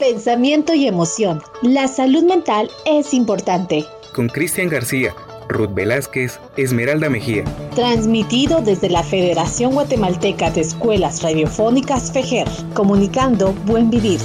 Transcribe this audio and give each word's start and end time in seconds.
Pensamiento 0.00 0.72
y 0.72 0.86
emoción. 0.86 1.42
La 1.60 1.86
salud 1.86 2.24
mental 2.24 2.70
es 2.86 3.12
importante. 3.12 3.84
Con 4.14 4.28
Cristian 4.28 4.70
García, 4.70 5.14
Ruth 5.50 5.74
Velázquez, 5.74 6.40
Esmeralda 6.56 7.10
Mejía. 7.10 7.44
Transmitido 7.74 8.62
desde 8.62 8.88
la 8.88 9.02
Federación 9.02 9.74
Guatemalteca 9.74 10.50
de 10.52 10.62
Escuelas 10.62 11.22
Radiofónicas 11.22 12.10
FEJER, 12.12 12.48
comunicando 12.72 13.52
Buen 13.66 13.90
Vivir. 13.90 14.20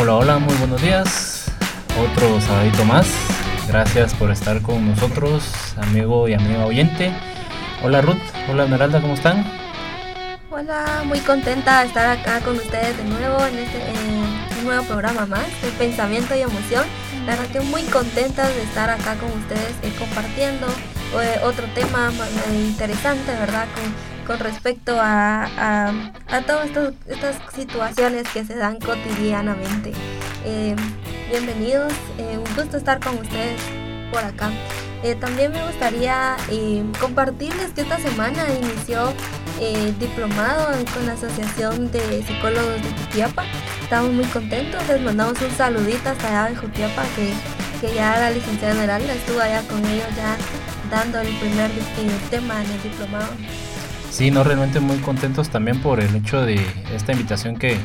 Hola, 0.00 0.14
hola, 0.14 0.38
muy 0.38 0.54
buenos 0.54 0.80
días. 0.80 1.52
Otro 2.00 2.40
sabadito 2.40 2.82
más. 2.86 3.35
Gracias 3.68 4.14
por 4.14 4.30
estar 4.30 4.62
con 4.62 4.88
nosotros, 4.88 5.74
amigo 5.76 6.28
y 6.28 6.34
amiga 6.34 6.64
oyente. 6.64 7.12
Hola 7.82 8.00
Ruth, 8.00 8.22
hola 8.48 8.64
Esmeralda, 8.64 9.00
¿cómo 9.00 9.14
están? 9.14 9.44
Hola, 10.50 11.02
muy 11.04 11.18
contenta 11.18 11.80
de 11.80 11.88
estar 11.88 12.16
acá 12.16 12.40
con 12.40 12.56
ustedes 12.56 12.96
de 12.96 13.04
nuevo 13.04 13.44
en 13.44 13.58
este 13.58 14.62
nuevo 14.62 14.84
programa 14.84 15.26
más 15.26 15.46
de 15.62 15.70
Pensamiento 15.78 16.36
y 16.36 16.42
Emoción. 16.42 16.84
La 17.26 17.34
verdad 17.34 17.46
que 17.48 17.60
muy 17.60 17.82
contenta 17.82 18.46
de 18.46 18.62
estar 18.62 18.88
acá 18.88 19.16
con 19.16 19.32
ustedes 19.32 19.74
eh, 19.82 19.92
compartiendo 19.98 20.68
eh, 21.20 21.40
otro 21.42 21.66
tema 21.74 22.12
interesante, 22.54 23.32
¿verdad? 23.32 23.66
Con, 24.26 24.38
respecto 24.38 24.98
a, 25.00 25.90
a, 26.28 26.42
todas 26.46 26.68
estas 27.06 27.36
situaciones 27.54 28.28
que 28.28 28.44
se 28.44 28.56
dan 28.56 28.78
cotidianamente. 28.80 29.92
Eh, 31.26 31.40
bienvenidos, 31.40 31.92
un 32.18 32.54
gusto 32.54 32.76
estar 32.76 33.00
con 33.00 33.18
ustedes 33.18 33.60
por 34.12 34.22
acá. 34.22 34.50
también 35.20 35.52
me 35.52 35.64
gustaría 35.66 36.36
compartirles 37.00 37.72
que 37.72 37.82
esta 37.82 37.98
semana 37.98 38.44
inició 38.62 39.12
eh, 39.60 39.92
diplomado 39.98 40.68
con 40.92 41.06
la 41.06 41.12
Asociación 41.12 41.90
de 41.90 42.22
Psicólogos 42.22 42.82
de 42.82 42.90
Jutiapa. 43.02 43.44
Estamos 43.82 44.12
muy 44.12 44.24
contentos, 44.26 44.86
les 44.88 45.00
mandamos 45.00 45.40
un 45.40 45.50
saludito 45.50 46.10
hasta 46.10 46.28
allá 46.28 46.50
de 46.50 46.56
Jutiapa, 46.56 47.02
que, 47.16 47.32
que 47.80 47.94
ya 47.94 48.18
la 48.18 48.30
licenciada 48.30 48.74
general 48.74 49.02
estuvo 49.02 49.40
allá 49.40 49.62
con 49.62 49.84
ellos 49.86 50.08
ya 50.16 50.36
dando 50.90 51.20
el 51.20 51.34
primer 51.36 51.70
eh, 51.70 52.18
tema 52.30 52.62
en 52.62 52.70
el 52.70 52.82
diplomado. 52.82 53.32
Sí, 54.10 54.30
no, 54.30 54.44
realmente 54.44 54.80
muy 54.80 54.98
contentos 54.98 55.48
también 55.48 55.80
por 55.80 56.00
el 56.00 56.14
hecho 56.14 56.42
de 56.42 56.64
esta 56.94 57.12
invitación 57.12 57.56
que 57.56 57.78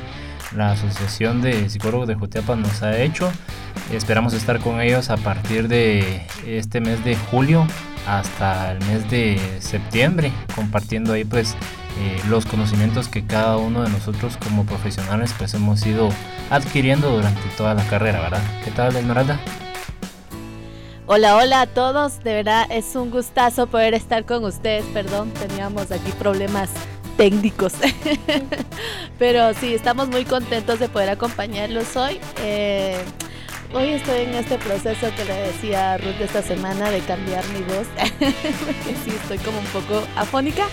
la 0.56 0.72
Asociación 0.72 1.42
de 1.42 1.70
Psicólogos 1.70 2.08
de 2.08 2.16
Jutiapa 2.16 2.56
nos 2.56 2.82
ha 2.84 3.00
hecho. 3.00 3.32
Esperamos 3.92 4.34
estar 4.34 4.60
con 4.60 4.82
ellos 4.82 5.10
a 5.10 5.18
partir 5.18 5.68
de 5.68 6.26
este 6.46 6.82
mes 6.82 7.04
de 7.04 7.16
julio 7.16 7.66
hasta 8.08 8.72
el 8.72 8.80
mes 8.86 9.10
de 9.10 9.40
septiembre, 9.60 10.32
compartiendo 10.56 11.14
ahí 11.14 11.24
pues 11.24 11.56
eh, 12.00 12.20
los 12.30 12.46
conocimientos 12.46 13.08
que 13.08 13.26
cada 13.26 13.58
uno 13.58 13.84
de 13.84 13.90
nosotros 13.90 14.38
como 14.38 14.66
profesionales 14.66 15.34
pues 15.38 15.54
hemos 15.54 15.86
ido 15.86 16.10
adquiriendo 16.50 17.12
durante 17.12 17.42
toda 17.58 17.74
la 17.74 17.84
carrera, 17.84 18.22
¿verdad? 18.22 18.42
¿Qué 18.64 18.72
tal, 18.72 18.96
Esmeralda? 18.96 19.40
Hola, 21.06 21.36
hola 21.36 21.62
a 21.62 21.68
todos, 21.68 22.24
de 22.24 22.34
verdad 22.34 22.66
es 22.70 22.96
un 22.96 23.12
gustazo 23.12 23.68
poder 23.68 23.94
estar 23.94 24.26
con 24.26 24.46
ustedes, 24.46 24.86
perdón, 24.94 25.32
teníamos 25.32 25.92
aquí 25.92 26.12
problemas 26.18 26.70
técnicos. 27.22 27.74
Pero 29.20 29.54
sí, 29.54 29.76
estamos 29.76 30.08
muy 30.08 30.26
contentos 30.26 30.80
de 30.80 30.90
poder 30.90 31.10
acompañarlos 31.10 31.96
hoy. 31.96 32.20
Eh, 32.44 32.98
hoy 33.76 33.90
estoy 33.90 34.22
en 34.22 34.34
este 34.34 34.58
proceso 34.58 35.08
que 35.16 35.26
le 35.26 35.36
decía 35.36 35.94
a 35.94 35.98
Ruth 36.00 36.20
esta 36.20 36.42
semana 36.42 36.90
de 36.90 37.00
cambiar 37.02 37.44
mi 37.50 37.62
voz, 37.62 37.86
porque 38.66 38.96
sí 39.06 39.12
estoy 39.12 39.38
como 39.38 39.60
un 39.60 39.66
poco 39.68 40.04
afónica, 40.16 40.66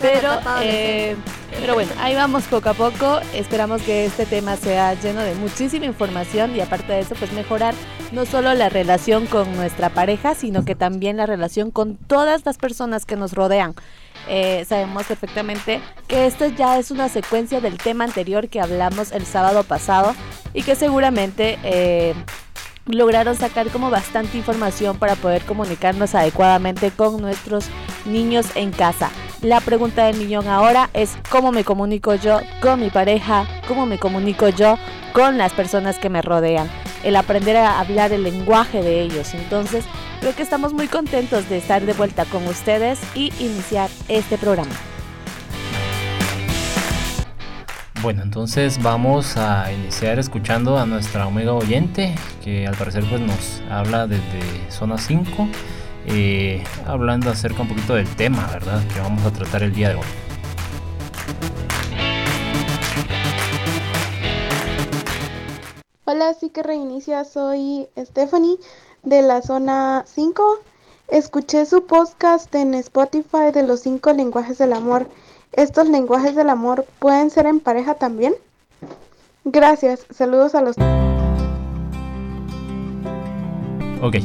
pero, 0.00 0.40
eh, 0.60 1.14
pero 1.60 1.74
bueno, 1.74 1.92
ahí 2.00 2.16
vamos 2.16 2.42
poco 2.44 2.70
a 2.70 2.74
poco. 2.74 3.20
Esperamos 3.32 3.80
que 3.82 4.04
este 4.04 4.26
tema 4.26 4.56
sea 4.56 4.94
lleno 4.94 5.20
de 5.20 5.36
muchísima 5.36 5.86
información 5.86 6.56
y 6.56 6.60
aparte 6.60 6.94
de 6.94 6.98
eso, 6.98 7.14
pues 7.14 7.32
mejorar 7.32 7.76
no 8.10 8.26
solo 8.26 8.52
la 8.54 8.68
relación 8.68 9.26
con 9.26 9.54
nuestra 9.54 9.88
pareja, 9.90 10.34
sino 10.34 10.64
que 10.64 10.74
también 10.74 11.18
la 11.18 11.26
relación 11.26 11.70
con 11.70 11.96
todas 11.96 12.44
las 12.44 12.58
personas 12.58 13.06
que 13.06 13.14
nos 13.14 13.34
rodean. 13.34 13.76
Eh, 14.28 14.64
sabemos 14.68 15.04
perfectamente 15.06 15.80
que 16.06 16.26
esto 16.26 16.46
ya 16.46 16.78
es 16.78 16.90
una 16.90 17.08
secuencia 17.08 17.60
del 17.60 17.78
tema 17.78 18.04
anterior 18.04 18.48
que 18.48 18.60
hablamos 18.60 19.12
el 19.12 19.26
sábado 19.26 19.64
pasado 19.64 20.14
y 20.54 20.62
que 20.62 20.74
seguramente 20.74 21.58
eh, 21.64 22.14
lograron 22.86 23.36
sacar 23.36 23.68
como 23.70 23.90
bastante 23.90 24.36
información 24.36 24.98
para 24.98 25.16
poder 25.16 25.42
comunicarnos 25.42 26.14
adecuadamente 26.14 26.90
con 26.90 27.20
nuestros 27.20 27.66
niños 28.04 28.46
en 28.54 28.70
casa. 28.70 29.10
La 29.40 29.60
pregunta 29.60 30.04
del 30.06 30.16
millón 30.16 30.48
ahora 30.48 30.90
es 30.94 31.16
cómo 31.30 31.52
me 31.52 31.64
comunico 31.64 32.14
yo 32.14 32.40
con 32.60 32.80
mi 32.80 32.90
pareja, 32.90 33.46
cómo 33.66 33.86
me 33.86 33.98
comunico 33.98 34.48
yo 34.48 34.78
con 35.12 35.36
las 35.36 35.52
personas 35.52 35.98
que 35.98 36.08
me 36.08 36.22
rodean, 36.22 36.70
el 37.04 37.16
aprender 37.16 37.56
a 37.56 37.80
hablar 37.80 38.12
el 38.12 38.22
lenguaje 38.22 38.82
de 38.82 39.02
ellos. 39.02 39.34
Entonces, 39.34 39.84
creo 40.20 40.34
que 40.34 40.42
estamos 40.42 40.72
muy 40.72 40.88
contentos 40.88 41.48
de 41.48 41.58
estar 41.58 41.84
de 41.84 41.92
vuelta 41.92 42.24
con 42.24 42.46
ustedes 42.46 43.00
y 43.14 43.32
iniciar 43.38 43.90
este 44.08 44.38
programa. 44.38 44.74
Bueno, 48.02 48.22
entonces 48.22 48.82
vamos 48.82 49.36
a 49.36 49.72
iniciar 49.72 50.18
escuchando 50.18 50.76
a 50.76 50.86
nuestra 50.86 51.22
amiga 51.22 51.52
oyente 51.52 52.16
que 52.42 52.66
al 52.66 52.74
parecer 52.74 53.04
pues 53.04 53.20
nos 53.20 53.62
habla 53.70 54.08
desde 54.08 54.70
zona 54.70 54.98
5 54.98 55.48
eh, 56.06 56.64
hablando 56.86 57.30
acerca 57.30 57.62
un 57.62 57.68
poquito 57.68 57.94
del 57.94 58.08
tema, 58.08 58.48
¿verdad? 58.52 58.82
Que 58.92 59.00
vamos 59.00 59.24
a 59.24 59.32
tratar 59.32 59.62
el 59.62 59.72
día 59.72 59.90
de 59.90 59.94
hoy. 59.96 60.02
Hola, 66.04 66.34
sí 66.34 66.50
que 66.50 66.64
reinicia, 66.64 67.24
soy 67.24 67.86
Stephanie 67.96 68.56
de 69.04 69.22
la 69.22 69.40
zona 69.40 70.02
5. 70.04 70.42
Escuché 71.06 71.64
su 71.64 71.86
podcast 71.86 72.52
en 72.56 72.74
Spotify 72.74 73.52
de 73.54 73.62
los 73.62 73.80
5 73.82 74.12
lenguajes 74.12 74.58
del 74.58 74.72
amor. 74.72 75.06
¿Estos 75.52 75.88
lenguajes 75.88 76.34
del 76.34 76.50
amor 76.50 76.86
pueden 76.98 77.30
ser 77.30 77.46
en 77.46 77.60
pareja 77.60 77.94
también? 77.94 78.34
Gracias, 79.44 80.04
saludos 80.10 80.56
a 80.56 80.62
los... 80.62 80.76
Ok, 84.02 84.16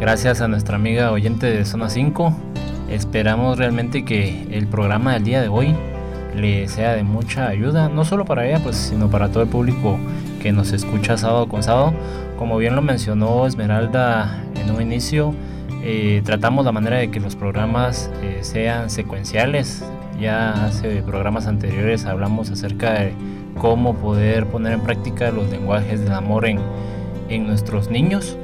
Gracias 0.00 0.42
a 0.42 0.46
nuestra 0.46 0.76
amiga 0.76 1.10
oyente 1.10 1.46
de 1.46 1.64
Zona 1.64 1.88
5. 1.88 2.32
Esperamos 2.90 3.58
realmente 3.58 4.04
que 4.04 4.46
el 4.50 4.68
programa 4.68 5.14
del 5.14 5.24
día 5.24 5.42
de 5.42 5.48
hoy 5.48 5.74
le 6.36 6.68
sea 6.68 6.92
de 6.92 7.02
mucha 7.02 7.48
ayuda, 7.48 7.88
no 7.88 8.04
solo 8.04 8.24
para 8.24 8.46
ella, 8.46 8.62
pues, 8.62 8.76
sino 8.76 9.10
para 9.10 9.32
todo 9.32 9.42
el 9.42 9.48
público 9.48 9.98
que 10.38 10.52
nos 10.52 10.72
escucha 10.72 11.16
sábado 11.16 11.48
con 11.48 11.62
sábado. 11.62 11.92
Como 12.38 12.56
bien 12.56 12.76
lo 12.76 12.82
mencionó 12.82 13.46
Esmeralda 13.46 14.42
en 14.54 14.70
un 14.70 14.80
inicio, 14.80 15.34
eh, 15.82 16.22
tratamos 16.24 16.64
la 16.64 16.72
manera 16.72 16.98
de 16.98 17.10
que 17.10 17.20
los 17.20 17.36
programas 17.36 18.10
eh, 18.22 18.38
sean 18.42 18.90
secuenciales. 18.90 19.84
Ya 20.20 20.64
hace 20.64 21.02
programas 21.02 21.46
anteriores 21.46 22.04
hablamos 22.04 22.50
acerca 22.50 22.94
de 22.94 23.12
cómo 23.58 23.94
poder 23.94 24.46
poner 24.46 24.72
en 24.72 24.80
práctica 24.80 25.30
los 25.30 25.50
lenguajes 25.50 26.00
del 26.00 26.12
amor 26.12 26.46
en, 26.46 26.58
en 27.28 27.46
nuestros 27.46 27.90
niños. 27.90 28.36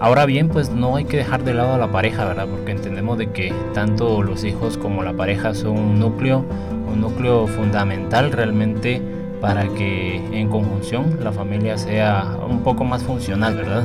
Ahora 0.00 0.26
bien, 0.26 0.48
pues 0.48 0.70
no 0.70 0.96
hay 0.96 1.04
que 1.04 1.18
dejar 1.18 1.44
de 1.44 1.54
lado 1.54 1.74
a 1.74 1.78
la 1.78 1.92
pareja, 1.92 2.24
¿verdad? 2.24 2.48
Porque 2.48 2.72
entendemos 2.72 3.18
de 3.18 3.30
que 3.30 3.54
tanto 3.72 4.22
los 4.22 4.42
hijos 4.42 4.76
como 4.76 5.04
la 5.04 5.12
pareja 5.12 5.54
son 5.54 5.78
un 5.78 6.00
núcleo, 6.00 6.44
un 6.92 7.00
núcleo 7.00 7.46
fundamental 7.46 8.32
realmente 8.32 9.00
para 9.42 9.68
que 9.68 10.16
en 10.32 10.48
conjunción 10.48 11.18
la 11.20 11.32
familia 11.32 11.76
sea 11.76 12.38
un 12.48 12.60
poco 12.60 12.84
más 12.84 13.02
funcional, 13.02 13.56
¿verdad? 13.56 13.84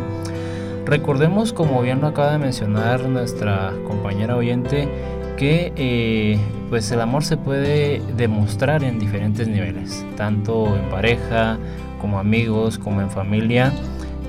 Recordemos, 0.86 1.52
como 1.52 1.82
bien 1.82 2.00
lo 2.00 2.08
acaba 2.08 2.32
de 2.32 2.38
mencionar 2.38 3.10
nuestra 3.10 3.74
compañera 3.86 4.38
oyente, 4.38 4.88
que 5.36 5.74
eh, 5.76 6.40
pues 6.70 6.90
el 6.92 7.02
amor 7.02 7.26
se 7.26 7.38
puede 7.38 8.02
demostrar 8.16 8.84
en 8.84 9.00
diferentes 9.00 9.48
niveles, 9.48 10.06
tanto 10.16 10.78
en 10.78 10.90
pareja, 10.90 11.58
como 12.00 12.20
amigos, 12.20 12.78
como 12.78 13.02
en 13.02 13.10
familia. 13.10 13.74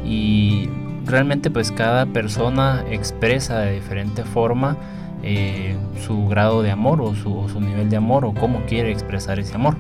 Y 0.05 0.69
realmente 1.05 1.51
pues 1.51 1.71
cada 1.71 2.07
persona 2.07 2.85
expresa 2.91 3.61
de 3.61 3.75
diferente 3.75 4.25
forma 4.25 4.77
eh, 5.23 5.77
su 6.07 6.27
grado 6.27 6.63
de 6.63 6.71
amor 6.71 7.01
o 7.01 7.15
su, 7.15 7.61
nivel 7.61 7.91
de 7.91 7.97
amor 7.97 8.25
o 8.25 8.33
cómo 8.35 8.63
quiere 8.67 8.91
expresar 8.91 9.39
ese 9.39 9.55
amor. 9.55 9.77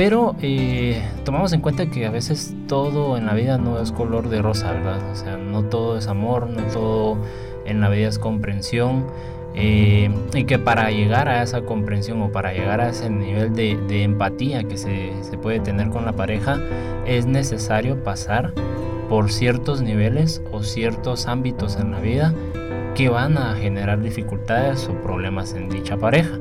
Pero 0.00 0.34
eh, 0.40 0.98
tomamos 1.26 1.52
en 1.52 1.60
cuenta 1.60 1.90
que 1.90 2.06
a 2.06 2.10
veces 2.10 2.54
todo 2.68 3.18
en 3.18 3.26
la 3.26 3.34
vida 3.34 3.58
no 3.58 3.78
es 3.82 3.92
color 3.92 4.30
de 4.30 4.40
rosa, 4.40 4.72
¿verdad? 4.72 4.98
O 5.12 5.14
sea, 5.14 5.36
no 5.36 5.64
todo 5.64 5.98
es 5.98 6.06
amor, 6.06 6.48
no 6.48 6.62
todo 6.72 7.18
en 7.66 7.82
la 7.82 7.90
vida 7.90 8.08
es 8.08 8.18
comprensión. 8.18 9.04
Eh, 9.54 10.10
y 10.32 10.44
que 10.44 10.58
para 10.58 10.90
llegar 10.90 11.28
a 11.28 11.42
esa 11.42 11.60
comprensión 11.66 12.22
o 12.22 12.32
para 12.32 12.54
llegar 12.54 12.80
a 12.80 12.88
ese 12.88 13.10
nivel 13.10 13.54
de, 13.54 14.02
empatía 14.02 14.64
que 14.64 14.78
se, 14.78 15.12
se, 15.20 15.36
puede 15.36 15.60
tener 15.60 15.90
con 15.90 16.06
la 16.06 16.12
pareja, 16.12 16.58
es 17.06 17.26
necesario 17.26 18.02
pasar 18.02 18.54
por 19.10 19.30
ciertos 19.30 19.82
niveles 19.82 20.40
o 20.50 20.62
ciertos 20.62 21.26
ámbitos 21.26 21.76
en 21.76 21.90
la 21.90 22.00
vida 22.00 22.32
que 22.94 23.10
van 23.10 23.36
a 23.36 23.54
generar 23.54 24.00
dificultades 24.00 24.88
o 24.88 24.94
problemas 25.02 25.52
en 25.52 25.68
dicha 25.68 25.98
pareja. 25.98 26.38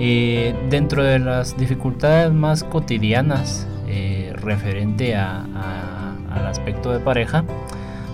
Eh, 0.00 0.54
dentro 0.70 1.02
de 1.02 1.18
las 1.18 1.56
dificultades 1.56 2.32
más 2.32 2.62
cotidianas 2.62 3.66
eh, 3.88 4.32
referente 4.36 5.16
al 5.16 6.46
aspecto 6.46 6.92
de 6.92 7.00
pareja, 7.00 7.42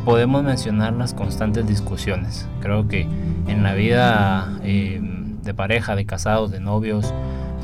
podemos 0.06 0.42
mencionar 0.42 0.94
las 0.94 1.12
constantes 1.12 1.66
discusiones. 1.66 2.48
Creo 2.60 2.88
que 2.88 3.06
en 3.48 3.62
la 3.62 3.74
vida 3.74 4.58
eh, 4.62 4.98
de 5.42 5.52
pareja, 5.52 5.94
de 5.94 6.06
casados, 6.06 6.50
de 6.50 6.60
novios 6.60 7.12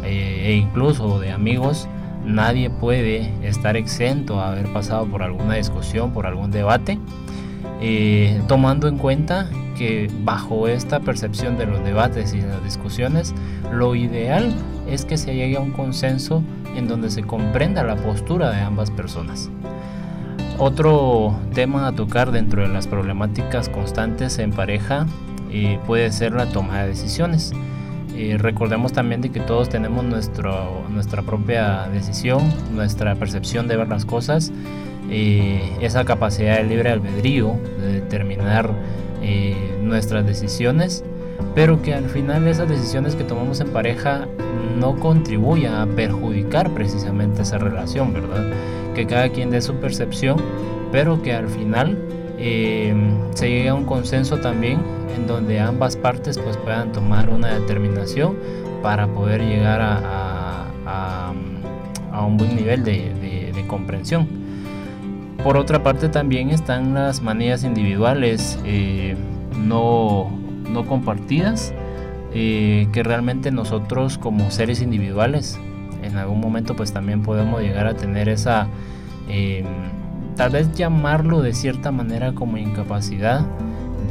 e 0.04 0.52
incluso 0.54 1.18
de 1.18 1.30
amigos, 1.30 1.88
nadie 2.24 2.68
puede 2.68 3.30
estar 3.46 3.76
exento 3.78 4.38
a 4.40 4.52
haber 4.52 4.70
pasado 4.72 5.06
por 5.06 5.22
alguna 5.22 5.54
discusión, 5.54 6.12
por 6.12 6.26
algún 6.26 6.50
debate, 6.50 6.98
tomando 8.48 8.88
en 8.88 8.98
cuenta 8.98 9.48
bajo 10.24 10.68
esta 10.68 11.00
percepción 11.00 11.56
de 11.56 11.66
los 11.66 11.82
debates 11.84 12.34
y 12.34 12.40
las 12.40 12.62
discusiones, 12.62 13.34
lo 13.72 13.94
ideal 13.94 14.54
es 14.88 15.04
que 15.04 15.16
se 15.16 15.34
llegue 15.34 15.56
a 15.56 15.60
un 15.60 15.70
consenso 15.70 16.42
en 16.76 16.88
donde 16.88 17.10
se 17.10 17.22
comprenda 17.22 17.82
la 17.82 17.96
postura 17.96 18.50
de 18.50 18.60
ambas 18.60 18.90
personas. 18.90 19.50
Otro 20.58 21.34
tema 21.54 21.86
a 21.86 21.92
tocar 21.92 22.32
dentro 22.32 22.62
de 22.62 22.68
las 22.68 22.86
problemáticas 22.86 23.70
constantes 23.70 24.38
en 24.38 24.52
pareja 24.52 25.06
eh, 25.50 25.78
puede 25.86 26.12
ser 26.12 26.32
la 26.32 26.46
toma 26.46 26.82
de 26.82 26.88
decisiones. 26.88 27.52
Eh, 28.14 28.36
recordemos 28.38 28.92
también 28.92 29.22
de 29.22 29.30
que 29.30 29.40
todos 29.40 29.70
tenemos 29.70 30.04
nuestro, 30.04 30.84
nuestra 30.90 31.22
propia 31.22 31.88
decisión, 31.88 32.52
nuestra 32.74 33.14
percepción 33.14 33.68
de 33.68 33.78
ver 33.78 33.88
las 33.88 34.04
cosas, 34.04 34.52
eh, 35.08 35.62
esa 35.80 36.04
capacidad 36.04 36.58
de 36.58 36.64
libre 36.64 36.90
albedrío, 36.90 37.56
de 37.78 37.94
determinar 37.94 38.70
eh, 39.22 39.56
nuestras 39.82 40.26
decisiones, 40.26 41.04
pero 41.54 41.82
que 41.82 41.94
al 41.94 42.08
final 42.08 42.46
esas 42.48 42.68
decisiones 42.68 43.14
que 43.14 43.24
tomamos 43.24 43.60
en 43.60 43.68
pareja 43.68 44.26
no 44.78 44.96
contribuyan 44.96 45.74
a 45.74 45.86
perjudicar 45.86 46.70
precisamente 46.70 47.42
esa 47.42 47.58
relación, 47.58 48.12
¿verdad? 48.12 48.44
Que 48.94 49.06
cada 49.06 49.28
quien 49.28 49.50
dé 49.50 49.60
su 49.60 49.74
percepción, 49.74 50.38
pero 50.90 51.22
que 51.22 51.32
al 51.32 51.48
final 51.48 51.98
eh, 52.38 52.94
se 53.34 53.50
llegue 53.50 53.68
a 53.68 53.74
un 53.74 53.84
consenso 53.84 54.38
también 54.38 54.80
en 55.14 55.26
donde 55.26 55.60
ambas 55.60 55.96
partes 55.96 56.38
pues 56.38 56.56
puedan 56.56 56.92
tomar 56.92 57.28
una 57.28 57.58
determinación 57.58 58.36
para 58.82 59.06
poder 59.06 59.42
llegar 59.42 59.80
a, 59.82 60.66
a, 60.86 61.32
un 62.24 62.36
buen 62.36 62.54
nivel 62.54 62.84
de, 62.84 63.52
de 63.54 63.66
comprensión. 63.66 64.39
Por 65.44 65.56
otra 65.56 65.82
parte 65.82 66.10
también 66.10 66.50
están 66.50 66.92
las 66.92 67.22
manías 67.22 67.64
individuales 67.64 68.58
eh, 68.66 69.16
no, 69.56 70.30
compartidas, 70.86 71.72
eh, 72.34 72.86
que 72.92 73.02
realmente 73.02 73.50
nosotros 73.50 74.18
como 74.18 74.50
seres 74.50 74.82
individuales 74.82 75.58
en 76.02 76.16
algún 76.16 76.40
momento 76.40 76.76
pues 76.76 76.92
también 76.92 77.22
podemos 77.22 77.62
llegar 77.62 77.86
a 77.86 77.94
tener 77.94 78.28
esa, 78.28 78.68
em, 79.28 79.64
tal 80.36 80.50
vez 80.50 80.72
llamarlo 80.74 81.40
de 81.40 81.54
cierta 81.54 81.90
manera 81.90 82.32
como 82.34 82.58
incapacidad 82.58 83.40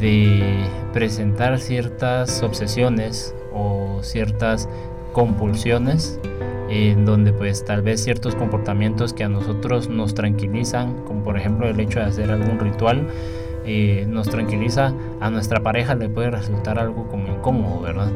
de 0.02 0.58
presentar 0.94 1.60
ciertas 1.60 2.42
obsesiones 2.42 3.36
o 3.54 4.00
ciertas 4.02 4.68
compulsiones 5.14 6.20
en 6.69 7.06
donde 7.06 7.33
pues 7.33 7.66
tal 7.66 7.81
vez 7.81 8.04
ciertos 8.04 8.36
comportamientos 8.36 9.13
que 9.13 9.24
a 9.24 9.30
nosotros 9.30 9.89
nos 9.89 10.13
tranquilizan, 10.13 11.04
como 11.06 11.24
por 11.24 11.38
ejemplo 11.38 11.68
el 11.68 11.80
hecho 11.80 12.00
de 12.00 12.06
hacer 12.06 12.31
algún 12.31 12.60
ritual, 12.60 13.07
eh, 13.66 14.06
nos 14.07 14.30
tranquiliza, 14.30 14.94
a 15.19 15.30
nuestra 15.30 15.62
pareja 15.62 15.95
le 15.95 16.10
puede 16.10 16.31
resultar 16.31 16.80
algo 16.80 17.07
como 17.07 17.27
incómodo, 17.27 17.81
¿verdad? 17.81 18.12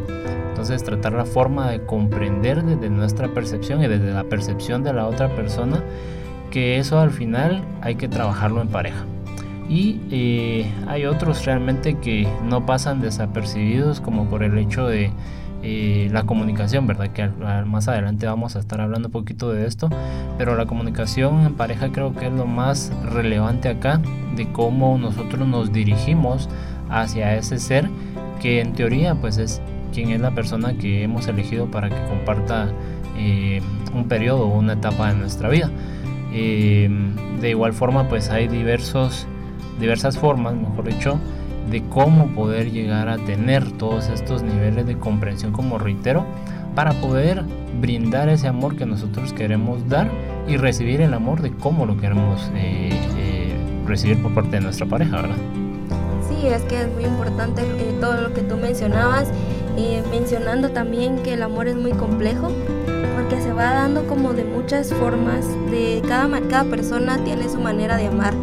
Entonces 0.50 0.84
tratar 0.84 1.14
la 1.14 1.26
forma 1.26 1.70
de 1.70 1.84
comprender 1.86 2.64
desde 2.64 2.90
nuestra 2.90 3.28
percepción 3.28 3.84
y 3.84 3.88
desde 3.88 4.12
la 4.14 4.24
percepción 4.24 4.84
de 4.84 4.94
la 4.94 5.08
otra 5.08 5.30
persona, 5.30 5.84
que 6.52 6.78
eso 6.78 7.00
al 7.00 7.12
final 7.12 7.64
hay 7.82 7.96
que 7.96 8.08
trabajarlo 8.08 8.62
en 8.62 8.68
pareja. 8.68 9.06
Y 9.68 10.00
eh, 10.12 10.72
hay 10.88 11.06
otros 11.06 11.46
realmente 11.46 11.96
que 11.96 12.28
no 12.44 12.66
pasan 12.66 13.02
desapercibidos 13.02 14.02
como 14.02 14.26
por 14.26 14.44
el 14.44 14.58
hecho 14.58 14.88
de 14.88 15.12
eh, 15.66 16.10
la 16.12 16.24
comunicación, 16.24 16.88
¿verdad? 16.88 17.08
Que 17.10 17.30
más 17.66 17.88
adelante 17.88 18.26
vamos 18.26 18.58
a 18.58 18.60
estar 18.60 18.82
hablando 18.82 19.08
un 19.08 19.14
poquito 19.14 19.52
de 19.52 19.66
esto, 19.66 19.90
pero 20.38 20.58
la 20.58 20.66
comunicación 20.66 21.46
en 21.46 21.54
pareja 21.54 21.90
creo 21.92 22.14
que 22.14 22.28
es 22.28 22.34
lo 22.34 22.46
más 22.46 22.92
relevante 23.06 23.70
acá, 23.70 24.02
de 24.36 24.52
cómo 24.52 24.98
nosotros 24.98 25.48
nos 25.48 25.72
dirigimos 25.72 26.50
hacia 26.90 27.36
ese 27.36 27.60
ser 27.60 27.90
que 28.42 28.60
en 28.60 28.74
teoría 28.74 29.16
pues 29.16 29.38
es 29.38 29.62
quien 29.94 30.10
es 30.10 30.20
la 30.20 30.32
persona 30.32 30.74
que 30.74 31.04
hemos 31.04 31.28
elegido 31.28 31.72
para 31.72 31.88
que 31.88 32.08
comparta 32.10 32.68
eh, 33.18 33.62
un 33.94 34.10
periodo 34.10 34.48
o 34.48 34.58
una 34.58 34.74
etapa 34.74 35.14
de 35.14 35.18
nuestra 35.18 35.48
vida. 35.48 35.72
Eh, 36.34 36.90
de 37.40 37.50
igual 37.50 37.72
forma 37.72 38.10
pues 38.10 38.30
hay 38.30 38.50
diversos, 38.50 39.28
diversas 39.80 40.18
formas, 40.18 40.56
mejor 40.56 40.86
dicho, 40.86 41.20
de 41.70 41.84
cómo 41.90 42.28
poder 42.28 42.72
llegar 42.72 43.10
a 43.10 43.18
tener 43.18 43.72
todos 43.74 44.10
estos 44.10 44.44
niveles 44.44 44.86
de 44.86 44.98
comprensión, 44.98 45.52
como 45.52 45.78
reitero, 45.78 46.26
para 46.76 46.94
poder 46.94 47.44
brindar 47.80 48.30
ese 48.30 48.48
amor 48.48 48.76
que 48.76 48.86
nosotros 48.86 49.34
queremos 49.34 49.88
dar 49.88 50.10
y 50.48 50.58
recibir 50.58 51.02
el 51.02 51.14
amor 51.14 51.42
de 51.42 51.52
cómo 51.52 51.86
lo 51.86 51.98
queremos 51.98 52.50
eh, 52.56 52.90
eh, 53.18 53.56
recibir 53.86 54.22
por 54.22 54.34
parte 54.34 54.52
de 54.52 54.62
nuestra 54.62 54.86
pareja, 54.86 55.22
¿verdad? 55.22 55.36
Sí, 56.28 56.48
es 56.48 56.62
que 56.64 56.82
es 56.82 56.94
muy 56.94 57.06
importante 57.06 57.62
eh, 57.62 57.96
todo 58.00 58.22
lo 58.22 58.34
que 58.34 58.42
tú 58.42 58.58
mencionabas, 58.58 59.30
mencionando 60.12 60.70
también 60.70 61.18
que 61.24 61.34
el 61.34 61.42
amor 61.42 61.68
es 61.68 61.76
muy 61.76 61.92
complejo, 61.92 62.50
porque 63.16 63.42
se 63.42 63.52
va 63.54 63.74
dando 63.74 64.06
como 64.08 64.34
de 64.34 64.44
muchas 64.44 64.94
formas, 64.94 65.46
de 65.72 66.02
cada, 66.08 66.40
cada 66.42 66.64
persona 66.66 67.18
tiene 67.24 67.50
su 67.50 67.60
manera 67.60 67.98
de 67.98 68.08
amar, 68.08 68.34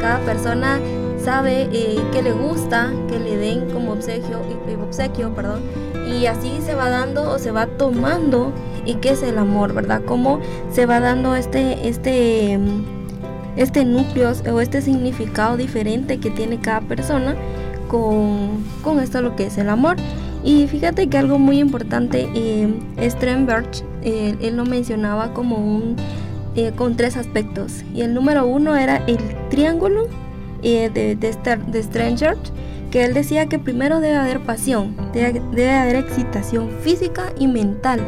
cada 0.00 0.18
persona 0.20 0.78
sabe 1.20 1.68
eh, 1.72 1.98
que 2.12 2.22
le 2.22 2.32
gusta 2.32 2.92
que 3.08 3.18
le 3.18 3.36
den 3.36 3.70
como 3.70 3.92
obsequio, 3.92 4.38
eh, 4.68 4.76
obsequio, 4.82 5.34
perdón, 5.34 5.60
y 6.10 6.26
así 6.26 6.60
se 6.64 6.74
va 6.74 6.88
dando 6.88 7.30
o 7.30 7.38
se 7.38 7.50
va 7.50 7.66
tomando 7.66 8.52
y 8.84 8.94
qué 8.94 9.10
es 9.10 9.22
el 9.22 9.38
amor, 9.38 9.74
¿verdad? 9.74 10.02
Cómo 10.04 10.40
se 10.72 10.86
va 10.86 11.00
dando 11.00 11.36
este, 11.36 11.88
este, 11.88 12.58
este 13.56 13.84
núcleo 13.84 14.32
o 14.52 14.60
este 14.60 14.82
significado 14.82 15.56
diferente 15.56 16.18
que 16.18 16.30
tiene 16.30 16.58
cada 16.58 16.80
persona 16.80 17.36
con, 17.88 18.64
con 18.82 18.98
esto 18.98 19.20
lo 19.22 19.36
que 19.36 19.46
es 19.46 19.58
el 19.58 19.68
amor. 19.68 19.96
Y 20.42 20.66
fíjate 20.68 21.08
que 21.08 21.18
algo 21.18 21.38
muy 21.38 21.58
importante, 21.58 22.28
eh, 22.34 23.10
Strenberg, 23.10 23.68
eh, 24.02 24.36
él 24.40 24.56
lo 24.56 24.64
mencionaba 24.64 25.34
como 25.34 25.56
un, 25.56 25.96
con 26.76 26.96
tres 26.96 27.16
aspectos. 27.16 27.84
Y 27.94 28.00
el 28.00 28.14
número 28.14 28.46
uno 28.46 28.74
era 28.76 29.04
el 29.06 29.18
triángulo 29.50 30.08
de, 30.62 31.16
de, 31.16 31.82
Stranger, 31.82 32.36
que 32.90 33.04
él 33.04 33.14
decía 33.14 33.46
que 33.46 33.58
primero 33.58 34.00
debe 34.00 34.16
haber 34.16 34.40
pasión, 34.40 34.96
debe, 35.12 35.70
haber 35.70 35.96
excitación 35.96 36.70
física 36.80 37.32
y 37.38 37.46
mental 37.46 38.00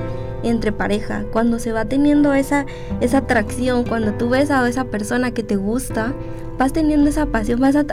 entre 0.42 0.72
pareja. 0.72 1.24
Cuando 1.32 1.58
se 1.58 1.72
va 1.72 1.84
teniendo 1.84 2.34
esa, 2.34 2.66
esa 3.00 3.18
atracción, 3.18 3.84
cuando 3.84 4.14
tú 4.14 4.28
ves 4.28 4.50
a 4.50 4.68
esa 4.68 4.84
persona 4.84 5.30
que 5.30 5.42
te 5.42 5.56
gusta, 5.56 6.12
vas 6.58 6.72
teniendo 6.72 7.08
esa 7.08 7.26
pasión, 7.26 7.60
vas 7.60 7.76
a, 7.76 7.84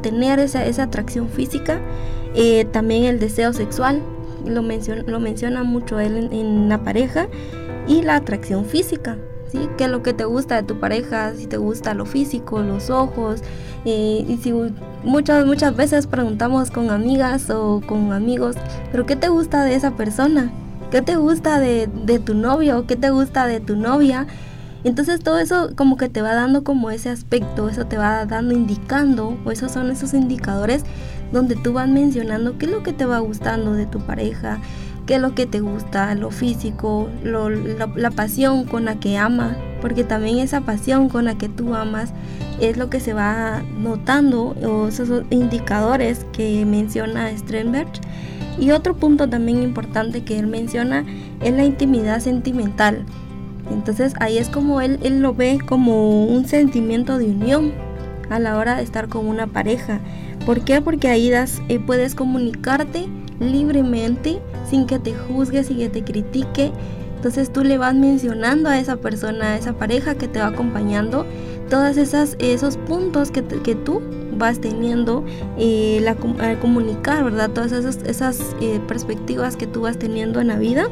tener 0.00 0.38
esa, 0.38 0.64
esa, 0.64 0.84
atracción 0.84 1.28
física, 1.28 1.80
eh, 2.34 2.64
también 2.72 3.04
el 3.04 3.18
deseo 3.18 3.52
sexual, 3.52 4.02
lo 4.46 4.62
menciona, 4.62 5.02
lo 5.06 5.20
menciona 5.20 5.64
mucho 5.64 6.00
él 6.00 6.16
en, 6.16 6.32
en 6.32 6.68
la 6.68 6.82
pareja, 6.82 7.28
y 7.86 8.02
la 8.02 8.16
atracción 8.16 8.64
física. 8.64 9.16
¿Sí? 9.50 9.68
¿Qué 9.76 9.84
es 9.84 9.90
lo 9.90 10.02
que 10.02 10.12
te 10.12 10.24
gusta 10.24 10.56
de 10.56 10.62
tu 10.62 10.78
pareja? 10.78 11.34
Si 11.34 11.46
te 11.46 11.56
gusta 11.56 11.94
lo 11.94 12.06
físico, 12.06 12.60
los 12.60 12.90
ojos. 12.90 13.42
Eh, 13.84 14.24
y 14.28 14.36
si 14.38 14.52
muchas, 15.04 15.46
muchas 15.46 15.76
veces 15.76 16.06
preguntamos 16.06 16.70
con 16.70 16.90
amigas 16.90 17.50
o 17.50 17.80
con 17.86 18.12
amigos, 18.12 18.56
¿pero 18.90 19.06
qué 19.06 19.16
te 19.16 19.28
gusta 19.28 19.64
de 19.64 19.74
esa 19.74 19.92
persona? 19.92 20.50
¿Qué 20.90 21.02
te 21.02 21.16
gusta 21.16 21.60
de, 21.60 21.86
de 21.86 22.18
tu 22.18 22.34
novio? 22.34 22.86
¿Qué 22.86 22.96
te 22.96 23.10
gusta 23.10 23.46
de 23.46 23.60
tu 23.60 23.76
novia? 23.76 24.26
Entonces 24.84 25.20
todo 25.20 25.38
eso 25.38 25.70
como 25.74 25.96
que 25.96 26.08
te 26.08 26.22
va 26.22 26.34
dando 26.34 26.62
como 26.62 26.90
ese 26.90 27.08
aspecto, 27.10 27.68
eso 27.68 27.86
te 27.86 27.96
va 27.96 28.24
dando 28.26 28.54
indicando, 28.54 29.36
o 29.44 29.50
esos 29.50 29.72
son 29.72 29.90
esos 29.90 30.14
indicadores 30.14 30.84
donde 31.32 31.56
tú 31.56 31.72
vas 31.72 31.88
mencionando 31.88 32.58
qué 32.58 32.66
es 32.66 32.72
lo 32.72 32.82
que 32.82 32.92
te 32.92 33.04
va 33.04 33.18
gustando 33.18 33.72
de 33.72 33.86
tu 33.86 34.00
pareja, 34.00 34.60
qué 35.08 35.14
es 35.14 35.22
lo 35.22 35.34
que 35.34 35.46
te 35.46 35.60
gusta, 35.60 36.14
lo 36.14 36.30
físico, 36.30 37.08
la, 37.24 38.10
pasión 38.10 38.64
con 38.64 38.84
la 38.84 39.00
que 39.00 39.16
ama, 39.16 39.56
porque 39.80 40.04
también 40.04 40.36
esa 40.38 40.60
pasión 40.60 41.08
con 41.08 41.24
la 41.24 41.38
que 41.38 41.48
tú 41.48 41.74
amas 41.74 42.12
es 42.60 42.76
lo 42.76 42.90
que 42.90 43.00
se 43.00 43.14
va 43.14 43.62
notando, 43.78 44.54
o 44.62 44.88
esos 44.88 45.22
indicadores 45.30 46.26
que 46.32 46.66
menciona 46.66 47.34
Strenberg. 47.34 47.88
Y 48.60 48.72
otro 48.72 48.96
punto 48.96 49.26
también 49.30 49.62
importante 49.62 50.24
que 50.24 50.38
él 50.38 50.46
menciona 50.46 51.06
es 51.40 51.54
la 51.54 51.64
intimidad 51.64 52.20
sentimental. 52.20 53.06
Entonces 53.70 54.12
ahí 54.20 54.36
es 54.36 54.50
como 54.50 54.82
él, 54.82 54.98
él 55.02 55.22
lo 55.22 55.32
ve 55.32 55.58
como 55.66 56.26
un 56.26 56.46
sentimiento 56.46 57.16
de 57.16 57.30
unión 57.30 57.72
a 58.28 58.38
la 58.38 58.58
hora 58.58 58.76
de 58.76 58.82
estar 58.82 59.08
con 59.08 59.26
una 59.26 59.46
pareja 59.46 60.00
¿Por 60.48 60.62
qué? 60.62 60.80
Porque 60.80 61.08
ahí 61.08 61.28
das, 61.28 61.60
eh, 61.68 61.78
puedes 61.78 62.14
comunicarte 62.14 63.06
libremente 63.40 64.40
sin 64.68 64.86
que 64.86 64.98
te 64.98 65.14
juzgue, 65.14 65.64
sin 65.64 65.78
que 65.78 65.88
te 65.88 66.04
critique. 66.04 66.72
Entonces 67.16 67.52
tú 67.52 67.64
le 67.64 67.78
vas 67.78 67.94
mencionando 67.94 68.68
a 68.68 68.78
esa 68.78 68.96
persona, 68.96 69.54
a 69.54 69.56
esa 69.56 69.72
pareja 69.72 70.14
que 70.14 70.28
te 70.28 70.38
va 70.38 70.46
acompañando, 70.46 71.26
todas 71.68 71.96
esas 71.96 72.36
esos 72.38 72.76
puntos 72.76 73.30
que, 73.30 73.42
que 73.42 73.74
tú 73.74 74.00
vas 74.38 74.60
teniendo 74.60 75.24
eh, 75.58 76.00
la, 76.02 76.16
al 76.44 76.58
comunicar, 76.58 77.24
¿verdad? 77.24 77.50
Todas 77.50 77.72
esas, 77.72 77.98
esas 78.04 78.40
eh, 78.60 78.80
perspectivas 78.86 79.56
que 79.56 79.66
tú 79.66 79.82
vas 79.82 79.98
teniendo 79.98 80.40
en 80.40 80.48
la 80.48 80.58
vida. 80.58 80.86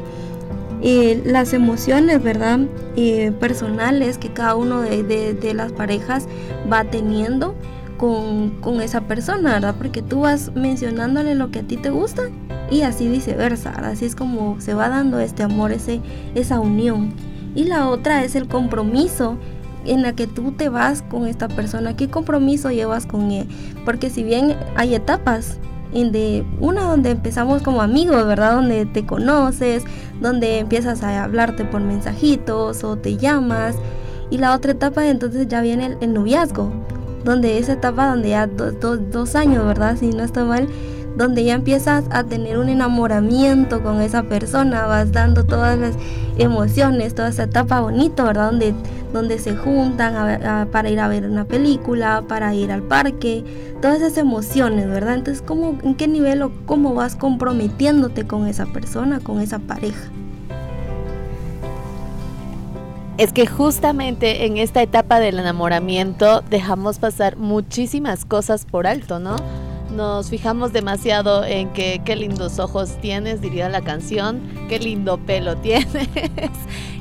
Eh, 0.83 1.23
las 1.25 1.53
emociones, 1.53 2.21
¿verdad? 2.21 2.59
personales 3.39 4.17
que 4.19 4.29
cada 4.29 4.55
uno 4.55 4.81
de, 4.81 5.03
de, 5.33 5.53
las 5.53 5.71
parejas 5.71 6.27
va 6.71 6.83
teniendo 6.83 7.55
con, 7.97 8.51
con, 8.61 8.81
esa 8.81 9.01
persona, 9.01 9.53
¿verdad? 9.53 9.75
Porque 9.77 10.01
tú 10.01 10.21
vas 10.21 10.51
mencionándole 10.55 11.35
lo 11.35 11.51
que 11.51 11.59
a 11.59 11.63
ti 11.63 11.77
te 11.77 11.89
gusta 11.89 12.23
y 12.69 12.81
así 12.81 13.07
viceversa, 13.07 13.71
Así 13.71 14.05
es 14.05 14.15
como 14.15 14.59
se 14.59 14.73
va 14.73 14.89
dando 14.89 15.19
este 15.19 15.43
amor, 15.43 15.71
ese, 15.71 16.01
esa 16.35 16.59
unión. 16.59 17.13
Y 17.55 17.63
la 17.65 17.87
otra 17.87 18.23
es 18.23 18.35
el 18.35 18.47
compromiso 18.47 19.37
en 19.85 20.01
la 20.01 20.13
que 20.13 20.27
tú 20.27 20.51
te 20.51 20.69
vas 20.69 21.01
con 21.01 21.27
esta 21.27 21.47
persona, 21.47 21.95
qué 21.95 22.09
compromiso 22.09 22.71
llevas 22.71 23.05
con 23.05 23.31
él, 23.31 23.47
porque 23.85 24.09
si 24.09 24.23
bien 24.23 24.55
hay 24.75 24.95
etapas, 24.95 25.57
en 25.93 26.11
de 26.11 26.45
una 26.59 26.81
donde 26.81 27.11
empezamos 27.11 27.61
como 27.61 27.81
amigos, 27.81 28.25
¿verdad? 28.27 28.55
Donde 28.55 28.85
te 28.85 29.05
conoces, 29.05 29.83
donde 30.21 30.59
empiezas 30.59 31.03
a 31.03 31.23
hablarte 31.23 31.63
por 31.63 31.81
mensajitos 31.81 32.83
o 32.83 32.97
te 32.97 33.17
llamas, 33.17 33.75
y 34.29 34.37
la 34.37 34.53
otra 34.53 34.73
etapa 34.73 35.07
entonces 35.07 35.47
ya 35.47 35.61
viene 35.61 35.97
el, 36.01 36.13
noviazgo, 36.13 36.71
donde 37.27 37.57
esa 37.57 37.73
etapa 37.73 38.07
donde 38.07 38.29
ya 38.29 38.47
dos 38.47 39.35
años, 39.35 39.65
¿verdad? 39.65 39.97
Si 39.97 40.07
no 40.07 40.23
está 40.23 40.45
mal, 40.45 40.69
donde 41.17 41.43
ya 41.43 41.55
empiezas 41.55 42.05
a 42.09 42.23
tener 42.23 42.57
un 42.57 42.69
enamoramiento 42.69 43.83
con 43.83 44.01
esa 44.01 44.23
persona, 44.23 44.85
vas 44.85 45.11
dando 45.11 45.43
todas 45.43 45.77
las 45.77 45.95
emociones, 46.37 47.15
toda 47.15 47.27
esa 47.27 47.43
etapa 47.43 47.81
bonita, 47.81 48.23
¿verdad? 48.23 48.51
Donde, 48.51 48.73
donde 49.11 49.39
se 49.39 49.57
juntan 49.57 50.69
para 50.71 50.89
ir 50.89 51.01
a 51.01 51.09
ver 51.09 51.25
una 51.25 51.43
película, 51.43 52.23
para 52.25 52.55
ir 52.55 52.71
al 52.71 52.83
parque, 52.83 53.43
todas 53.81 53.97
esas 53.97 54.17
emociones, 54.17 54.87
¿verdad? 54.87 55.15
Entonces, 55.15 55.43
¿cómo, 55.45 55.77
¿en 55.83 55.95
qué 55.95 56.07
nivel 56.07 56.43
o 56.43 56.51
cómo 56.65 56.93
vas 56.93 57.17
comprometiéndote 57.17 58.25
con 58.25 58.47
esa 58.47 58.67
persona, 58.67 59.19
con 59.19 59.41
esa 59.41 59.59
pareja? 59.59 60.09
Es 63.17 63.33
que 63.33 63.47
justamente 63.47 64.45
en 64.45 64.57
esta 64.57 64.81
etapa 64.83 65.19
del 65.19 65.39
enamoramiento 65.39 66.41
dejamos 66.41 66.99
pasar 66.99 67.35
muchísimas 67.35 68.25
cosas 68.25 68.65
por 68.65 68.85
alto, 68.85 69.19
¿no? 69.19 69.35
nos 69.97 70.29
fijamos 70.29 70.73
demasiado 70.73 71.43
en 71.43 71.69
que 71.73 72.01
qué 72.05 72.15
lindos 72.15 72.59
ojos 72.59 72.97
tienes, 73.01 73.41
diría 73.41 73.67
la 73.69 73.81
canción, 73.81 74.41
qué 74.69 74.79
lindo 74.79 75.17
pelo 75.17 75.57
tienes, 75.61 76.07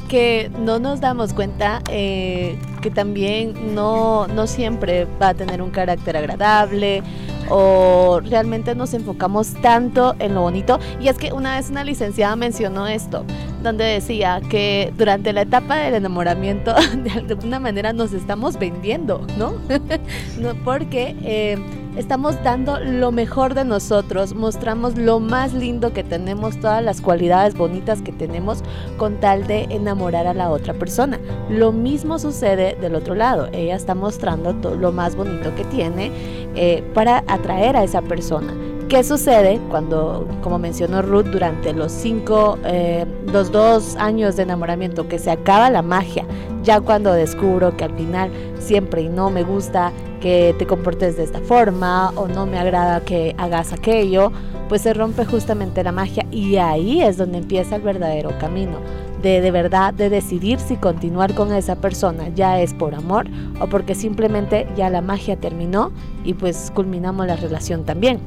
que 0.08 0.50
no 0.58 0.78
nos 0.78 1.00
damos 1.00 1.32
cuenta 1.32 1.82
eh, 1.90 2.58
que 2.80 2.90
también 2.90 3.74
no, 3.74 4.26
no 4.28 4.46
siempre 4.46 5.06
va 5.20 5.30
a 5.30 5.34
tener 5.34 5.60
un 5.60 5.70
carácter 5.70 6.16
agradable 6.16 7.02
o 7.48 8.20
realmente 8.20 8.74
nos 8.74 8.94
enfocamos 8.94 9.54
tanto 9.62 10.14
en 10.18 10.34
lo 10.34 10.42
bonito. 10.42 10.78
Y 11.00 11.08
es 11.08 11.16
que 11.16 11.32
una 11.32 11.56
vez 11.56 11.70
una 11.70 11.84
licenciada 11.84 12.36
mencionó 12.36 12.86
esto, 12.86 13.24
donde 13.62 13.84
decía 13.84 14.40
que 14.48 14.92
durante 14.96 15.32
la 15.32 15.42
etapa 15.42 15.76
del 15.76 15.94
enamoramiento 15.94 16.74
de 16.96 17.10
alguna 17.10 17.60
manera 17.60 17.92
nos 17.92 18.12
estamos 18.12 18.58
vendiendo, 18.58 19.26
¿no? 19.36 19.54
no 20.38 20.54
porque... 20.64 21.16
Eh, 21.22 21.58
estamos 21.96 22.42
dando 22.42 22.78
lo 22.78 23.10
mejor 23.10 23.54
de 23.54 23.64
nosotros, 23.64 24.34
mostramos 24.34 24.96
lo 24.96 25.18
más 25.18 25.52
lindo 25.52 25.92
que 25.92 26.04
tenemos, 26.04 26.60
todas 26.60 26.82
las 26.84 27.00
cualidades 27.00 27.54
bonitas 27.54 28.02
que 28.02 28.12
tenemos 28.12 28.62
con 28.96 29.18
tal 29.18 29.46
de 29.46 29.64
enamorar 29.70 30.26
a 30.26 30.34
la 30.34 30.50
otra 30.50 30.74
persona. 30.74 31.18
Lo 31.48 31.72
mismo 31.72 32.18
sucede 32.18 32.76
del 32.80 32.94
otro 32.94 33.14
lado, 33.14 33.48
ella 33.52 33.76
está 33.76 33.94
mostrando 33.94 34.54
todo 34.54 34.76
lo 34.76 34.92
más 34.92 35.16
bonito 35.16 35.54
que 35.54 35.64
tiene 35.64 36.12
eh, 36.56 36.82
para 36.94 37.22
atraer 37.28 37.76
a 37.76 37.84
esa 37.84 38.02
persona. 38.02 38.52
¿Qué 38.88 39.02
sucede 39.02 39.60
cuando, 39.68 40.28
como 40.42 40.60
mencionó 40.60 41.02
Ruth, 41.02 41.26
durante 41.26 41.72
los 41.72 41.90
cinco, 41.90 42.56
eh, 42.64 43.04
los 43.32 43.50
dos 43.50 43.96
años 43.96 44.36
de 44.36 44.44
enamoramiento, 44.44 45.08
que 45.08 45.18
se 45.18 45.32
acaba 45.32 45.70
la 45.70 45.82
magia, 45.82 46.24
ya 46.62 46.80
cuando 46.80 47.12
descubro 47.12 47.76
que 47.76 47.82
al 47.82 47.96
final 47.96 48.30
siempre 48.58 49.02
y 49.02 49.08
no 49.08 49.28
me 49.28 49.42
gusta 49.42 49.92
que 50.20 50.54
te 50.58 50.66
comportes 50.66 51.16
de 51.16 51.24
esta 51.24 51.40
forma 51.40 52.10
o 52.10 52.28
no 52.28 52.46
me 52.46 52.58
agrada 52.58 53.00
que 53.00 53.34
hagas 53.38 53.72
aquello, 53.72 54.30
pues 54.68 54.82
se 54.82 54.94
rompe 54.94 55.24
justamente 55.24 55.82
la 55.82 55.92
magia 55.92 56.24
y 56.30 56.56
ahí 56.56 57.02
es 57.02 57.16
donde 57.16 57.38
empieza 57.38 57.76
el 57.76 57.82
verdadero 57.82 58.30
camino. 58.38 58.78
De, 59.26 59.40
de 59.40 59.50
verdad 59.50 59.92
de 59.92 60.08
decidir 60.08 60.60
si 60.60 60.76
continuar 60.76 61.34
con 61.34 61.52
esa 61.52 61.74
persona 61.74 62.28
ya 62.28 62.60
es 62.60 62.72
por 62.72 62.94
amor 62.94 63.26
o 63.58 63.66
porque 63.66 63.96
simplemente 63.96 64.68
ya 64.76 64.88
la 64.88 65.00
magia 65.00 65.34
terminó 65.34 65.90
y 66.22 66.34
pues 66.34 66.70
culminamos 66.72 67.26
la 67.26 67.34
relación 67.34 67.84
también. 67.84 68.20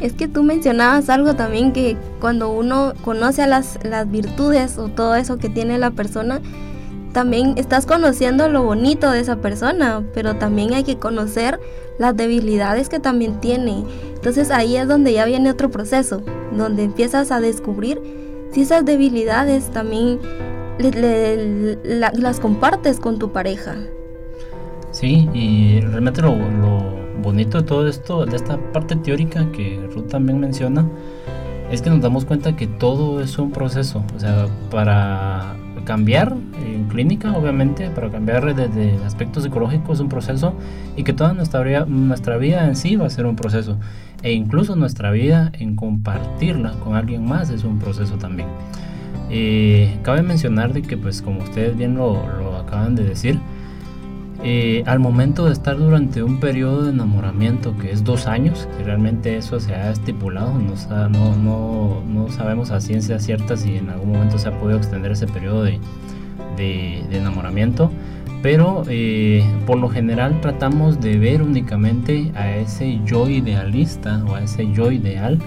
Es 0.00 0.14
que 0.14 0.26
tú 0.26 0.42
mencionabas 0.42 1.10
algo 1.10 1.34
también 1.34 1.74
que 1.74 1.98
cuando 2.22 2.48
uno 2.48 2.94
conoce 3.04 3.42
a 3.42 3.46
las, 3.46 3.78
las 3.84 4.10
virtudes 4.10 4.78
o 4.78 4.88
todo 4.88 5.14
eso 5.14 5.36
que 5.36 5.50
tiene 5.50 5.76
la 5.76 5.90
persona, 5.90 6.40
también 7.12 7.52
estás 7.58 7.84
conociendo 7.84 8.48
lo 8.48 8.62
bonito 8.62 9.10
de 9.10 9.20
esa 9.20 9.36
persona, 9.36 10.02
pero 10.14 10.36
también 10.36 10.72
hay 10.72 10.84
que 10.84 10.96
conocer 10.96 11.60
las 11.98 12.16
debilidades 12.16 12.88
que 12.88 12.98
también 12.98 13.40
tiene. 13.40 13.84
Entonces 14.14 14.50
ahí 14.50 14.78
es 14.78 14.88
donde 14.88 15.12
ya 15.12 15.26
viene 15.26 15.50
otro 15.50 15.70
proceso, 15.70 16.22
donde 16.56 16.84
empiezas 16.84 17.30
a 17.30 17.40
descubrir 17.40 18.23
si 18.54 18.60
esas 18.62 18.84
debilidades 18.84 19.70
también 19.70 20.20
las 20.78 22.40
compartes 22.40 23.00
con 23.00 23.18
tu 23.18 23.32
pareja. 23.32 23.74
Sí, 24.92 25.28
y 25.34 25.80
realmente 25.80 26.22
lo, 26.22 26.36
lo 26.36 27.04
bonito 27.20 27.60
de 27.60 27.66
todo 27.66 27.88
esto, 27.88 28.24
de 28.26 28.36
esta 28.36 28.56
parte 28.72 28.94
teórica 28.94 29.50
que 29.50 29.80
Ruth 29.92 30.06
también 30.08 30.38
menciona, 30.38 30.86
es 31.70 31.82
que 31.82 31.90
nos 31.90 32.00
damos 32.00 32.24
cuenta 32.24 32.54
que 32.54 32.68
todo 32.68 33.20
es 33.20 33.36
un 33.38 33.50
proceso. 33.50 34.04
O 34.14 34.20
sea, 34.20 34.46
para 34.70 35.56
cambiar 35.84 36.36
en 36.64 36.84
clínica, 36.84 37.32
obviamente, 37.32 37.90
para 37.90 38.08
cambiar 38.08 38.54
desde 38.54 38.94
el 38.94 39.02
aspecto 39.02 39.40
psicológico 39.40 39.92
es 39.92 40.00
un 40.00 40.08
proceso 40.08 40.54
y 40.96 41.02
que 41.02 41.12
toda 41.12 41.32
nuestra 41.32 41.60
vida, 41.62 41.86
nuestra 41.86 42.36
vida 42.36 42.66
en 42.66 42.76
sí 42.76 42.94
va 42.94 43.06
a 43.06 43.10
ser 43.10 43.26
un 43.26 43.34
proceso. 43.34 43.76
E 44.24 44.32
incluso 44.32 44.74
nuestra 44.74 45.12
vida 45.12 45.52
en 45.52 45.76
compartirla 45.76 46.72
con 46.82 46.96
alguien 46.96 47.24
más 47.24 47.50
es 47.50 47.62
un 47.62 47.78
proceso 47.78 48.16
también. 48.16 48.48
Eh, 49.30 49.96
cabe 50.02 50.22
mencionar 50.22 50.72
de 50.72 50.82
que, 50.82 50.96
pues, 50.96 51.22
como 51.22 51.40
ustedes 51.44 51.76
bien 51.76 51.94
lo, 51.94 52.26
lo 52.38 52.56
acaban 52.56 52.96
de 52.96 53.04
decir, 53.04 53.38
eh, 54.46 54.82
al 54.84 54.98
momento 54.98 55.46
de 55.46 55.54
estar 55.54 55.78
durante 55.78 56.22
un 56.22 56.38
periodo 56.38 56.82
de 56.82 56.90
enamoramiento 56.90 57.78
que 57.78 57.90
es 57.90 58.04
dos 58.04 58.26
años, 58.26 58.68
que 58.76 58.84
realmente 58.84 59.38
eso 59.38 59.58
se 59.58 59.74
ha 59.74 59.90
estipulado, 59.90 60.52
no, 60.58 61.38
no, 61.38 62.02
no, 62.06 62.30
sabemos 62.30 62.70
a 62.70 62.82
ciencia 62.82 63.18
cierta 63.20 63.56
si 63.56 63.78
en 63.78 63.88
algún 63.88 64.12
momento 64.12 64.38
se 64.38 64.48
ha 64.48 64.60
podido 64.60 64.76
extender 64.76 65.12
ese 65.12 65.26
periodo 65.26 65.62
de, 65.62 65.78
enamoramiento, 67.10 67.90
pero 68.44 68.82
eh, 68.90 69.42
por 69.64 69.78
lo 69.78 69.88
general 69.88 70.38
tratamos 70.42 71.00
de 71.00 71.16
ver 71.16 71.40
únicamente 71.40 72.30
a 72.34 72.54
ese 72.54 73.00
yo 73.06 73.26
idealista 73.26 74.22
o 74.28 74.34
a 74.34 74.42
ese 74.42 74.70
yo 74.70 74.92
ideal 74.92 75.38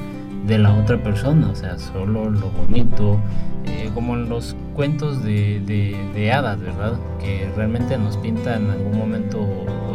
de 0.48 0.58
la 0.58 0.74
otra 0.74 0.98
persona, 1.04 1.52
o 1.52 1.56
sea, 1.56 1.78
solo 1.78 2.28
lo 2.32 2.50
bonito, 2.50 3.20
eh, 3.68 3.92
como 3.94 4.16
en 4.16 4.30
los 4.30 4.56
cuentos 4.74 5.24
de, 5.24 5.60
de, 5.60 6.32
hadas, 6.32 6.60
¿verdad? 6.60 6.94
Que 7.20 7.48
realmente 7.56 8.00
nos 8.00 8.18
pinta 8.18 8.56
en 8.56 8.72
algún 8.72 8.98
momento 8.98 9.46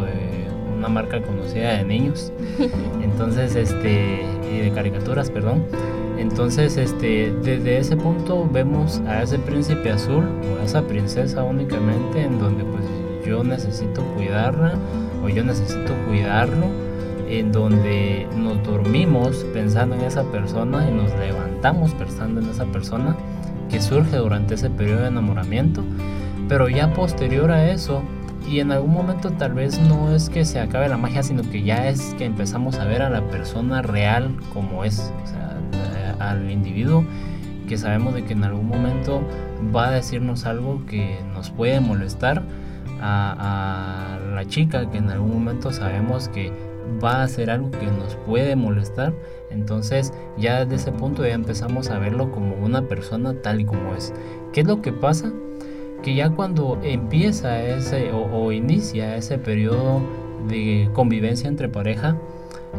eh, 0.07 0.47
una 0.73 0.87
marca 0.87 1.21
conocida 1.21 1.73
de 1.73 1.83
niños, 1.83 2.31
entonces, 3.03 3.57
este, 3.57 4.23
y 4.49 4.59
de 4.59 4.71
caricaturas, 4.73 5.29
perdón. 5.29 5.65
Entonces, 6.17 6.77
este, 6.77 7.33
desde 7.43 7.77
ese 7.77 7.97
punto 7.97 8.47
vemos 8.51 9.01
a 9.07 9.23
ese 9.23 9.39
príncipe 9.39 9.91
azul 9.91 10.25
o 10.25 10.61
a 10.61 10.65
esa 10.65 10.83
princesa 10.83 11.43
únicamente 11.43 12.23
en 12.23 12.39
donde 12.39 12.63
pues 12.63 12.83
yo 13.25 13.43
necesito 13.43 14.03
cuidarla 14.15 14.73
o 15.23 15.29
yo 15.29 15.43
necesito 15.43 15.93
cuidarlo 16.07 16.67
en 17.27 17.51
donde 17.51 18.27
nos 18.37 18.61
dormimos 18.63 19.45
pensando 19.53 19.95
en 19.95 20.01
esa 20.01 20.23
persona 20.23 20.87
y 20.89 20.93
nos 20.93 21.11
levantamos 21.15 21.93
pensando 21.93 22.41
en 22.41 22.49
esa 22.49 22.65
persona 22.65 23.15
que 23.69 23.81
surge 23.81 24.17
durante 24.17 24.53
ese 24.53 24.69
periodo 24.69 25.01
de 25.01 25.07
enamoramiento, 25.07 25.83
pero 26.47 26.69
ya 26.69 26.93
posterior 26.93 27.49
a 27.51 27.71
eso 27.71 28.03
y 28.47 28.59
en 28.59 28.71
algún 28.71 28.93
momento 28.93 29.31
tal 29.31 29.53
vez 29.53 29.79
no 29.79 30.13
es 30.13 30.29
que 30.29 30.45
se 30.45 30.59
acabe 30.59 30.89
la 30.89 30.97
magia, 30.97 31.23
sino 31.23 31.41
que 31.49 31.63
ya 31.63 31.87
es 31.87 32.13
que 32.17 32.25
empezamos 32.25 32.77
a 32.77 32.85
ver 32.85 33.01
a 33.01 33.09
la 33.09 33.21
persona 33.29 33.81
real 33.81 34.35
como 34.53 34.83
es, 34.83 35.11
al 36.29 36.49
individuo 36.51 37.03
que 37.67 37.77
sabemos 37.77 38.13
de 38.13 38.25
que 38.25 38.33
en 38.33 38.43
algún 38.43 38.67
momento 38.67 39.21
va 39.73 39.87
a 39.87 39.91
decirnos 39.91 40.45
algo 40.45 40.85
que 40.85 41.17
nos 41.33 41.49
puede 41.49 41.79
molestar 41.79 42.43
a, 43.01 44.17
a 44.17 44.35
la 44.35 44.45
chica 44.45 44.89
que 44.89 44.97
en 44.97 45.09
algún 45.09 45.33
momento 45.33 45.71
sabemos 45.71 46.27
que 46.29 46.51
va 47.03 47.23
a 47.23 47.27
ser 47.27 47.49
algo 47.49 47.71
que 47.71 47.85
nos 47.85 48.15
puede 48.27 48.55
molestar, 48.55 49.13
entonces 49.49 50.13
ya 50.37 50.65
desde 50.65 50.75
ese 50.75 50.91
punto 50.91 51.25
ya 51.25 51.33
empezamos 51.33 51.89
a 51.89 51.99
verlo 51.99 52.31
como 52.31 52.55
una 52.55 52.87
persona 52.87 53.33
tal 53.41 53.61
y 53.61 53.65
como 53.65 53.95
es. 53.95 54.13
¿Qué 54.51 54.61
es 54.61 54.67
lo 54.67 54.81
que 54.81 54.91
pasa? 54.91 55.31
Que 56.01 56.15
ya 56.15 56.29
cuando 56.29 56.79
empieza 56.83 57.61
ese 57.61 58.11
o, 58.11 58.51
inicia 58.51 59.15
ese 59.15 59.37
periodo 59.37 60.01
de 60.47 60.89
convivencia 60.93 61.47
entre 61.47 61.69
pareja, 61.69 62.17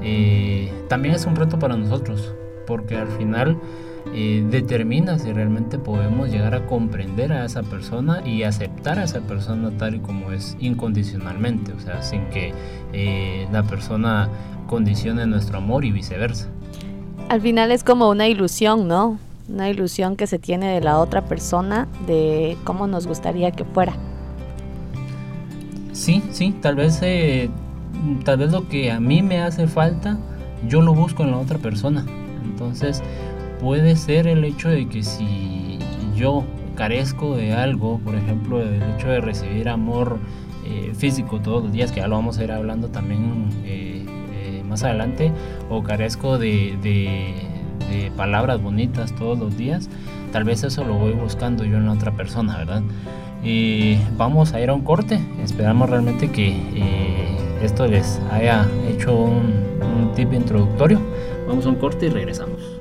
eh, 0.03 0.71
también 0.89 1.15
es 1.15 1.25
un 1.25 1.37
reto 1.37 1.59
para 1.59 1.77
nosotros, 1.77 2.35
porque 2.67 2.97
al 2.97 3.09
final 3.09 3.59
eh, 4.13 4.45
determina 4.51 5.19
si 5.19 5.33
realmente 5.33 5.79
podemos 5.79 6.31
llegar 6.31 6.55
a 6.55 6.67
comprender 6.67 7.33
a 7.33 7.47
esa 7.47 7.63
persona 7.63 8.21
y 8.25 8.43
aceptar 8.43 8.99
a 8.99 9.05
esa 9.05 9.21
persona 9.21 9.71
tal 9.79 9.95
y 9.95 10.01
como 10.01 10.31
es 10.31 10.57
incondicionalmente, 10.61 11.73
o 11.73 11.81
sea, 11.81 12.03
sin 12.03 12.27
que 12.27 12.53
eh, 12.93 13.49
la 13.51 13.63
persona 13.63 14.29
condicione 14.67 15.27
nuestro 15.27 15.59
amor 15.59 15.85
y 15.85 15.91
viceversa. 15.91 16.49
Al 17.31 17.41
final 17.41 17.73
es 17.73 17.83
como 17.83 18.11
una 18.11 18.29
ilusión, 18.29 18.87
¿no? 18.87 19.19
Una 19.49 19.71
ilusión 19.71 20.17
que 20.17 20.27
se 20.27 20.39
tiene 20.39 20.75
de 20.75 20.81
la 20.81 20.99
otra 20.99 21.25
persona 21.25 21.89
de 22.07 22.59
cómo 22.65 22.87
nos 22.87 23.07
gustaría 23.07 23.51
que 23.53 23.65
fuera. 23.65 23.95
Sí, 25.93 26.23
sí, 26.31 26.55
tal 26.61 26.77
vez, 26.77 26.99
eh, 27.03 27.49
tal 28.25 28.39
vez 28.39 28.53
lo 28.53 28.69
que 28.69 28.91
a 28.93 29.01
mí 29.01 29.23
me 29.23 29.41
hace 29.41 29.67
falta, 29.67 30.19
yo 30.69 30.83
lo 30.83 30.93
busco 30.93 31.23
en 31.23 31.31
la 31.31 31.39
otra 31.39 31.59
persona. 31.59 32.05
Entonces, 32.55 33.03
puede 33.61 33.97
ser 33.97 34.29
el 34.29 34.45
hecho 34.45 34.69
de 34.69 34.87
que 34.87 35.03
si 35.03 35.81
yo 36.15 36.45
carezco 36.77 37.35
de 37.35 37.53
algo, 37.53 37.99
por 37.99 38.15
ejemplo, 38.15 38.63
el 38.63 38.81
hecho 38.95 39.09
de 39.09 39.21
recibir 39.21 39.69
amor 39.69 40.19
eh, 40.65 40.93
físico 40.97 41.41
todos 41.41 41.65
los 41.65 41.73
días, 41.73 41.91
que 41.91 41.99
ya 41.99 42.07
lo 42.07 42.15
vamos 42.15 42.39
a 42.39 42.45
ir 42.45 42.53
hablando 42.53 42.89
también 42.89 43.49
eh, 43.65 44.07
eh, 44.35 44.63
más 44.65 44.85
adelante, 44.85 45.33
o 45.69 45.83
carezco 45.83 46.39
de, 46.39 47.51
palabras 48.17 48.63
bonitas 48.63 49.13
todos 49.15 49.39
los 49.39 49.57
días, 49.57 49.89
tal 50.33 50.45
vez 50.45 50.63
eso 50.63 50.85
lo 50.85 50.95
voy 50.95 51.13
buscando 51.13 51.65
yo 51.65 51.79
en 51.79 51.89
otra 51.89 52.13
persona, 52.13 52.59
¿verdad? 52.59 52.83
vamos 54.17 54.53
a 54.53 54.61
ir 54.61 54.71
a 54.71 54.75
un 54.75 54.83
corte, 54.83 55.21
esperamos 55.43 55.91
realmente 55.91 56.31
que 56.31 56.57
esto 57.63 57.87
les 57.87 58.21
haya 58.31 58.67
hecho 58.89 59.15
un 59.15 60.13
tip 60.15 60.33
introductorio. 60.33 61.01
Vamos 61.47 61.67
a 61.67 61.69
un 61.69 61.77
corte 61.77 62.07
y 62.07 62.09
regresamos. 62.09 62.81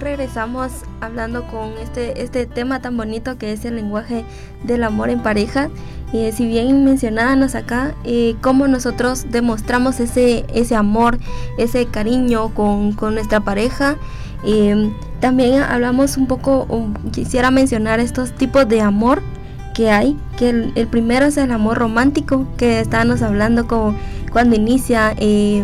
Regresamos 0.00 0.72
hablando 1.00 1.46
con 1.46 1.70
este, 1.80 2.22
este 2.22 2.46
tema 2.46 2.80
tan 2.80 2.96
bonito 2.96 3.38
que 3.38 3.52
es 3.52 3.64
el 3.64 3.76
lenguaje 3.76 4.24
del 4.64 4.84
amor 4.84 5.10
en 5.10 5.22
pareja. 5.22 5.68
Y 6.12 6.32
si 6.32 6.46
bien 6.46 6.84
mencionábamos 6.84 7.54
acá 7.54 7.94
eh, 8.04 8.34
cómo 8.40 8.66
nosotros 8.66 9.26
demostramos 9.30 10.00
ese, 10.00 10.44
ese 10.52 10.74
amor, 10.74 11.18
ese 11.58 11.86
cariño 11.86 12.52
con, 12.54 12.96
nuestra 13.14 13.40
pareja. 13.40 13.96
Eh, 14.44 14.90
también 15.20 15.62
hablamos 15.62 16.16
un 16.16 16.26
poco, 16.26 16.66
quisiera 17.12 17.50
mencionar 17.50 18.00
estos 18.00 18.32
tipos 18.32 18.66
de 18.68 18.80
amor 18.80 19.22
que 19.74 19.90
hay, 19.90 20.16
que 20.36 20.48
el, 20.50 20.88
primero 20.88 21.26
es 21.26 21.36
el 21.36 21.52
amor 21.52 21.78
romántico, 21.78 22.46
que 22.56 22.80
estábamos 22.80 23.22
hablando 23.22 23.68
como 23.68 23.94
cuando 24.32 24.56
inicia 24.56 25.14
eh, 25.18 25.62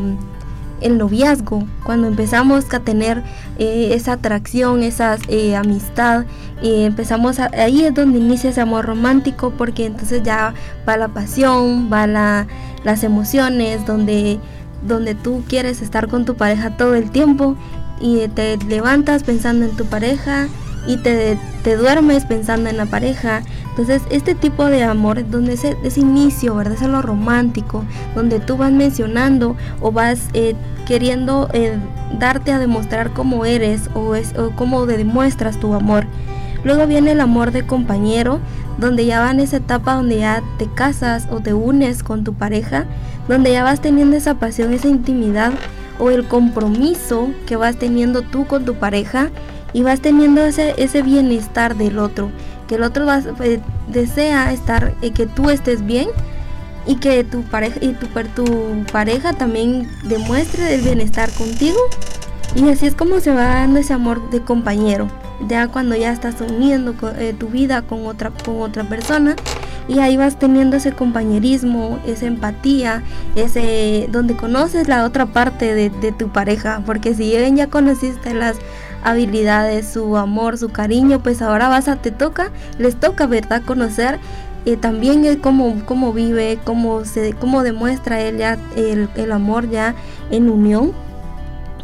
el 0.80 0.98
noviazgo, 0.98 1.64
cuando 1.84 2.06
empezamos 2.06 2.72
a 2.72 2.80
tener 2.80 3.22
eh, 3.58 3.90
esa 3.92 4.12
atracción, 4.14 4.82
esa 4.82 5.16
eh, 5.28 5.56
amistad, 5.56 6.24
y 6.62 6.84
empezamos 6.84 7.38
ahí 7.38 7.84
es 7.84 7.94
donde 7.94 8.18
inicia 8.18 8.50
ese 8.50 8.60
amor 8.60 8.86
romántico, 8.86 9.52
porque 9.56 9.86
entonces 9.86 10.22
ya 10.22 10.54
va 10.88 10.96
la 10.96 11.08
pasión, 11.08 11.90
va 11.92 12.06
la, 12.06 12.46
las 12.84 13.04
emociones, 13.04 13.86
donde, 13.86 14.38
donde 14.86 15.14
tú 15.14 15.42
quieres 15.48 15.82
estar 15.82 16.08
con 16.08 16.24
tu 16.24 16.36
pareja 16.36 16.76
todo 16.76 16.94
el 16.94 17.10
tiempo 17.10 17.56
y 18.00 18.28
te 18.28 18.56
levantas 18.58 19.22
pensando 19.22 19.64
en 19.64 19.76
tu 19.76 19.86
pareja 19.86 20.48
y 20.86 20.98
te, 20.98 21.38
te 21.62 21.76
duermes 21.76 22.24
pensando 22.24 22.70
en 22.70 22.76
la 22.76 22.86
pareja. 22.86 23.42
Entonces, 23.76 24.00
este 24.08 24.34
tipo 24.34 24.64
de 24.64 24.84
amor, 24.84 25.28
donde 25.28 25.52
ese, 25.52 25.76
ese 25.84 26.00
inicio, 26.00 26.54
¿verdad? 26.54 26.78
Es 26.80 26.88
lo 26.88 27.02
romántico, 27.02 27.84
donde 28.14 28.40
tú 28.40 28.56
vas 28.56 28.72
mencionando 28.72 29.54
o 29.82 29.92
vas 29.92 30.30
eh, 30.32 30.54
queriendo 30.86 31.50
eh, 31.52 31.76
darte 32.18 32.52
a 32.52 32.58
demostrar 32.58 33.10
cómo 33.12 33.44
eres 33.44 33.90
o, 33.92 34.14
es, 34.14 34.32
o 34.38 34.52
cómo 34.52 34.86
demuestras 34.86 35.60
tu 35.60 35.74
amor. 35.74 36.06
Luego 36.64 36.86
viene 36.86 37.10
el 37.10 37.20
amor 37.20 37.50
de 37.52 37.66
compañero, 37.66 38.40
donde 38.78 39.04
ya 39.04 39.20
va 39.20 39.30
en 39.30 39.40
esa 39.40 39.58
etapa 39.58 39.96
donde 39.96 40.20
ya 40.20 40.42
te 40.56 40.68
casas 40.68 41.28
o 41.30 41.40
te 41.40 41.52
unes 41.52 42.02
con 42.02 42.24
tu 42.24 42.32
pareja, 42.32 42.86
donde 43.28 43.52
ya 43.52 43.62
vas 43.62 43.82
teniendo 43.82 44.16
esa 44.16 44.36
pasión, 44.36 44.72
esa 44.72 44.88
intimidad 44.88 45.52
o 45.98 46.10
el 46.10 46.26
compromiso 46.26 47.28
que 47.44 47.56
vas 47.56 47.76
teniendo 47.76 48.22
tú 48.22 48.46
con 48.46 48.64
tu 48.64 48.76
pareja 48.76 49.28
y 49.74 49.82
vas 49.82 50.00
teniendo 50.00 50.40
ese 50.42 51.02
bienestar 51.02 51.76
del 51.76 51.98
otro, 51.98 52.30
que 52.66 52.76
el 52.76 52.82
otro 52.82 53.06
eh, 53.12 53.60
desea 53.88 54.52
estar, 54.52 54.94
eh, 55.02 55.12
que 55.12 55.26
tú 55.26 55.50
estés 55.50 55.84
bien 55.84 56.08
y 56.86 56.96
que 56.96 57.24
tu 57.24 57.42
pareja 57.42 57.78
y 57.80 57.92
tu, 57.94 58.06
tu 58.34 58.84
pareja 58.92 59.32
también 59.32 59.88
demuestre 60.04 60.74
el 60.74 60.82
bienestar 60.82 61.30
contigo. 61.32 61.78
Y 62.54 62.68
así 62.68 62.86
es 62.86 62.94
como 62.94 63.20
se 63.20 63.32
va 63.32 63.44
dando 63.44 63.80
ese 63.80 63.92
amor 63.92 64.30
de 64.30 64.40
compañero. 64.40 65.08
Ya 65.48 65.68
cuando 65.68 65.96
ya 65.96 66.12
estás 66.12 66.40
uniendo 66.40 66.94
eh, 67.18 67.34
tu 67.38 67.48
vida 67.48 67.82
con 67.82 68.06
otra 68.06 68.30
con 68.30 68.62
otra 68.62 68.84
persona 68.84 69.36
y 69.86 69.98
ahí 69.98 70.16
vas 70.16 70.38
teniendo 70.38 70.78
ese 70.78 70.92
compañerismo 70.92 71.98
esa 72.06 72.24
empatía 72.26 73.02
ese 73.34 74.08
donde 74.10 74.34
conoces 74.34 74.88
la 74.88 75.04
otra 75.04 75.26
parte 75.26 75.74
de, 75.74 75.90
de 75.90 76.12
tu 76.12 76.28
pareja. 76.28 76.82
Porque 76.86 77.14
si 77.14 77.30
bien 77.30 77.56
ya 77.56 77.66
conociste 77.66 78.32
las 78.32 78.56
habilidades, 79.06 79.86
su 79.86 80.16
amor, 80.16 80.58
su 80.58 80.70
cariño, 80.70 81.22
pues 81.22 81.40
ahora 81.40 81.68
vas 81.68 81.86
a, 81.86 81.96
te 81.96 82.10
toca, 82.10 82.50
les 82.78 82.96
toca, 82.96 83.26
¿verdad? 83.26 83.62
Conocer 83.64 84.18
eh, 84.64 84.76
también 84.76 85.24
el 85.24 85.40
cómo, 85.40 85.80
cómo 85.86 86.12
vive, 86.12 86.58
cómo, 86.64 87.04
se, 87.04 87.32
cómo 87.34 87.62
demuestra 87.62 88.20
él 88.20 88.38
ya 88.38 88.58
el, 88.74 89.08
el 89.14 89.30
amor 89.30 89.70
ya 89.70 89.94
en 90.30 90.50
unión. 90.50 90.92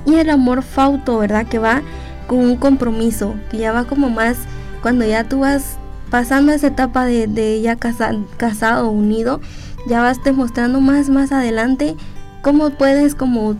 Y 0.04 0.16
el 0.16 0.30
amor 0.30 0.62
fauto, 0.62 1.18
¿verdad? 1.18 1.46
Que 1.46 1.61
va 1.61 1.80
con 2.26 2.38
un 2.38 2.56
compromiso, 2.56 3.37
que 3.50 3.58
ya 3.58 3.70
va 3.70 3.85
como 3.85 4.11
más 4.11 4.38
cuando 4.82 5.04
ya 5.04 5.22
tú 5.22 5.40
vas 5.40 5.76
pasando 6.11 6.50
esa 6.50 6.66
etapa 6.66 7.04
de, 7.04 7.28
de 7.28 7.61
ya 7.61 7.76
casado, 7.76 8.90
unido, 8.90 9.40
ya 9.87 10.02
vas 10.02 10.22
demostrando 10.24 10.80
más, 10.80 11.08
más 11.08 11.30
adelante 11.30 11.94
cómo 12.42 12.70
puedes 12.70 13.14
como 13.14 13.54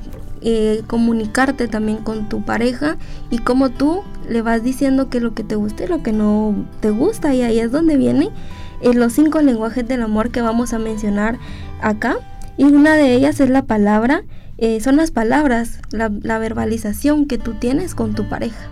eh, 0.45 0.83
comunicarte 0.87 1.69
también 1.69 1.99
con 1.99 2.29
tu 2.29 2.43
pareja 2.43 2.97
y 3.31 3.39
cómo 3.39 3.71
tú 3.71 4.03
le 4.29 4.43
vas 4.43 4.63
diciendo 4.63 5.09
que 5.09 5.21
lo 5.21 5.35
que 5.35 5.45
te 5.45 5.55
gusta 5.55 5.85
y 5.85 5.87
lo 5.89 6.03
que 6.03 6.13
no 6.13 6.55
te 6.81 6.91
gusta. 6.91 7.35
Y 7.35 7.43
ahí 7.43 7.59
es 7.59 7.71
donde 7.71 7.97
vienen 7.97 8.31
eh, 8.81 8.95
los 8.95 9.13
cinco 9.13 9.41
lenguajes 9.41 9.87
del 9.87 10.03
amor 10.03 10.31
que 10.31 10.43
vamos 10.43 10.73
a 10.73 10.79
mencionar 10.79 11.39
acá. 11.81 12.17
Y 12.57 12.65
una 12.65 12.95
de 12.95 13.15
ellas 13.15 13.41
es 13.41 13.51
la 13.51 13.63
palabra 13.63 14.25
eh, 14.59 14.81
son 14.81 14.97
las 14.97 15.11
palabras 15.11 15.81
la, 15.91 16.09
verbalización 16.39 17.27
que 17.27 17.39
tú 17.39 17.55
tienes 17.55 17.95
con 17.95 18.15
tu 18.15 18.29
pareja. 18.29 18.69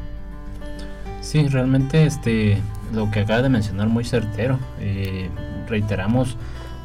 Sí 1.20 1.48
realmente 1.48 2.04
este 2.04 2.59
lo 2.92 3.11
que 3.11 3.20
acaba 3.20 3.42
de 3.42 3.48
mencionar 3.48 3.88
muy 3.88 4.04
certero 4.04 4.59
reiteramos 5.68 6.37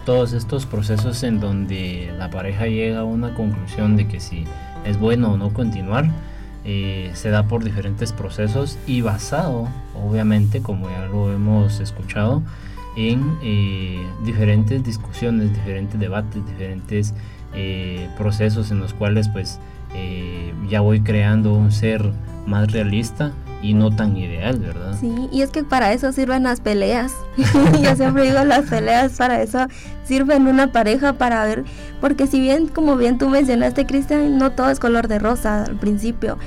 todos 0.06 0.34
estos 0.34 0.66
procesos 0.66 1.24
en 1.24 1.40
donde 1.40 2.14
la 2.18 2.30
pareja 2.30 2.68
llega 2.68 3.00
a 3.00 3.04
una 3.04 3.34
conclusión 3.34 3.98
de 3.98 4.08
que 4.08 4.20
si 4.20 4.46
es 4.86 5.00
bueno 5.00 5.34
o 5.34 5.38
no 5.38 5.54
continuar, 5.54 6.10
eh, 6.64 7.12
se 7.14 7.30
da 7.30 7.48
por 7.48 7.64
diferentes 7.64 8.12
procesos 8.12 8.80
y 8.88 9.02
basado, 9.02 9.68
obviamente, 9.94 10.62
como 10.62 10.90
ya 10.90 11.06
lo 11.06 11.32
hemos 11.32 11.80
escuchado, 11.80 12.42
en 12.98 13.38
eh, 13.44 14.04
diferentes 14.24 14.84
discusiones, 14.84 15.54
diferentes 15.54 16.00
debates, 16.00 16.46
diferentes 16.46 17.14
eh, 17.54 18.10
procesos 18.18 18.72
en 18.72 18.80
los 18.80 18.94
cuales 18.94 19.30
pues 19.30 19.60
ya 20.68 20.82
voy 20.82 21.00
creando 21.00 21.54
un 21.54 21.72
ser 21.72 22.12
más 22.46 22.70
realista 22.74 23.32
y 23.62 23.74
no 23.74 23.90
tan 23.90 24.16
ideal, 24.16 24.60
¿verdad? 24.60 24.96
Sí, 25.00 25.30
y 25.32 25.42
es 25.42 25.50
que 25.50 25.64
para 25.64 25.94
eso 25.94 26.12
sirven 26.12 26.44
las 26.44 26.62
peleas. 26.62 27.14
Yo 27.82 27.96
siempre 27.96 28.24
digo 28.24 28.44
las 28.44 28.70
peleas 28.70 29.14
para 29.14 29.42
eso 29.42 29.68
sirven 30.06 30.48
una 30.48 30.72
pareja 30.72 31.14
para 31.14 31.44
ver, 31.46 31.64
porque 32.00 32.28
si 32.28 32.40
bien 32.40 32.68
como 32.68 32.96
bien 32.96 33.18
tú 33.18 33.30
mencionaste, 33.30 33.86
Cristian, 33.86 34.38
no 34.38 34.52
todo 34.52 34.70
es 34.70 34.80
color 34.80 35.08
de 35.08 35.20
rosa 35.20 35.66
al 35.66 35.76
principio. 35.76 36.38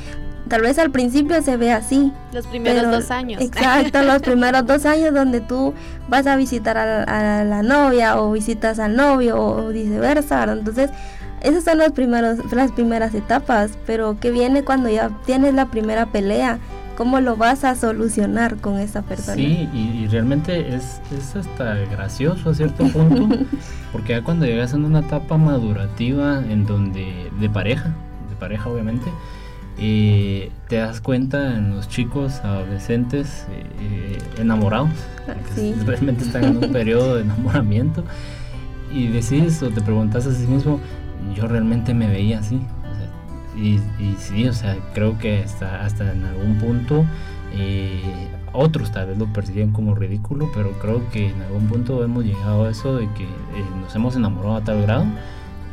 tal 0.48 0.62
vez 0.62 0.78
al 0.78 0.90
principio 0.90 1.42
se 1.42 1.56
ve 1.56 1.72
así. 1.72 2.12
Los 2.32 2.46
primeros 2.46 2.90
dos 2.90 3.10
años. 3.10 3.42
Exacto, 3.42 4.02
los 4.02 4.22
primeros 4.22 4.64
dos 4.66 4.86
años 4.86 5.12
donde 5.12 5.40
tú 5.40 5.74
vas 6.08 6.26
a 6.26 6.36
visitar 6.36 6.78
a, 6.78 7.44
la 7.44 7.62
novia 7.62 8.20
o 8.20 8.32
visitas 8.32 8.78
al 8.78 8.96
novio 8.96 9.36
o 9.38 9.68
viceversa. 9.68 10.44
Entonces, 10.44 10.90
esas 11.42 11.64
son 11.64 11.78
los 11.78 11.92
primeros, 11.92 12.38
las 12.52 12.72
primeras 12.72 13.14
etapas, 13.14 13.72
pero 13.86 14.18
¿qué 14.20 14.30
viene 14.30 14.64
cuando 14.64 14.88
ya 14.88 15.10
tienes 15.26 15.54
la 15.54 15.66
primera 15.66 16.06
pelea? 16.06 16.58
¿Cómo 16.98 17.20
lo 17.20 17.36
vas 17.36 17.62
a 17.62 17.76
solucionar 17.76 18.56
con 18.56 18.80
esa 18.80 19.02
persona? 19.02 19.36
Sí, 19.36 19.68
y, 19.72 20.08
realmente 20.08 20.74
es, 20.74 21.00
es, 21.16 21.36
hasta 21.36 21.76
gracioso 21.76 22.50
a 22.50 22.54
cierto 22.54 22.88
punto, 22.88 23.28
porque 23.92 24.14
ya 24.14 24.24
cuando 24.24 24.46
llegas 24.46 24.74
a 24.74 24.78
una 24.78 24.98
etapa 24.98 25.38
madurativa 25.38 26.42
en 26.44 26.66
donde, 26.66 27.30
de 27.38 27.48
pareja, 27.48 27.94
de 28.28 28.34
pareja 28.34 28.68
obviamente, 28.68 29.08
eh, 29.78 30.50
te 30.66 30.74
das 30.74 31.00
cuenta 31.00 31.56
en 31.56 31.76
los 31.76 31.88
chicos 31.88 32.40
adolescentes 32.40 33.46
eh, 33.80 34.18
enamorados, 34.36 34.90
que 35.54 35.76
realmente 35.86 36.24
están 36.24 36.46
en 36.46 36.56
un 36.56 36.72
periodo 36.72 37.14
de 37.14 37.22
enamoramiento, 37.22 38.02
y 38.92 39.06
decides 39.06 39.62
o 39.62 39.70
te 39.70 39.82
preguntas 39.82 40.26
a 40.26 40.34
sí 40.34 40.48
mismo, 40.48 40.80
yo 41.36 41.46
realmente 41.46 41.94
me 41.94 42.08
veía 42.08 42.40
así. 42.40 42.60
Y, 43.60 44.16
sí, 44.18 44.46
o 44.46 44.52
sea, 44.52 44.76
creo 44.94 45.18
que 45.18 45.42
hasta, 45.42 45.84
hasta 45.84 46.12
en 46.12 46.24
algún 46.24 46.58
punto 46.58 47.04
eh, 47.54 48.00
otros 48.52 48.92
tal 48.92 49.08
vez 49.08 49.18
lo 49.18 49.26
percibían 49.32 49.72
como 49.72 49.94
ridículo, 49.94 50.50
pero 50.54 50.72
creo 50.72 51.08
que 51.10 51.30
en 51.30 51.42
algún 51.42 51.66
punto 51.66 52.04
hemos 52.04 52.24
llegado 52.24 52.64
a 52.64 52.70
eso 52.70 52.96
de 52.96 53.08
que 53.14 53.24
eh, 53.24 53.64
nos 53.80 53.94
hemos 53.94 54.16
enamorado 54.16 54.56
a 54.56 54.60
tal 54.62 54.82
grado 54.82 55.06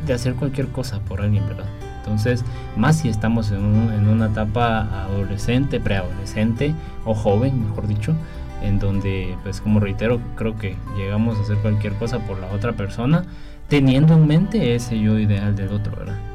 de 0.05 0.13
hacer 0.13 0.35
cualquier 0.35 0.67
cosa 0.69 0.99
por 0.99 1.21
alguien, 1.21 1.45
¿verdad? 1.47 1.65
Entonces, 1.97 2.43
más 2.75 2.97
si 2.97 3.09
estamos 3.09 3.51
en, 3.51 3.91
en 3.91 4.07
una 4.07 4.27
etapa 4.27 5.05
adolescente, 5.05 5.79
preadolescente 5.79 6.73
o 7.03 7.15
joven, 7.15 7.67
mejor 7.67 7.87
dicho, 7.87 8.15
en 8.61 8.79
donde, 8.79 9.35
pues 9.43 9.61
como 9.61 9.79
reitero, 9.79 10.19
creo 10.35 10.57
que 10.57 10.75
llegamos 10.95 11.37
a 11.37 11.41
hacer 11.41 11.57
cualquier 11.57 11.93
cosa 11.93 12.19
por 12.19 12.39
la 12.39 12.51
otra 12.51 12.73
persona 12.73 13.23
teniendo 13.67 14.13
en 14.13 14.27
mente 14.27 14.75
ese 14.75 14.99
yo 14.99 15.17
ideal 15.17 15.55
del 15.55 15.69
otro, 15.69 15.95
¿verdad? 15.97 16.34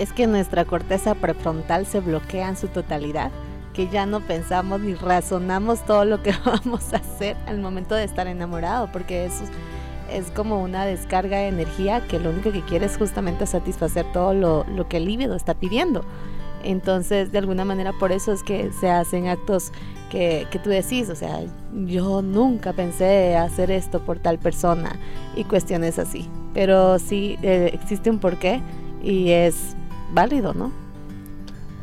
Es 0.00 0.14
que 0.14 0.26
nuestra 0.26 0.64
corteza 0.64 1.14
prefrontal 1.14 1.84
se 1.84 2.00
bloquea 2.00 2.48
en 2.48 2.56
su 2.56 2.68
totalidad, 2.68 3.30
que 3.74 3.86
ya 3.88 4.06
no 4.06 4.20
pensamos 4.20 4.80
ni 4.80 4.94
razonamos 4.94 5.84
todo 5.84 6.06
lo 6.06 6.22
que 6.22 6.32
vamos 6.46 6.94
a 6.94 6.96
hacer 6.96 7.36
al 7.46 7.60
momento 7.60 7.94
de 7.94 8.04
estar 8.04 8.26
enamorado, 8.26 8.90
porque 8.92 9.26
eso 9.26 9.44
es 10.10 10.30
como 10.30 10.62
una 10.62 10.86
descarga 10.86 11.36
de 11.36 11.48
energía 11.48 12.00
que 12.08 12.18
lo 12.18 12.30
único 12.30 12.50
que 12.50 12.62
quiere 12.62 12.86
es 12.86 12.96
justamente 12.96 13.46
satisfacer 13.46 14.06
todo 14.14 14.32
lo, 14.32 14.64
lo 14.74 14.88
que 14.88 14.96
el 14.96 15.04
líbido 15.04 15.36
está 15.36 15.52
pidiendo. 15.52 16.02
Entonces, 16.64 17.30
de 17.30 17.36
alguna 17.36 17.66
manera, 17.66 17.92
por 17.92 18.10
eso 18.10 18.32
es 18.32 18.42
que 18.42 18.72
se 18.72 18.90
hacen 18.90 19.28
actos 19.28 19.70
que, 20.10 20.46
que, 20.50 20.58
tú 20.58 20.70
decís, 20.70 21.10
o 21.10 21.14
sea, 21.14 21.40
yo 21.86 22.22
nunca 22.22 22.72
pensé 22.72 23.36
hacer 23.36 23.70
esto 23.70 24.00
por 24.00 24.18
tal 24.18 24.38
persona 24.38 24.96
y 25.36 25.44
cuestiones 25.44 25.98
así. 25.98 26.26
Pero 26.54 26.98
sí 26.98 27.38
eh, 27.42 27.70
existe 27.74 28.08
un 28.08 28.18
porqué 28.18 28.62
y 29.02 29.30
es 29.30 29.76
válido, 30.12 30.54
¿no? 30.54 30.70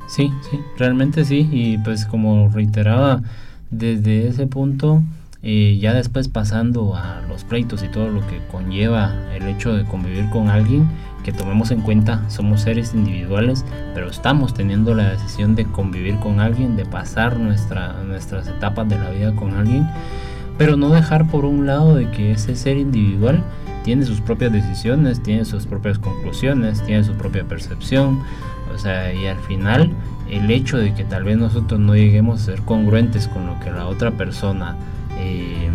Sí, 0.07 0.31
sí, 0.49 0.59
realmente 0.77 1.25
sí. 1.25 1.47
Y 1.51 1.77
pues 1.79 2.05
como 2.05 2.49
reiteraba, 2.49 3.21
desde 3.69 4.27
ese 4.27 4.47
punto, 4.47 5.01
eh, 5.43 5.77
ya 5.79 5.93
después 5.93 6.27
pasando 6.27 6.95
a 6.95 7.21
los 7.27 7.43
pleitos 7.43 7.83
y 7.83 7.89
todo 7.89 8.09
lo 8.09 8.25
que 8.27 8.39
conlleva 8.51 9.13
el 9.35 9.47
hecho 9.47 9.73
de 9.73 9.83
convivir 9.85 10.29
con 10.29 10.49
alguien, 10.49 10.87
que 11.23 11.33
tomemos 11.33 11.71
en 11.71 11.81
cuenta, 11.81 12.23
somos 12.29 12.61
seres 12.61 12.93
individuales, 12.93 13.65
pero 13.93 14.09
estamos 14.09 14.53
teniendo 14.53 14.95
la 14.95 15.09
decisión 15.09 15.55
de 15.55 15.65
convivir 15.65 16.17
con 16.19 16.39
alguien, 16.39 16.77
de 16.77 16.85
pasar 16.85 17.37
nuestra, 17.37 18.01
nuestras 18.03 18.47
etapas 18.47 18.87
de 18.87 18.97
la 18.97 19.09
vida 19.09 19.35
con 19.35 19.53
alguien, 19.53 19.85
pero 20.57 20.77
no 20.77 20.89
dejar 20.89 21.27
por 21.27 21.43
un 21.43 21.65
lado 21.65 21.95
de 21.95 22.09
que 22.11 22.31
ese 22.31 22.55
ser 22.55 22.77
individual 22.77 23.43
tiene 23.88 24.06
sus 24.06 24.19
propias 24.19 24.52
decisiones, 24.52 25.23
tiene 25.23 25.45
sus 25.45 25.65
propias 25.65 25.97
conclusiones, 25.97 26.86
tiene 26.86 27.06
su 27.06 27.13
propia 27.13 27.45
percepción, 27.45 28.19
o 28.76 28.78
sea, 28.78 29.13
y 29.13 29.28
al 29.28 29.39
final 29.39 29.91
el 30.30 30.52
hecho 30.52 30.78
de 30.78 30.93
que 30.93 31.06
tal 31.06 31.23
vez 31.23 31.38
nosotros 31.38 31.80
no 31.80 31.95
lleguemos 31.95 32.41
a 32.41 32.45
ser 32.47 32.62
congruentes 32.63 33.30
con 33.30 33.47
lo 33.47 33.58
que 33.62 33.71
la 33.71 33.88
otra 33.88 34.12
persona 34.12 34.76
eh, 35.17 35.69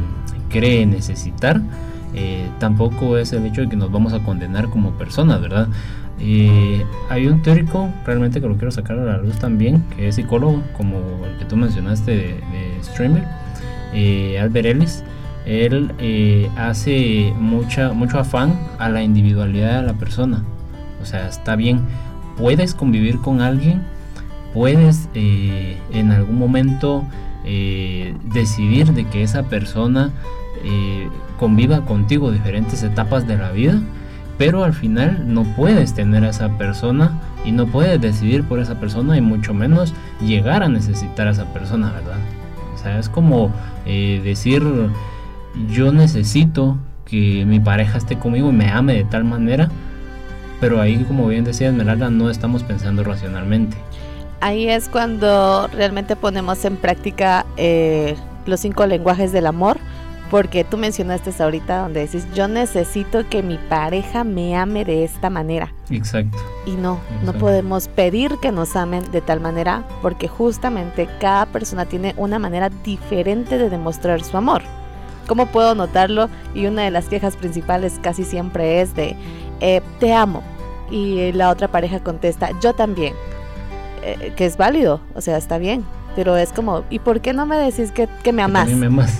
cree 0.51 0.85
necesitar, 0.85 1.63
eh, 2.13 2.47
tampoco 2.59 3.17
es 3.17 3.33
el 3.33 3.47
hecho 3.47 3.63
de 3.63 3.71
que 3.71 3.77
nos 3.77 3.91
vamos 3.91 4.13
a 4.13 4.23
condenar 4.23 4.69
como 4.69 4.91
personas, 4.91 5.41
¿verdad? 5.41 5.69
Eh, 6.21 6.85
hay 7.09 7.29
un 7.29 7.41
teórico 7.41 7.89
realmente 8.05 8.43
que 8.43 8.47
lo 8.47 8.57
quiero 8.57 8.73
sacar 8.73 8.99
a 8.99 9.05
la 9.05 9.17
luz 9.17 9.39
también, 9.39 9.83
que 9.97 10.09
es 10.09 10.17
psicólogo, 10.17 10.63
como 10.77 10.99
el 11.25 11.39
que 11.39 11.47
tú 11.47 11.57
mencionaste 11.57 12.11
de, 12.11 12.27
de 12.27 12.83
Streamer, 12.83 13.25
Albert 14.39 14.67
Ellis. 14.67 15.03
Él 15.45 15.93
hace 16.57 17.33
mucha, 17.39 17.93
mucho 17.93 18.19
afán 18.19 18.59
a 18.79 18.89
la 18.89 19.03
individualidad 19.03 19.81
de 19.81 19.87
la 19.87 19.95
persona. 19.95 20.45
O 21.01 21.05
sea, 21.05 21.29
está 21.29 21.57
bien, 21.57 21.81
puedes 22.37 22.75
convivir 22.75 23.19
con 23.19 23.41
alguien, 23.41 23.83
puedes 24.55 25.09
en 25.15 26.13
algún 26.13 26.39
momento 26.39 27.05
decidir 28.33 28.93
de 28.93 29.05
que 29.07 29.23
esa 29.23 29.45
persona 29.45 30.13
conviva 31.39 31.85
contigo 31.85 32.31
diferentes 32.31 32.85
etapas 32.85 33.27
de 33.27 33.37
la 33.37 33.51
vida, 33.51 33.81
pero 34.39 34.65
al 34.65 34.73
final 34.73 35.25
no 35.27 35.45
puedes 35.57 35.93
tener 35.93 36.25
a 36.25 36.31
esa 36.31 36.57
persona 36.57 37.21
y 37.45 37.53
no 37.53 37.67
puedes 37.67 38.01
decidir 38.01 38.45
por 38.45 38.61
esa 38.61 38.79
persona 38.79 39.17
y 39.17 39.21
mucho 39.21 39.55
menos 39.55 39.93
llegar 40.21 40.63
a 40.63 40.69
necesitar 40.69 41.27
a 41.27 41.31
esa 41.31 41.53
persona, 41.53 41.91
¿verdad? 41.93 42.19
O 42.75 42.79
sea, 42.79 42.99
es 42.99 43.09
como 43.09 43.51
eh, 43.87 44.21
decir, 44.25 44.63
yo 45.69 45.93
necesito 45.93 46.79
que 47.05 47.45
mi 47.45 47.61
pareja 47.61 47.99
esté 47.99 48.19
conmigo 48.19 48.51
y 48.51 48.53
me 48.53 48.71
ame 48.71 48.95
de 48.95 49.05
tal 49.05 49.25
manera, 49.25 49.69
pero 50.61 50.81
ahí, 50.81 51.05
como 51.05 51.27
bien 51.27 51.45
decía 51.45 51.69
Esmeralda, 51.69 52.11
no 52.11 52.31
estamos 52.31 52.63
pensando 52.63 53.03
racionalmente. 53.03 53.77
Ahí 54.41 54.69
es 54.69 54.89
cuando 54.89 55.69
realmente 55.69 56.17
ponemos 56.17 56.65
en 56.65 56.77
práctica 56.77 57.47
eh, 57.57 58.17
los 58.47 58.61
cinco 58.61 58.87
lenguajes 58.87 59.33
del 59.33 59.47
amor 59.47 59.79
porque 60.33 60.65
tú 60.65 60.79
mencionaste 60.79 61.31
ahorita 61.43 61.83
donde 61.83 62.01
decís, 62.01 62.27
yo 62.35 62.49
necesito 62.49 63.29
que 63.29 63.43
mi 63.43 63.59
pareja 63.59 64.25
me 64.25 64.57
ame 64.57 64.87
de 64.87 65.05
esta 65.05 65.29
manera. 65.29 65.75
Exacto. 65.91 66.39
Y 66.65 66.71
no, 66.71 67.01
no 67.23 67.35
podemos 67.35 67.89
pedir 67.89 68.39
que 68.41 68.51
nos 68.51 68.75
amen 68.75 69.05
de 69.13 69.21
tal 69.21 69.41
manera 69.41 69.85
porque 70.01 70.29
justamente 70.29 71.07
cada 71.21 71.45
persona 71.45 71.85
tiene 71.85 72.15
una 72.17 72.39
manera 72.39 72.71
diferente 72.83 73.59
de 73.59 73.69
demostrar 73.69 74.23
su 74.25 74.37
amor. 74.39 74.63
¿Cómo 75.27 75.47
puedo 75.47 75.75
notarlo? 75.75 76.29
Y 76.55 76.67
una 76.67 76.83
de 76.83 76.91
las 76.91 77.07
quejas 77.07 77.37
principales 77.37 77.99
casi 78.03 78.25
siempre 78.25 78.81
es 78.81 78.95
de, 78.95 79.17
eh, 79.61 79.81
te 79.99 80.13
amo. 80.13 80.43
Y 80.91 81.33
la 81.33 81.51
otra 81.51 81.69
pareja 81.69 82.01
contesta, 82.01 82.51
yo 82.61 82.75
también. 82.75 83.15
Eh, 84.05 84.33
que 84.37 84.47
es 84.47 84.57
válido, 84.57 85.01
o 85.15 85.21
sea, 85.21 85.37
está 85.37 85.59
bien 85.59 85.85
pero 86.15 86.37
es 86.37 86.53
como, 86.53 86.85
¿y 86.91 86.99
por 86.99 87.21
qué 87.21 87.33
no 87.33 87.47
me 87.47 87.57
decís 87.57 87.91
que, 87.91 88.09
que 88.23 88.33
me 88.33 88.43
amas. 88.43 88.69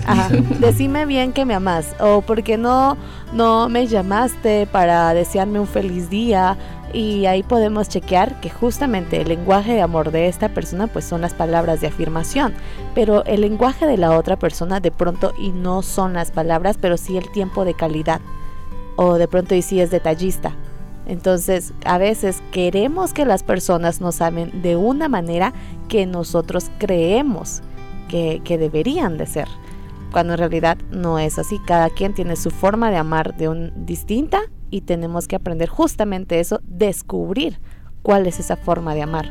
Ajá, 0.07 0.29
decime 0.61 1.07
bien 1.07 1.33
que 1.33 1.45
me 1.45 1.55
amas. 1.55 1.95
O 2.01 2.21
¿por 2.21 2.43
qué 2.43 2.59
no, 2.59 2.97
no 3.33 3.69
me 3.69 3.87
llamaste 3.87 4.67
para 4.67 5.15
desearme 5.15 5.61
un 5.61 5.67
feliz 5.67 6.11
día? 6.11 6.57
Y 6.93 7.27
ahí 7.27 7.43
podemos 7.43 7.89
chequear 7.89 8.41
que 8.41 8.51
justamente 8.51 9.21
el 9.21 9.29
lenguaje 9.29 9.73
de 9.73 9.83
amor 9.83 10.11
de 10.11 10.29
esta 10.29 10.51
persona 10.51 10.87
pues 10.87 11.05
son 11.05 11.23
las 11.23 11.35
palabras 11.35 11.81
de 11.81 11.87
afirmación. 11.87 12.55
Pero 12.95 13.25
el 13.25 13.41
lenguaje 13.41 13.87
de 13.87 13.97
la 13.97 14.17
otra 14.19 14.37
persona 14.37 14.81
de 14.81 14.91
pronto 14.91 15.33
y 15.39 15.51
no 15.51 15.83
son 15.83 16.13
las 16.13 16.31
palabras, 16.31 16.77
pero 16.81 16.97
sí 16.97 17.17
el 17.17 17.31
tiempo 17.33 17.65
de 17.65 17.75
calidad. 17.75 18.21
O 18.97 19.15
de 19.15 19.27
pronto 19.29 19.55
y 19.55 19.63
sí 19.63 19.81
es 19.81 19.91
detallista 19.91 20.55
entonces, 21.07 21.75
a 21.85 21.99
veces 21.99 22.43
queremos 22.53 23.13
que 23.13 23.25
las 23.25 23.43
personas 23.43 24.01
nos 24.01 24.21
amen 24.21 24.63
de 24.63 24.77
una 24.77 25.09
manera 25.09 25.53
que 25.89 26.07
nosotros 26.07 26.71
creemos 26.79 27.63
que, 28.09 28.41
deberían 28.47 29.17
de 29.17 29.27
ser, 29.27 29.49
cuando 30.13 30.35
en 30.35 30.39
realidad 30.39 30.77
no 30.91 31.19
es 31.19 31.39
así. 31.39 31.59
Cada 31.67 31.89
quien 31.91 32.15
tiene 32.15 32.37
su 32.37 32.51
forma 32.51 32.91
de 32.91 32.99
amar 32.99 33.37
de 33.37 33.49
un 33.49 33.73
distinta 33.87 34.43
y 34.73 34.81
tenemos 34.81 35.29
que 35.29 35.37
aprender 35.37 35.69
justamente 35.69 36.41
eso, 36.41 36.61
descubrir 36.65 37.61
cuál 38.03 38.27
es 38.27 38.41
esa 38.41 38.57
forma 38.57 38.95
de 38.95 39.03
amar. 39.03 39.31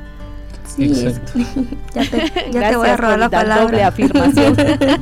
Sí, 0.68 0.88
ya 1.94 2.04
te, 2.06 2.52
ya 2.52 2.70
te 2.70 2.76
voy 2.78 2.88
a 2.88 2.96
robar 2.96 3.20
la 3.20 3.30
palabra. 3.30 3.64
Doble 3.64 3.84
afirmación. 3.84 4.56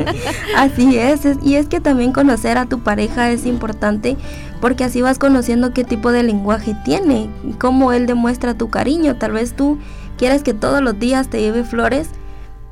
así 0.55 0.97
es, 0.97 1.21
y 1.43 1.55
es 1.55 1.67
que 1.67 1.81
también 1.81 2.13
conocer 2.13 2.57
a 2.57 2.65
tu 2.65 2.79
pareja 2.79 3.29
es 3.29 3.45
importante 3.45 4.15
porque 4.61 4.85
así 4.85 5.01
vas 5.01 5.19
conociendo 5.19 5.73
qué 5.73 5.83
tipo 5.83 6.11
de 6.11 6.23
lenguaje 6.23 6.75
tiene 6.85 7.29
cómo 7.59 7.91
él 7.91 8.05
demuestra 8.07 8.55
tu 8.55 8.69
cariño. 8.69 9.17
Tal 9.17 9.33
vez 9.33 9.53
tú 9.53 9.77
quieres 10.17 10.41
que 10.41 10.53
todos 10.53 10.81
los 10.81 10.97
días 10.97 11.27
te 11.27 11.41
lleve 11.41 11.65
flores, 11.65 12.09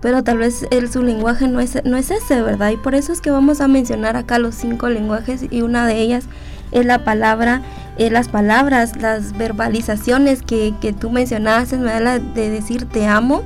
pero 0.02 0.24
tal 0.24 0.38
vez 0.38 0.66
él 0.72 0.90
su 0.90 1.04
lenguaje 1.04 1.50
no 1.50 1.60
es, 1.60 1.84
no 1.84 1.98
es 1.98 2.12
ese, 2.12 2.42
¿verdad? 2.42 2.70
Y 2.70 2.78
por 2.78 2.96
eso 2.96 3.12
es 3.12 3.20
que 3.20 3.30
vamos 3.30 3.60
a 3.60 3.68
mencionar 3.68 4.16
acá 4.16 4.40
los 4.40 4.56
cinco 4.56 4.88
lenguajes 4.90 5.46
y 5.52 5.62
una 5.62 5.86
de 5.86 6.00
ellas 6.00 6.30
es 6.72 6.86
la 6.86 7.04
palabra 7.04 7.62
eh, 7.98 8.12
las 8.12 8.30
palabras, 8.30 8.96
las 9.02 9.36
verbalizaciones 9.36 10.44
que, 10.44 10.76
que 10.80 10.94
tú 10.94 11.10
mencionabas, 11.10 11.72
de 11.72 12.50
decir 12.50 12.86
te 12.86 13.08
amo, 13.08 13.42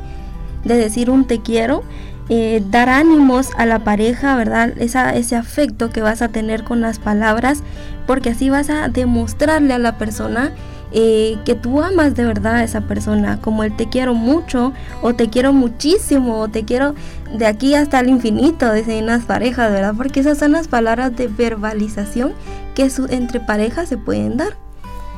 de 0.65 0.75
decir 0.75 1.10
un 1.10 1.25
te 1.25 1.41
quiero, 1.41 1.84
eh, 2.27 2.62
dar 2.69 2.89
ánimos 2.89 3.49
a 3.57 3.65
la 3.65 3.79
pareja, 3.79 4.36
¿verdad? 4.36 4.73
Esa, 4.77 5.15
ese 5.15 5.38
afecto 5.38 5.89
que 5.89 6.01
vas 6.01 6.21
a 6.21 6.27
tener 6.27 6.65
con 6.65 6.81
las 6.81 6.99
palabras, 6.99 7.63
porque 8.05 8.31
así 8.31 8.49
vas 8.49 8.69
a 8.69 8.89
demostrarle 8.89 9.73
a 9.73 9.79
la 9.79 9.97
persona 9.97 10.51
que 10.91 11.58
tú 11.62 11.82
amas 11.82 12.15
de 12.15 12.25
verdad 12.25 12.56
a 12.56 12.63
esa 12.63 12.82
persona, 12.82 13.39
como 13.41 13.63
el 13.63 13.75
te 13.75 13.89
quiero 13.89 14.13
mucho, 14.13 14.73
o 15.01 15.13
te 15.13 15.30
quiero 15.30 15.54
muchísimo, 15.54 16.39
o 16.39 16.47
te 16.47 16.65
quiero 16.65 16.95
de 17.34 17.45
aquí 17.45 17.75
hasta 17.75 17.99
el 17.99 18.10
infinito, 18.10 18.71
dicen 18.73 19.06
las 19.06 19.23
parejas, 19.23 19.71
¿verdad? 19.71 19.93
Porque 19.95 20.19
esas 20.19 20.38
son 20.38 20.51
las 20.51 20.67
palabras 20.67 21.15
de 21.15 21.27
verbalización 21.27 22.34
que 22.75 22.89
entre 23.10 23.39
parejas 23.39 23.89
se 23.89 23.97
pueden 23.97 24.38
dar. 24.38 24.58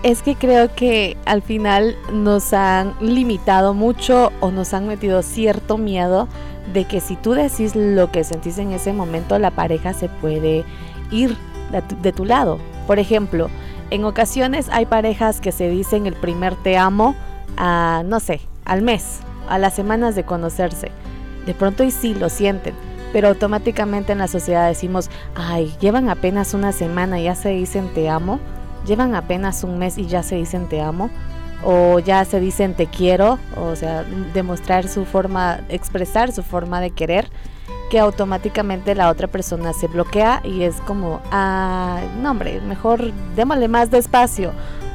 Es 0.03 0.21
que 0.21 0.35
creo 0.35 0.75
que 0.75 1.15
al 1.25 1.41
final 1.41 1.95
nos 2.11 2.53
han 2.53 2.93
limitado 2.99 3.73
mucho 3.73 4.31
o 4.41 4.51
nos 4.51 4.73
han 4.73 4.87
metido 4.87 5.21
cierto 5.21 5.77
miedo 5.77 6.27
de 6.73 6.85
que 6.85 6.99
si 6.99 7.15
tú 7.15 7.31
decís 7.31 7.75
lo 7.75 8.11
que 8.11 8.23
sentís 8.23 8.57
en 8.57 8.73
ese 8.73 8.93
momento, 8.93 9.39
la 9.39 9.51
pareja 9.51 9.93
se 9.93 10.09
puede 10.09 10.65
ir 11.09 11.37
de 12.01 12.11
tu, 12.11 12.25
lado. 12.25 12.59
Por 12.85 12.99
ejemplo, 12.99 13.49
en 13.89 14.05
ocasiones 14.05 14.69
hay 14.71 14.85
parejas 14.85 15.41
que 15.41 15.51
se 15.51 15.69
dicen 15.69 16.05
el 16.05 16.13
primer 16.13 16.55
te 16.55 16.77
amo 16.77 17.15
a, 17.57 18.03
no 18.05 18.19
sé, 18.19 18.41
al 18.65 18.81
mes, 18.81 19.19
a 19.49 19.57
las 19.57 19.73
semanas 19.73 20.15
de 20.15 20.23
conocerse. 20.23 20.91
De 21.45 21.53
pronto 21.53 21.83
y 21.83 21.91
sí 21.91 22.13
lo 22.13 22.29
sienten, 22.29 22.73
pero 23.11 23.27
automáticamente 23.27 24.13
en 24.13 24.19
la 24.19 24.27
sociedad 24.27 24.67
decimos, 24.67 25.09
ay, 25.35 25.73
llevan 25.79 26.09
apenas 26.09 26.53
una 26.53 26.71
semana 26.71 27.19
y 27.19 27.23
ya 27.23 27.35
se 27.35 27.49
dicen 27.49 27.89
te 27.93 28.09
amo 28.09 28.39
llevan 28.85 29.15
apenas 29.15 29.63
un 29.63 29.77
mes 29.77 29.97
y 29.97 30.07
ya 30.07 30.23
se 30.23 30.35
dicen 30.35 30.67
te 30.67 30.81
amo 30.81 31.09
o 31.63 31.99
ya 31.99 32.25
se 32.25 32.39
dicen 32.39 32.73
te 32.73 32.87
quiero, 32.87 33.39
o 33.55 33.75
sea, 33.75 34.03
demostrar 34.33 34.87
su 34.87 35.05
forma, 35.05 35.61
expresar 35.69 36.31
su 36.33 36.43
forma 36.43 36.81
de 36.81 36.91
querer, 36.91 37.29
que 37.89 37.99
automáticamente 37.99 38.95
la 38.95 39.09
otra 39.09 39.27
persona 39.27 39.73
se 39.73 39.87
bloquea 39.87 40.41
y 40.43 40.63
es 40.63 40.75
como, 40.81 41.21
ah, 41.31 42.01
no 42.21 42.31
hombre, 42.31 42.59
mejor 42.61 43.11
démosle 43.35 43.67
más 43.67 43.91
despacio, 43.91 44.51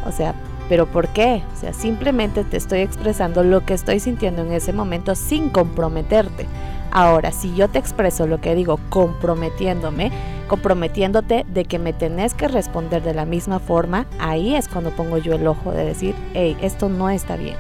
o 0.07 0.13
sea, 0.13 0.35
pero 0.69 0.87
¿por 0.87 1.09
qué? 1.09 1.43
O 1.57 1.61
sea, 1.61 1.73
simplemente 1.73 2.45
te 2.45 2.57
estoy 2.57 2.81
expresando 2.81 3.43
lo 3.43 3.65
que 3.65 3.75
estoy 3.75 4.01
sintiendo 4.01 4.43
en 4.43 4.53
ese 4.53 4.73
momento 4.73 5.15
sin 5.15 5.49
comprometerte. 5.49 6.47
Ahora, 6.91 7.33
si 7.33 7.55
yo 7.55 7.69
te 7.69 7.79
expreso 7.79 8.27
lo 8.27 8.41
que 8.41 8.55
digo 8.55 8.79
comprometiéndome, 8.89 10.11
comprometiéndote 10.47 11.45
de 11.47 11.65
que 11.65 11.79
me 11.79 11.93
tenés 11.93 12.35
que 12.35 12.49
responder 12.49 13.03
de 13.03 13.15
la 13.15 13.27
misma 13.27 13.59
forma, 13.59 14.07
ahí 14.19 14.55
es 14.55 14.69
cuando 14.69 14.91
pongo 14.91 15.19
yo 15.19 15.35
el 15.35 15.47
ojo 15.47 15.73
de 15.73 15.85
decir, 15.85 16.15
hey, 16.35 16.57
esto 16.63 16.89
no 16.89 17.11
está 17.11 17.37
bien. 17.37 17.57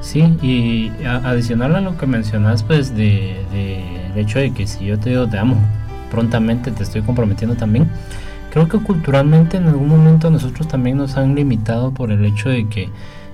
Sí, 0.00 0.22
y 0.42 0.90
adicional 1.04 1.76
a 1.76 1.80
lo 1.80 1.96
que 1.98 2.06
mencionas, 2.06 2.62
pues, 2.62 2.96
de, 2.96 3.36
de, 3.52 4.20
hecho 4.20 4.38
de 4.38 4.52
que 4.52 4.66
si 4.66 4.86
yo 4.86 4.98
te 4.98 5.10
digo 5.10 5.28
te 5.28 5.38
amo, 5.38 5.56
prontamente 6.10 6.70
te 6.70 6.82
estoy 6.82 7.02
comprometiendo 7.02 7.54
también, 7.56 7.88
creo 8.50 8.68
que 8.68 8.78
culturalmente 8.78 9.58
en 9.58 9.68
algún 9.68 9.88
momento 9.88 10.30
nosotros 10.30 10.68
también 10.68 10.96
nos 10.96 11.16
han 11.16 11.34
limitado 11.34 11.92
por 11.92 12.10
el 12.10 12.24
hecho 12.24 12.48
de 12.48 12.68
que 12.68 12.88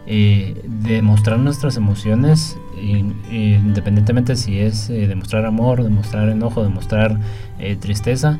eh, 0.08 0.62
demostrar 0.68 1.36
nuestras 1.40 1.76
emociones, 1.76 2.56
independientemente 2.80 4.36
si 4.36 4.60
es 4.60 4.88
eh, 4.88 5.08
demostrar 5.08 5.44
amor, 5.44 5.82
demostrar 5.82 6.28
enojo, 6.28 6.62
demostrar 6.62 7.18
eh, 7.58 7.74
tristeza, 7.74 8.38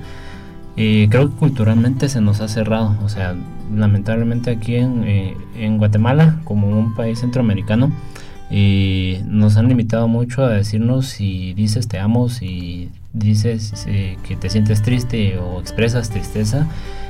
creo 0.76 1.28
que 1.28 1.36
culturalmente 1.36 2.08
se 2.08 2.20
nos 2.20 2.40
ha 2.40 2.46
cerrado. 2.46 2.96
O 3.04 3.08
sea, 3.08 3.34
lamentablemente 3.74 4.50
aquí 4.50 4.76
en, 4.76 5.78
Guatemala, 5.78 6.38
como 6.44 6.68
un 6.68 6.94
país 6.94 7.18
centroamericano, 7.18 7.90
nos 8.50 9.56
han 9.56 9.68
limitado 9.68 10.08
mucho 10.08 10.44
a 10.44 10.50
decirnos 10.50 11.06
si 11.06 11.54
dices 11.54 11.88
te 11.88 11.98
amo, 11.98 12.28
si 12.28 12.90
dices 13.12 13.86
que 13.86 14.36
te 14.36 14.50
sientes 14.50 14.82
triste 14.82 15.38
o 15.38 15.60
expresas 15.60 16.10
tristeza, 16.10 16.66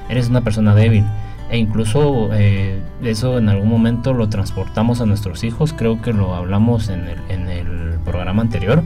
eres 0.09 0.29
una 0.29 0.43
persona 0.43 0.75
débil 0.75 1.05
e 1.51 1.59
incluso 1.59 2.31
eh, 2.33 2.81
eso 3.03 3.39
en 3.39 3.49
algún 3.49 3.69
momento 3.69 4.13
lo 4.13 4.29
transportamos 4.29 5.01
a 5.01 5.07
nuestros 5.07 5.45
hijos, 5.45 5.73
creo 5.73 6.03
que 6.03 6.13
lo 6.13 6.35
hablamos 6.35 6.89
en 6.89 7.07
el, 7.07 7.19
en 7.29 7.49
el 7.49 7.99
programa 8.05 8.43
anterior, 8.43 8.83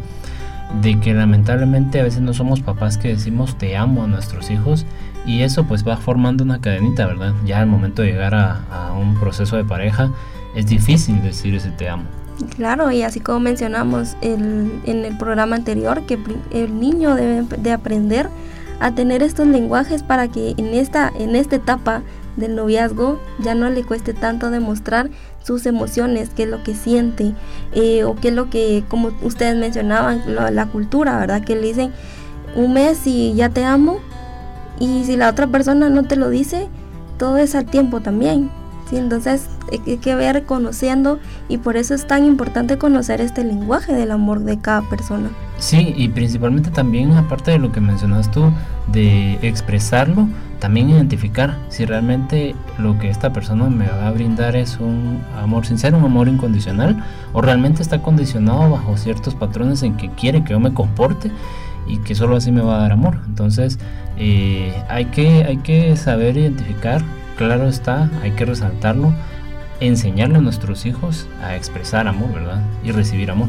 de 0.82 1.00
que 1.00 1.14
lamentablemente 1.14 2.00
a 2.00 2.04
veces 2.04 2.20
no 2.20 2.34
somos 2.34 2.60
papás 2.60 2.98
que 2.98 3.08
decimos 3.08 3.56
te 3.56 3.76
amo 3.76 4.04
a 4.04 4.06
nuestros 4.06 4.50
hijos 4.50 4.86
y 5.26 5.40
eso 5.40 5.64
pues 5.64 5.86
va 5.86 5.96
formando 5.96 6.44
una 6.44 6.60
cadenita, 6.60 7.06
¿verdad? 7.06 7.34
Ya 7.44 7.60
al 7.60 7.66
momento 7.66 8.02
de 8.02 8.12
llegar 8.12 8.34
a, 8.34 8.62
a 8.70 8.92
un 8.92 9.18
proceso 9.18 9.56
de 9.56 9.64
pareja 9.64 10.10
es 10.54 10.66
difícil 10.66 11.22
decir 11.22 11.54
ese 11.54 11.70
te 11.70 11.88
amo. 11.88 12.19
Claro, 12.56 12.90
y 12.90 13.02
así 13.02 13.20
como 13.20 13.40
mencionamos 13.40 14.16
el, 14.22 14.80
en 14.84 15.04
el 15.04 15.16
programa 15.18 15.56
anterior, 15.56 16.06
que 16.06 16.18
el 16.52 16.78
niño 16.78 17.14
debe 17.14 17.44
de 17.58 17.72
aprender 17.72 18.28
a 18.80 18.94
tener 18.94 19.22
estos 19.22 19.46
lenguajes 19.46 20.02
para 20.02 20.28
que 20.28 20.54
en 20.56 20.74
esta, 20.74 21.12
en 21.18 21.36
esta 21.36 21.56
etapa 21.56 22.02
del 22.36 22.54
noviazgo 22.56 23.18
ya 23.40 23.54
no 23.54 23.68
le 23.68 23.84
cueste 23.84 24.14
tanto 24.14 24.50
demostrar 24.50 25.10
sus 25.42 25.66
emociones, 25.66 26.30
qué 26.30 26.44
es 26.44 26.48
lo 26.48 26.62
que 26.62 26.74
siente 26.74 27.34
eh, 27.72 28.04
o 28.04 28.14
qué 28.14 28.28
es 28.28 28.34
lo 28.34 28.48
que, 28.48 28.84
como 28.88 29.12
ustedes 29.22 29.56
mencionaban, 29.56 30.22
la 30.34 30.66
cultura, 30.66 31.18
¿verdad? 31.18 31.44
Que 31.44 31.56
le 31.56 31.62
dicen 31.62 31.92
un 32.56 32.72
mes 32.72 33.06
y 33.06 33.34
ya 33.34 33.50
te 33.50 33.64
amo 33.64 34.00
y 34.78 35.04
si 35.04 35.16
la 35.16 35.28
otra 35.28 35.46
persona 35.46 35.90
no 35.90 36.04
te 36.04 36.16
lo 36.16 36.30
dice, 36.30 36.68
todo 37.18 37.36
es 37.36 37.54
al 37.54 37.66
tiempo 37.66 38.00
también. 38.00 38.50
¿Sí? 38.90 38.96
Entonces 38.96 39.46
hay 39.70 39.98
que 39.98 40.14
ver 40.16 40.44
conociendo 40.44 41.20
y 41.48 41.58
por 41.58 41.76
eso 41.76 41.94
es 41.94 42.06
tan 42.06 42.24
importante 42.24 42.76
conocer 42.76 43.20
este 43.20 43.44
lenguaje 43.44 43.94
del 43.94 44.10
amor 44.10 44.40
de 44.40 44.58
cada 44.58 44.82
persona. 44.82 45.30
Sí, 45.58 45.94
y 45.96 46.08
principalmente 46.08 46.70
también, 46.70 47.12
aparte 47.12 47.50
de 47.50 47.58
lo 47.58 47.70
que 47.70 47.80
mencionas 47.80 48.30
tú, 48.30 48.50
de 48.88 49.34
expresarlo, 49.42 50.26
también 50.58 50.90
identificar 50.90 51.56
si 51.68 51.84
realmente 51.84 52.54
lo 52.78 52.98
que 52.98 53.10
esta 53.10 53.32
persona 53.32 53.68
me 53.68 53.86
va 53.86 54.08
a 54.08 54.10
brindar 54.10 54.56
es 54.56 54.78
un 54.78 55.22
amor 55.38 55.66
sincero, 55.66 55.98
un 55.98 56.04
amor 56.04 56.28
incondicional, 56.28 57.02
o 57.32 57.42
realmente 57.42 57.82
está 57.82 58.02
condicionado 58.02 58.70
bajo 58.70 58.96
ciertos 58.96 59.34
patrones 59.34 59.82
en 59.82 59.96
que 59.96 60.08
quiere 60.10 60.44
que 60.44 60.52
yo 60.52 60.60
me 60.60 60.72
comporte 60.72 61.30
y 61.86 61.98
que 61.98 62.14
solo 62.14 62.36
así 62.36 62.52
me 62.52 62.62
va 62.62 62.76
a 62.76 62.80
dar 62.80 62.92
amor. 62.92 63.18
Entonces 63.26 63.78
eh, 64.16 64.72
hay, 64.88 65.06
que, 65.06 65.44
hay 65.44 65.58
que 65.58 65.96
saber 65.96 66.36
identificar, 66.36 67.02
claro 67.46 67.68
está, 67.68 68.10
hay 68.20 68.32
que 68.32 68.44
resaltarlo, 68.44 69.14
enseñarle 69.80 70.36
a 70.36 70.40
nuestros 70.42 70.84
hijos 70.84 71.26
a 71.42 71.56
expresar 71.56 72.06
amor, 72.06 72.34
¿verdad? 72.34 72.62
Y 72.84 72.92
recibir 72.92 73.30
amor. 73.30 73.48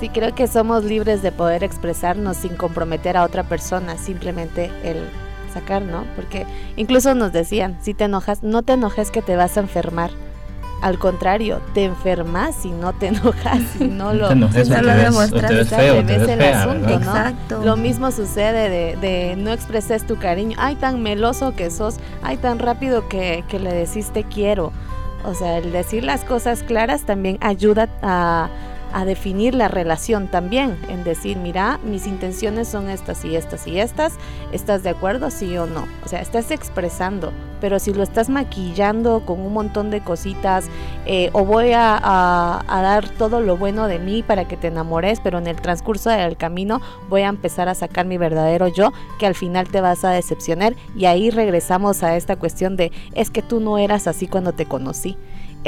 Sí, 0.00 0.08
creo 0.08 0.34
que 0.34 0.46
somos 0.46 0.82
libres 0.82 1.20
de 1.20 1.30
poder 1.30 1.62
expresarnos 1.62 2.38
sin 2.38 2.56
comprometer 2.56 3.18
a 3.18 3.24
otra 3.24 3.42
persona, 3.42 3.98
simplemente 3.98 4.70
el 4.82 4.96
sacar, 5.52 5.82
¿no? 5.82 6.04
Porque 6.16 6.46
incluso 6.76 7.14
nos 7.14 7.30
decían, 7.30 7.76
si 7.82 7.92
te 7.92 8.04
enojas, 8.04 8.42
no 8.42 8.62
te 8.62 8.72
enojes 8.72 9.10
que 9.10 9.20
te 9.20 9.36
vas 9.36 9.58
a 9.58 9.60
enfermar. 9.60 10.10
Al 10.80 10.98
contrario, 10.98 11.60
te 11.74 11.84
enfermas 11.84 12.54
si 12.54 12.70
no 12.70 12.92
te 12.92 13.06
enojas, 13.08 13.60
si 13.76 13.88
no 13.88 14.12
lo, 14.12 14.26
no 14.26 14.32
enojes, 14.32 14.68
feo, 14.68 16.00
el 16.00 16.42
asunto, 16.42 16.88
Exacto. 16.88 17.62
Lo 17.64 17.76
mismo 17.76 18.10
sucede 18.10 18.68
de, 18.68 18.96
de, 18.96 19.36
no 19.36 19.52
expreses 19.52 20.06
tu 20.06 20.16
cariño, 20.16 20.56
ay 20.60 20.76
tan 20.76 21.02
meloso 21.02 21.54
que 21.54 21.70
sos, 21.70 21.96
ay 22.22 22.36
tan 22.36 22.58
rápido 22.58 23.08
que, 23.08 23.44
que 23.48 23.58
le 23.58 23.72
decís 23.72 24.10
te 24.12 24.24
quiero. 24.24 24.72
O 25.24 25.34
sea, 25.34 25.58
el 25.58 25.72
decir 25.72 26.04
las 26.04 26.24
cosas 26.24 26.62
claras 26.62 27.02
también 27.02 27.38
ayuda 27.40 27.88
a 28.02 28.48
a 28.92 29.04
definir 29.04 29.54
la 29.54 29.68
relación 29.68 30.28
también, 30.28 30.76
en 30.88 31.04
decir, 31.04 31.36
mira, 31.36 31.78
mis 31.84 32.06
intenciones 32.06 32.68
son 32.68 32.88
estas 32.88 33.24
y 33.24 33.36
estas 33.36 33.66
y 33.66 33.80
estas, 33.80 34.14
¿estás 34.52 34.82
de 34.82 34.90
acuerdo, 34.90 35.30
sí 35.30 35.56
o 35.56 35.66
no? 35.66 35.86
O 36.04 36.08
sea, 36.08 36.20
estás 36.20 36.50
expresando, 36.50 37.32
pero 37.60 37.78
si 37.78 37.92
lo 37.92 38.02
estás 38.02 38.28
maquillando 38.28 39.24
con 39.24 39.40
un 39.40 39.52
montón 39.52 39.90
de 39.90 40.00
cositas, 40.00 40.66
eh, 41.06 41.30
o 41.32 41.44
voy 41.44 41.72
a, 41.74 42.64
dar 42.68 43.08
todo 43.10 43.40
lo 43.40 43.56
bueno 43.56 43.88
de 43.88 43.98
mí 43.98 44.22
para 44.22 44.46
que 44.46 44.56
te 44.56 44.68
enamores, 44.68 45.20
pero 45.20 45.38
en 45.38 45.46
el 45.46 45.56
transcurso 45.56 46.10
del 46.10 46.36
camino 46.36 46.80
voy 47.08 47.22
a 47.22 47.28
empezar 47.28 47.68
a 47.68 47.74
sacar 47.74 48.06
mi 48.06 48.18
verdadero 48.18 48.68
yo, 48.68 48.92
que 49.18 49.26
al 49.26 49.34
final 49.34 49.68
te 49.68 49.80
vas 49.80 50.04
a 50.04 50.10
decepcionar, 50.10 50.74
y 50.96 51.06
ahí 51.06 51.30
regresamos 51.30 52.02
a 52.02 52.16
esta 52.16 52.36
cuestión 52.36 52.76
de, 52.76 52.92
es 53.14 53.30
que 53.30 53.42
tú 53.42 53.60
no 53.60 53.78
eras 53.78 54.06
así 54.06 54.26
cuando 54.26 54.52
te 54.52 54.66
conocí 54.66 55.16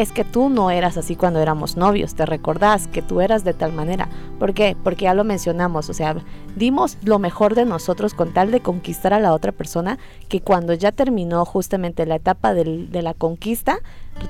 es 0.01 0.13
que 0.13 0.25
tú 0.25 0.49
no 0.49 0.71
eras 0.71 0.97
así 0.97 1.15
cuando 1.15 1.41
éramos 1.41 1.77
novios, 1.77 2.15
te 2.15 2.25
recordás 2.25 2.89
que 2.89 3.03
tú 3.03 3.21
eras 3.21 3.45
de 3.45 3.53
tal 3.53 3.75
manera. 3.75 4.09
¿Por 4.39 4.55
qué? 4.55 4.75
Porque 4.83 5.05
ya 5.05 5.13
lo 5.13 5.25
mencionamos, 5.25 5.91
o 5.91 5.93
sea, 5.93 6.17
dimos 6.57 6.97
lo 7.05 7.19
mejor 7.19 7.55
de 7.55 7.67
nosotros 7.67 8.15
con 8.15 8.33
tal 8.33 8.51
de 8.51 8.61
conquistar 8.61 9.13
a 9.13 9.21
la 9.21 9.35
otra 9.35 9.53
persona, 9.53 9.99
que 10.31 10.41
cuando 10.41 10.73
ya 10.73 10.91
terminó 10.91 11.45
justamente 11.45 12.07
la 12.07 12.15
etapa 12.15 12.55
de 12.55 13.03
la 13.03 13.13
conquista, 13.13 13.81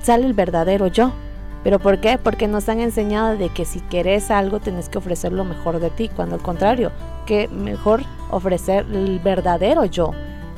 sale 0.01 0.25
el 0.25 0.33
verdadero 0.33 0.87
yo. 0.87 1.13
¿Pero 1.63 1.79
por 1.79 2.01
qué? 2.01 2.17
Porque 2.17 2.49
nos 2.49 2.67
han 2.67 2.81
enseñado 2.81 3.37
de 3.37 3.47
que 3.47 3.63
si 3.63 3.79
querés 3.79 4.29
algo 4.29 4.59
tenés 4.59 4.89
que 4.89 4.97
ofrecer 4.97 5.31
lo 5.31 5.45
mejor 5.45 5.79
de 5.79 5.89
ti, 5.89 6.09
cuando 6.09 6.35
al 6.35 6.41
contrario, 6.41 6.91
que 7.25 7.47
mejor 7.47 8.01
ofrecer 8.29 8.85
el 8.91 9.19
verdadero 9.19 9.85
yo 9.85 10.11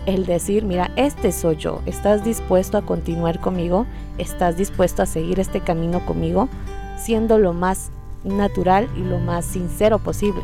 el 0.06 0.26
decir, 0.26 0.66
mira, 0.66 0.92
este 0.96 1.32
soy 1.32 1.58
yo, 1.58 1.82
¿estás 1.86 2.24
dispuesto 2.24 2.78
a 2.78 2.82
continuar 2.82 3.40
conmigo? 3.40 3.86
¿Estás 4.18 4.58
dispuesto 4.58 5.02
a 5.02 5.06
seguir 5.06 5.40
este 5.40 5.62
camino 5.62 6.06
conmigo? 6.06 6.50
Siendo 6.98 7.38
lo 7.38 7.54
más 7.54 7.90
natural 8.24 8.88
y 8.98 9.02
lo 9.02 9.20
más 9.20 9.46
sincero 9.46 10.00
posible. 10.00 10.42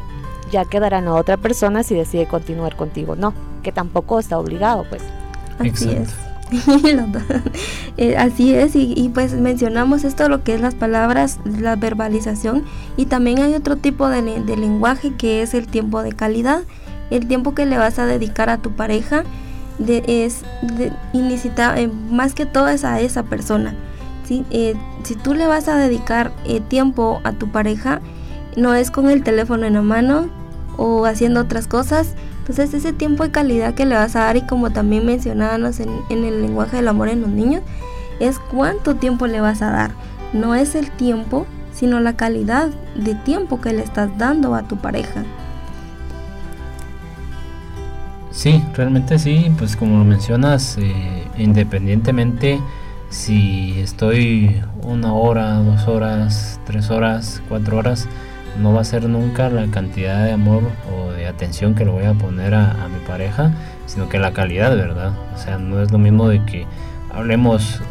Ya 0.52 0.66
quedará 0.66 1.00
en 1.00 1.06
la 1.06 1.14
otra 1.14 1.38
persona 1.38 1.84
si 1.84 1.96
decide 1.96 2.28
continuar 2.28 2.76
contigo, 2.76 3.16
no, 3.16 3.34
que 3.64 3.72
tampoco 3.72 4.20
está 4.20 4.40
obligado, 4.40 4.86
pues. 4.90 5.02
Así 5.60 5.92
es. 5.92 6.14
Eh, 7.98 8.16
así 8.16 8.56
es, 8.56 8.78
y, 8.78 9.12
pues 9.14 9.34
mencionamos 9.34 10.06
esto, 10.06 10.30
lo 10.30 10.42
que 10.42 10.56
es 10.56 10.62
las 10.62 10.74
palabras, 10.74 11.38
la 11.44 11.76
verbalización, 11.76 12.64
y 12.96 13.08
también 13.08 13.40
hay 13.40 13.56
otro 13.56 13.76
tipo 13.76 14.08
de, 14.08 14.22
lenguaje 14.22 15.14
que 15.18 15.42
es 15.42 15.54
el 15.54 15.68
tiempo 15.68 16.02
de 16.02 16.14
calidad, 16.14 16.62
el 17.10 17.28
tiempo 17.28 17.54
que 17.54 17.66
le 17.66 17.78
vas 17.78 18.00
a 18.00 18.06
dedicar 18.06 18.50
a 18.50 18.58
tu 18.58 18.72
pareja 18.72 19.26
de, 19.80 20.04
es 20.06 20.44
de, 20.62 20.92
eh, 21.14 21.90
más 22.12 22.34
que 22.36 22.46
todo 22.46 22.68
es 22.68 22.84
a 22.84 23.00
esa 23.00 23.24
persona. 23.24 23.74
Eh, 24.30 24.76
si 25.04 25.16
tú 25.16 25.34
le 25.34 25.48
vas 25.48 25.68
a 25.68 25.76
dedicar 25.76 26.32
tiempo 26.68 27.20
a 27.24 27.32
tu 27.32 27.52
pareja, 27.52 28.00
no 28.56 28.76
es 28.76 28.92
con 28.92 29.10
el 29.10 29.24
teléfono 29.24 29.66
en 29.66 29.74
la 29.74 29.82
mano 29.82 30.30
o 30.78 31.06
haciendo 31.06 31.42
otras 31.42 31.68
cosas, 31.68 32.14
entonces 32.50 32.74
ese 32.74 32.94
tiempo 32.94 33.24
de 33.24 33.32
calidad 33.32 33.76
que 33.76 33.86
le 33.86 33.96
vas 33.96 34.16
a 34.16 34.22
dar 34.22 34.38
y 34.38 34.42
como 34.42 34.72
también 34.72 35.06
mencionábamos 35.06 35.80
en, 35.80 35.90
el 36.10 36.42
lenguaje 36.42 36.78
del 36.78 36.88
amor 36.88 37.10
en 37.10 37.22
los 37.22 37.30
niños, 37.30 37.62
es 38.20 38.40
cuánto 38.40 38.96
tiempo 38.96 39.28
le 39.28 39.40
vas 39.40 39.62
a 39.62 39.72
dar. 39.72 39.92
No 40.34 40.56
es 40.56 40.76
el 40.76 40.90
tiempo, 40.92 41.46
sino 41.74 42.00
la 42.00 42.16
calidad 42.16 42.70
de 42.96 43.16
tiempo 43.16 43.62
que 43.62 43.74
le 43.74 43.84
estás 43.84 44.10
dando 44.18 44.56
a 44.56 44.64
tu 44.64 44.78
pareja. 44.78 45.24
Sí, 48.40 48.64
realmente 48.74 49.20
sí, 49.20 49.52
pues 49.58 49.76
como 49.76 49.98
lo 49.98 50.06
mencionas, 50.06 50.78
eh, 50.78 51.28
independientemente 51.38 52.62
si 53.10 53.78
estoy 53.82 54.62
una 54.82 55.12
hora, 55.12 55.56
dos 55.56 55.90
horas, 55.90 56.58
tres 56.66 56.90
horas, 56.90 57.42
cuatro 57.50 57.76
horas, 57.76 58.08
no 58.62 58.72
va 58.72 58.80
a 58.80 58.86
ser 58.86 59.10
nunca 59.10 59.50
la 59.50 59.68
cantidad 59.68 60.24
de 60.24 60.32
amor 60.32 60.64
o 60.90 61.12
de 61.12 61.28
atención 61.28 61.76
que 61.76 61.84
le 61.84 61.92
voy 61.92 62.06
a 62.06 62.14
poner 62.14 62.56
a, 62.56 62.88
mi 62.88 63.06
pareja, 63.06 63.52
sino 63.88 64.08
que 64.08 64.20
la 64.20 64.32
calidad, 64.32 64.74
¿verdad? 64.74 65.12
O 65.36 65.38
sea, 65.38 65.58
no 65.58 65.82
es 65.82 65.92
lo 65.92 65.98
mismo 65.98 66.30
de 66.30 66.42
que 66.46 66.66
hablemos 67.14 67.82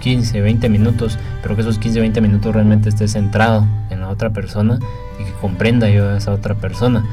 15, 0.00 0.38
eh, 0.38 0.40
20 0.40 0.68
minutos, 0.68 1.20
pero 1.40 1.54
que 1.54 1.60
esos 1.60 1.78
15, 1.78 2.00
20 2.00 2.20
minutos 2.20 2.52
realmente 2.52 2.88
esté 2.88 3.06
centrado 3.06 3.64
en 3.90 4.00
la 4.00 4.08
otra 4.08 4.30
persona 4.30 4.80
y 5.20 5.24
que 5.24 5.32
comprenda 5.34 5.88
yo 5.88 6.08
a 6.08 6.16
esa 6.16 6.32
otra 6.32 6.56
persona 6.56 7.04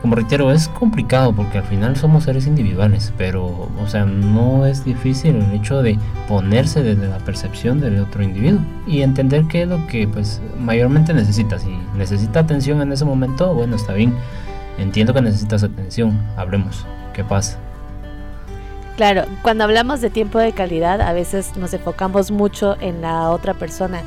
como 0.00 0.14
reitero, 0.14 0.52
es 0.52 0.68
complicado 0.68 1.32
porque 1.32 1.58
al 1.58 1.64
final 1.64 1.96
somos 1.96 2.24
seres 2.24 2.46
individuales, 2.46 3.12
pero, 3.16 3.46
o 3.46 3.86
sea, 3.88 4.04
no 4.04 4.64
es 4.64 4.84
difícil 4.84 5.36
el 5.36 5.52
hecho 5.52 5.82
de 5.82 5.98
ponerse 6.28 6.82
desde 6.82 7.08
la 7.08 7.18
percepción 7.18 7.80
del 7.80 8.00
otro 8.00 8.22
individuo 8.22 8.60
y 8.86 9.02
entender 9.02 9.44
qué 9.48 9.62
es 9.62 9.68
lo 9.68 9.84
que, 9.88 10.06
pues, 10.06 10.40
mayormente 10.58 11.12
necesita. 11.12 11.58
Si 11.58 11.76
necesita 11.96 12.40
atención 12.40 12.80
en 12.80 12.92
ese 12.92 13.04
momento, 13.04 13.52
bueno, 13.54 13.74
está 13.74 13.92
bien. 13.92 14.14
Entiendo 14.78 15.12
que 15.12 15.20
necesitas 15.20 15.64
atención, 15.64 16.16
hablemos. 16.36 16.86
¿Qué 17.12 17.24
pasa? 17.24 17.58
Claro, 18.96 19.24
cuando 19.42 19.64
hablamos 19.64 20.00
de 20.00 20.10
tiempo 20.10 20.38
de 20.38 20.52
calidad, 20.52 21.00
a 21.00 21.12
veces 21.12 21.56
nos 21.56 21.74
enfocamos 21.74 22.30
mucho 22.30 22.76
en 22.80 23.00
la 23.00 23.30
otra 23.30 23.54
persona, 23.54 24.00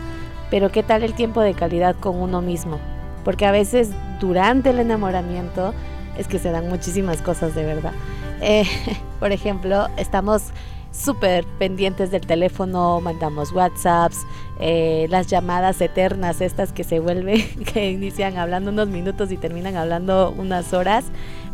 pero 0.49 0.71
¿qué 0.71 0.83
tal 0.83 1.03
el 1.03 1.13
tiempo 1.13 1.41
de 1.41 1.53
calidad 1.53 1.95
con 1.97 2.17
uno 2.17 2.41
mismo? 2.41 2.79
Porque 3.23 3.45
a 3.45 3.51
veces 3.51 3.89
durante 4.19 4.71
el 4.71 4.79
enamoramiento 4.79 5.73
es 6.17 6.27
que 6.27 6.39
se 6.39 6.51
dan 6.51 6.69
muchísimas 6.69 7.21
cosas 7.21 7.55
de 7.55 7.63
verdad. 7.63 7.93
Eh, 8.41 8.65
por 9.19 9.31
ejemplo, 9.31 9.87
estamos 9.97 10.43
súper 10.91 11.45
pendientes 11.57 12.11
del 12.11 12.21
teléfono, 12.21 12.99
mandamos 12.99 13.53
WhatsApps, 13.53 14.25
eh, 14.59 15.07
las 15.09 15.27
llamadas 15.27 15.79
eternas, 15.79 16.41
estas 16.41 16.73
que 16.73 16.83
se 16.83 16.99
vuelven, 16.99 17.47
que 17.73 17.91
inician 17.91 18.37
hablando 18.37 18.71
unos 18.71 18.89
minutos 18.89 19.31
y 19.31 19.37
terminan 19.37 19.77
hablando 19.77 20.33
unas 20.37 20.73
horas 20.73 21.05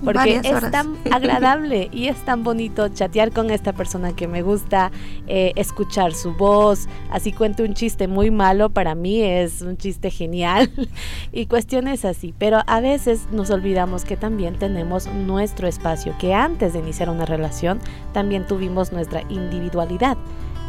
porque 0.04 0.42
es 0.44 0.72
tan 0.72 0.98
agradable 1.12 1.90
y 1.92 2.08
es 2.08 2.18
tan 2.26 2.44
bonito 2.44 2.88
chatear 2.90 3.32
con 3.32 3.50
esta 3.52 3.74
persona 3.74 4.16
que 4.16 4.28
me 4.28 4.42
gusta, 4.42 4.92
eh, 5.28 5.54
escuchar 5.56 6.14
su 6.14 6.34
voz, 6.34 6.88
así 7.12 7.32
cuento 7.32 7.64
un 7.64 7.74
chiste 7.74 8.08
muy 8.08 8.32
malo, 8.32 8.70
para 8.70 8.96
mí 8.96 9.22
es 9.22 9.62
un 9.62 9.78
chiste 9.78 10.12
genial. 10.12 10.72
Y 11.32 11.46
cuestiones 11.46 12.06
así, 12.06 12.34
pero 12.38 12.62
a 12.68 12.80
veces 12.80 13.28
nos 13.32 13.50
olvidamos 13.50 14.06
que 14.06 14.18
también 14.18 14.58
tenemos 14.58 15.08
nuestro 15.08 15.68
espacio, 15.68 16.16
que 16.20 16.34
antes 16.34 16.74
de 16.74 16.80
iniciar 16.80 17.10
una 17.10 17.26
relación 17.26 17.80
también 18.14 18.48
tuvimos 18.48 18.92
nuestra 18.92 19.22
individualidad, 19.30 20.18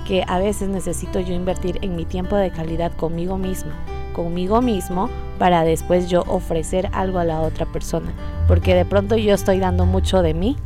que 0.07 0.25
a 0.27 0.39
veces 0.39 0.69
necesito 0.69 1.21
yo 1.21 1.35
invertir 1.35 1.79
en 1.83 1.97
mi 1.97 2.05
tiempo 2.05 2.37
de 2.37 2.51
calidad 2.51 2.93
conmigo 2.93 3.39
misma 3.39 3.75
conmigo 4.19 4.61
mismo 4.61 5.09
para 5.39 5.63
después 5.63 6.11
yo 6.11 6.25
ofrecer 6.27 6.91
algo 6.93 7.21
a 7.21 7.25
la 7.25 7.41
otra 7.41 7.67
persona. 7.67 8.13
Porque 8.49 8.75
de 8.75 8.85
pronto 8.85 9.17
yo 9.17 9.33
estoy 9.33 9.61
dando 9.61 9.87
mucho 9.87 10.23
de 10.23 10.35
mí 10.35 10.57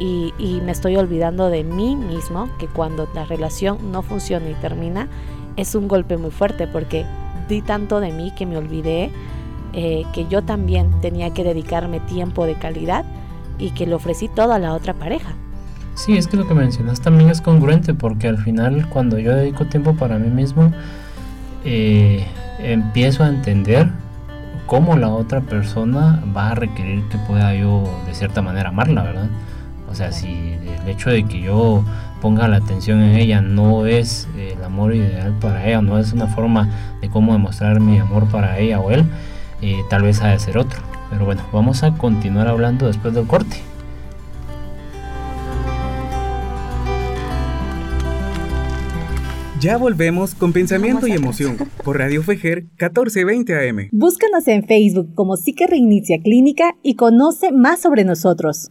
y, 0.00 0.32
me 0.64 0.72
estoy 0.72 0.96
olvidando 0.96 1.50
de 1.50 1.62
mí 1.62 1.94
mismo, 1.94 2.48
que 2.58 2.68
cuando 2.68 3.06
la 3.14 3.26
relación 3.26 3.92
no 3.92 4.00
funciona 4.00 4.48
y 4.48 4.54
termina, 4.54 5.08
es 5.56 5.74
un 5.74 5.88
golpe 5.88 6.16
muy 6.16 6.30
fuerte 6.30 6.66
porque 6.66 7.04
di 7.50 7.60
tanto 7.60 8.00
de 8.00 8.12
mí 8.12 8.32
que 8.34 8.46
me 8.46 8.56
olvidé 8.56 9.10
eh, 9.74 10.04
que 10.14 10.26
yo 10.26 10.42
también 10.42 10.90
tenía 11.02 11.34
que 11.34 11.44
dedicarme 11.44 12.00
tiempo 12.00 12.46
de 12.46 12.54
calidad 12.54 13.04
y 13.58 13.72
que 13.72 13.86
le 13.86 13.94
ofrecí 13.94 14.28
todo 14.28 14.54
a 14.54 14.58
la 14.58 14.72
otra 14.72 14.94
pareja. 14.94 15.34
Sí, 15.94 16.16
es 16.16 16.28
que 16.28 16.38
lo 16.38 16.48
que 16.48 16.54
mencionas 16.54 17.02
también 17.02 17.28
es 17.28 17.42
congruente 17.42 17.92
porque 17.92 18.26
al 18.26 18.38
final 18.38 18.88
cuando 18.88 19.18
yo 19.18 19.34
dedico 19.34 19.66
tiempo 19.66 19.94
para 19.94 20.18
mí 20.18 20.30
mismo, 20.30 20.72
eh, 21.64 22.24
empiezo 22.58 23.24
a 23.24 23.28
entender 23.28 23.88
cómo 24.66 24.96
la 24.96 25.08
otra 25.08 25.40
persona 25.40 26.22
va 26.36 26.50
a 26.50 26.54
requerir 26.54 27.04
que 27.08 27.18
pueda 27.18 27.54
yo 27.54 27.84
de 28.06 28.14
cierta 28.14 28.42
manera 28.42 28.70
amarla, 28.70 29.02
¿verdad? 29.02 29.28
O 29.90 29.94
sea, 29.94 30.12
si 30.12 30.28
el 30.82 30.88
hecho 30.88 31.10
de 31.10 31.24
que 31.24 31.40
yo 31.40 31.84
ponga 32.20 32.48
la 32.48 32.56
atención 32.56 33.02
en 33.02 33.16
ella 33.16 33.40
no 33.40 33.86
es 33.86 34.28
el 34.36 34.62
amor 34.64 34.94
ideal 34.94 35.32
para 35.40 35.64
ella, 35.66 35.80
no 35.80 35.98
es 35.98 36.12
una 36.12 36.26
forma 36.26 36.68
de 37.00 37.08
cómo 37.08 37.32
demostrar 37.32 37.80
mi 37.80 37.98
amor 37.98 38.26
para 38.26 38.58
ella 38.58 38.80
o 38.80 38.90
él, 38.90 39.04
eh, 39.62 39.76
tal 39.88 40.02
vez 40.02 40.20
ha 40.22 40.28
de 40.28 40.38
ser 40.38 40.58
otro. 40.58 40.80
Pero 41.10 41.24
bueno, 41.24 41.42
vamos 41.52 41.82
a 41.82 41.92
continuar 41.92 42.48
hablando 42.48 42.86
después 42.86 43.14
del 43.14 43.26
corte. 43.26 43.62
Ya 49.66 49.78
volvemos 49.78 50.36
con 50.36 50.52
pensamiento 50.52 51.08
y 51.08 51.10
emoción 51.10 51.56
por 51.82 51.98
Radio 51.98 52.22
Fejer 52.22 52.66
1420 52.78 53.68
AM. 53.68 53.88
Búscanos 53.90 54.46
en 54.46 54.62
Facebook 54.64 55.12
como 55.16 55.36
Psique 55.36 55.66
Reinicia 55.66 56.18
Clínica 56.22 56.76
y 56.84 56.94
conoce 56.94 57.50
más 57.50 57.80
sobre 57.80 58.04
nosotros. 58.04 58.70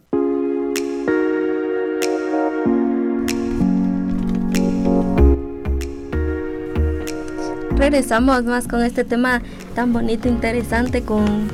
Regresamos 7.76 8.44
más 8.44 8.66
con 8.66 8.82
este 8.82 9.04
tema 9.04 9.42
tan 9.74 9.92
bonito, 9.92 10.30
interesante, 10.30 11.02
con 11.02 11.48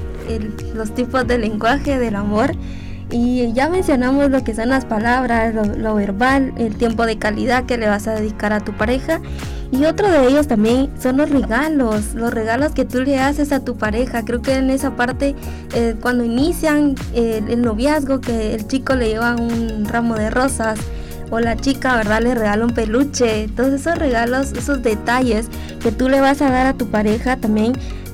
los 0.76 0.94
tipos 0.94 1.26
de 1.26 1.38
lenguaje 1.38 1.98
del 1.98 2.14
amor. 2.14 2.52
Y 3.12 3.52
ya 3.52 3.68
mencionamos 3.68 4.30
lo 4.30 4.42
que 4.42 4.54
son 4.54 4.70
las 4.70 4.86
palabras, 4.86 5.54
lo, 5.54 5.94
verbal, 5.94 6.54
el 6.56 6.76
tiempo 6.76 7.04
de 7.04 7.18
calidad 7.18 7.66
que 7.66 7.76
le 7.76 7.86
vas 7.86 8.08
a 8.08 8.14
dedicar 8.14 8.54
a 8.54 8.60
tu 8.60 8.72
pareja. 8.72 9.20
Y 9.70 9.84
otro 9.84 10.10
de 10.10 10.28
ellos 10.28 10.48
también 10.48 10.90
son 10.98 11.18
los 11.18 11.28
regalos, 11.28 12.14
los 12.14 12.32
regalos 12.32 12.72
que 12.72 12.86
tú 12.86 13.02
le 13.02 13.18
haces 13.18 13.52
a 13.52 13.60
tu 13.60 13.76
pareja. 13.76 14.24
Creo 14.24 14.40
que 14.40 14.54
en 14.54 14.70
esa 14.70 14.96
parte, 14.96 15.36
eh, 15.74 15.94
cuando 16.00 16.24
inician 16.24 16.94
el 17.14 17.60
noviazgo, 17.60 18.22
que 18.22 18.54
el 18.54 18.66
chico 18.66 18.94
le 18.94 19.08
lleva 19.08 19.36
un 19.36 19.84
ramo 19.84 20.14
de 20.14 20.30
rosas 20.30 20.78
o 21.30 21.38
la 21.38 21.56
chica, 21.56 21.96
¿verdad? 21.96 22.22
Le 22.22 22.34
regala 22.34 22.64
un 22.64 22.72
peluche. 22.72 23.48
Todos 23.54 23.74
esos 23.74 23.98
regalos, 23.98 24.52
esos 24.52 24.82
detalles 24.82 25.48
que 25.82 25.92
tú 25.92 26.08
le 26.08 26.22
vas 26.22 26.40
a 26.40 26.50
dar 26.50 26.66
a 26.66 26.74
tu 26.74 26.86
pareja 26.88 27.36
también 27.36 27.72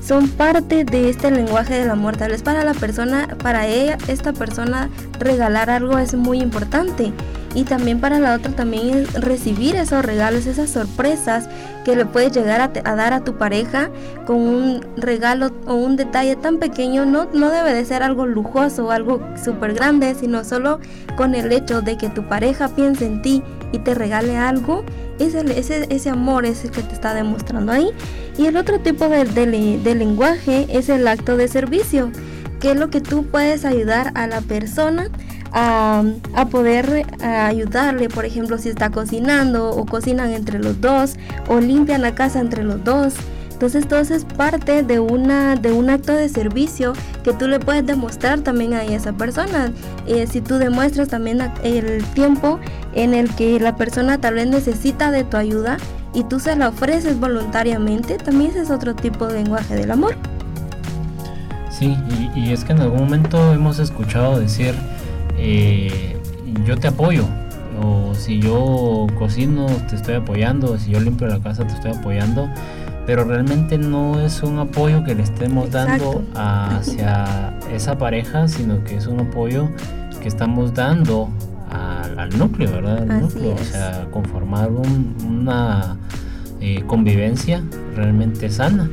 son 0.09 0.27
parte 0.27 0.85
de 0.85 1.07
este 1.07 1.29
lenguaje 1.29 1.75
del 1.75 1.91
amor. 1.91 2.17
Tal 2.17 2.31
vez 2.31 2.41
para 2.41 2.63
la 2.63 2.73
persona, 2.73 3.27
para 3.43 3.67
ella, 3.67 3.95
esta 4.07 4.33
persona 4.33 4.89
regalar 5.19 5.69
algo 5.69 5.99
es 5.99 6.15
muy 6.15 6.41
importante. 6.41 7.13
Y 7.53 7.63
también 7.63 8.01
para 8.01 8.19
la 8.19 8.33
otra 8.33 8.51
también 8.55 9.05
recibir 9.13 9.75
esos 9.75 10.03
regalos, 10.03 10.47
esas 10.47 10.71
sorpresas 10.71 11.47
que 11.85 11.95
le 11.95 12.07
puedes 12.07 12.31
llegar 12.31 12.59
a, 12.59 12.95
dar 12.95 13.13
a 13.13 13.23
tu 13.23 13.37
pareja 13.37 13.91
con 14.25 14.37
un 14.37 14.81
regalo 14.97 15.51
o 15.67 15.75
un 15.75 15.95
detalle 15.95 16.35
tan 16.35 16.57
pequeño. 16.57 17.05
No, 17.05 17.27
no 17.31 17.51
debe 17.51 17.75
de 17.75 17.85
ser 17.85 18.01
algo 18.01 18.25
lujoso 18.25 18.87
o 18.87 18.91
algo 18.91 19.21
súper 19.43 19.75
grande, 19.75 20.15
sino 20.15 20.43
solo 20.43 20.79
con 21.17 21.35
el 21.35 21.51
hecho 21.51 21.83
de 21.83 21.99
que 21.99 22.09
tu 22.09 22.27
pareja 22.27 22.67
piense 22.69 23.05
en 23.05 23.21
ti 23.21 23.43
y 23.71 23.79
te 23.79 23.93
regale 23.93 24.37
algo 24.37 24.83
ese, 25.19 25.87
ese, 25.89 26.09
amor 26.09 26.45
es 26.45 26.63
el 26.63 26.71
que 26.71 26.81
te 26.81 26.93
está 26.93 27.13
demostrando 27.13 27.71
ahí. 27.71 27.89
Y 28.37 28.45
el 28.45 28.57
otro 28.57 28.79
tipo 28.79 29.09
de, 29.09 29.25
de, 29.25 29.95
lenguaje 29.95 30.65
es 30.69 30.89
el 30.89 31.07
acto 31.07 31.35
de 31.35 31.47
servicio, 31.47 32.11
que 32.59 32.71
es 32.71 32.77
lo 32.77 32.89
que 32.89 33.01
tú 33.01 33.25
puedes 33.25 33.65
ayudar 33.65 34.11
a 34.15 34.27
la 34.27 34.41
persona 34.41 35.09
a, 35.51 36.03
a, 36.35 36.45
poder 36.45 37.05
ayudarle, 37.21 38.07
por 38.07 38.25
ejemplo, 38.25 38.57
si 38.57 38.69
está 38.69 38.91
cocinando 38.91 39.71
o 39.71 39.85
cocinan 39.85 40.31
entre 40.31 40.59
los 40.59 40.79
dos 40.79 41.15
o 41.47 41.59
limpian 41.59 42.01
la 42.01 42.15
casa 42.15 42.39
entre 42.39 42.63
los 42.63 42.83
dos. 42.83 43.15
Entonces 43.59 43.89
todo 43.89 43.99
eso 43.99 44.15
es 44.15 44.23
parte 44.23 44.83
de, 44.83 45.01
una, 45.01 45.57
de 45.57 45.73
un 45.73 45.89
acto 45.89 46.13
de 46.13 46.29
servicio 46.29 46.93
que 47.25 47.33
tú 47.33 47.45
le 47.49 47.59
puedes 47.59 47.85
demostrar 47.85 48.39
también 48.39 48.73
a 48.73 48.85
esa 48.85 49.11
persona. 49.11 49.73
Eh, 50.07 50.27
si 50.27 50.39
tú 50.39 50.55
demuestras 50.55 51.09
también 51.09 51.41
el 51.61 52.01
tiempo 52.13 52.57
en 52.93 53.13
el 53.13 53.29
que 53.35 53.59
la 53.59 53.75
persona 53.75 54.17
tal 54.17 54.35
vez 54.35 54.47
necesita 54.47 55.11
de 55.11 55.25
tu 55.25 55.35
ayuda 55.35 55.75
y 56.13 56.23
tú 56.23 56.39
se 56.39 56.55
la 56.55 56.69
ofreces 56.69 57.19
voluntariamente, 57.19 58.15
también 58.15 58.51
ese 58.51 58.61
es 58.61 58.69
otro 58.69 58.95
tipo 58.95 59.27
de 59.27 59.43
lenguaje 59.43 59.75
del 59.75 59.91
amor. 59.91 60.15
Sí, 61.69 61.97
y, 62.37 62.53
es 62.53 62.63
que 62.63 62.71
en 62.71 62.79
algún 62.79 63.01
momento 63.01 63.53
hemos 63.53 63.77
escuchado 63.79 64.39
decir, 64.39 64.73
eh, 65.37 66.17
yo 66.65 66.77
te 66.77 66.87
apoyo, 66.87 67.25
o 67.83 68.15
si 68.15 68.39
yo 68.39 69.07
cocino 69.17 69.67
te 69.89 69.97
estoy 69.97 70.15
apoyando, 70.15 70.77
si 70.77 70.91
yo 70.91 70.99
limpio 70.99 71.27
la 71.27 71.39
casa 71.39 71.65
te 71.65 71.73
estoy 71.73 71.91
apoyando, 71.91 72.49
pero 73.09 73.23
realmente 73.23 73.79
no 73.79 74.21
es 74.21 74.43
un 74.43 74.59
apoyo 74.59 75.03
que 75.03 75.15
le 75.15 75.23
estemos 75.23 75.71
dando 75.71 76.23
hacia 76.35 77.57
esa 77.73 77.97
pareja, 77.97 78.47
sino 78.47 78.83
que 78.83 78.97
es 78.97 79.07
un 79.07 79.19
apoyo 79.21 79.67
que 80.21 80.27
estamos 80.27 80.75
dando 80.75 81.27
al, 81.71 82.29
núcleo, 82.37 82.71
¿verdad? 82.71 83.09
Al 83.09 83.21
núcleo, 83.21 83.55
o 83.55 83.63
sea, 83.63 84.07
conformar 84.11 84.69
una 84.69 85.97
eh, 86.61 86.83
convivencia 86.85 87.63
realmente 87.95 88.51
sana. 88.51 88.87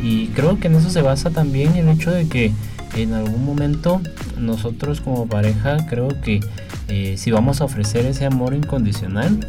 Y 0.00 0.28
creo 0.28 0.60
que 0.60 0.68
en 0.68 0.76
eso 0.76 0.88
se 0.88 1.02
basa 1.02 1.30
también 1.30 1.74
el 1.74 1.88
hecho 1.88 2.12
de 2.12 2.28
que 2.28 2.52
en 2.94 3.12
algún 3.12 3.44
momento 3.44 4.00
nosotros 4.38 5.00
como 5.00 5.26
pareja 5.26 5.78
creo 5.88 6.10
que 6.22 6.38
eh, 6.86 7.16
si 7.16 7.32
vamos 7.32 7.60
a 7.60 7.64
ofrecer 7.64 8.06
ese 8.06 8.24
amor 8.24 8.54
incondicional, 8.54 9.40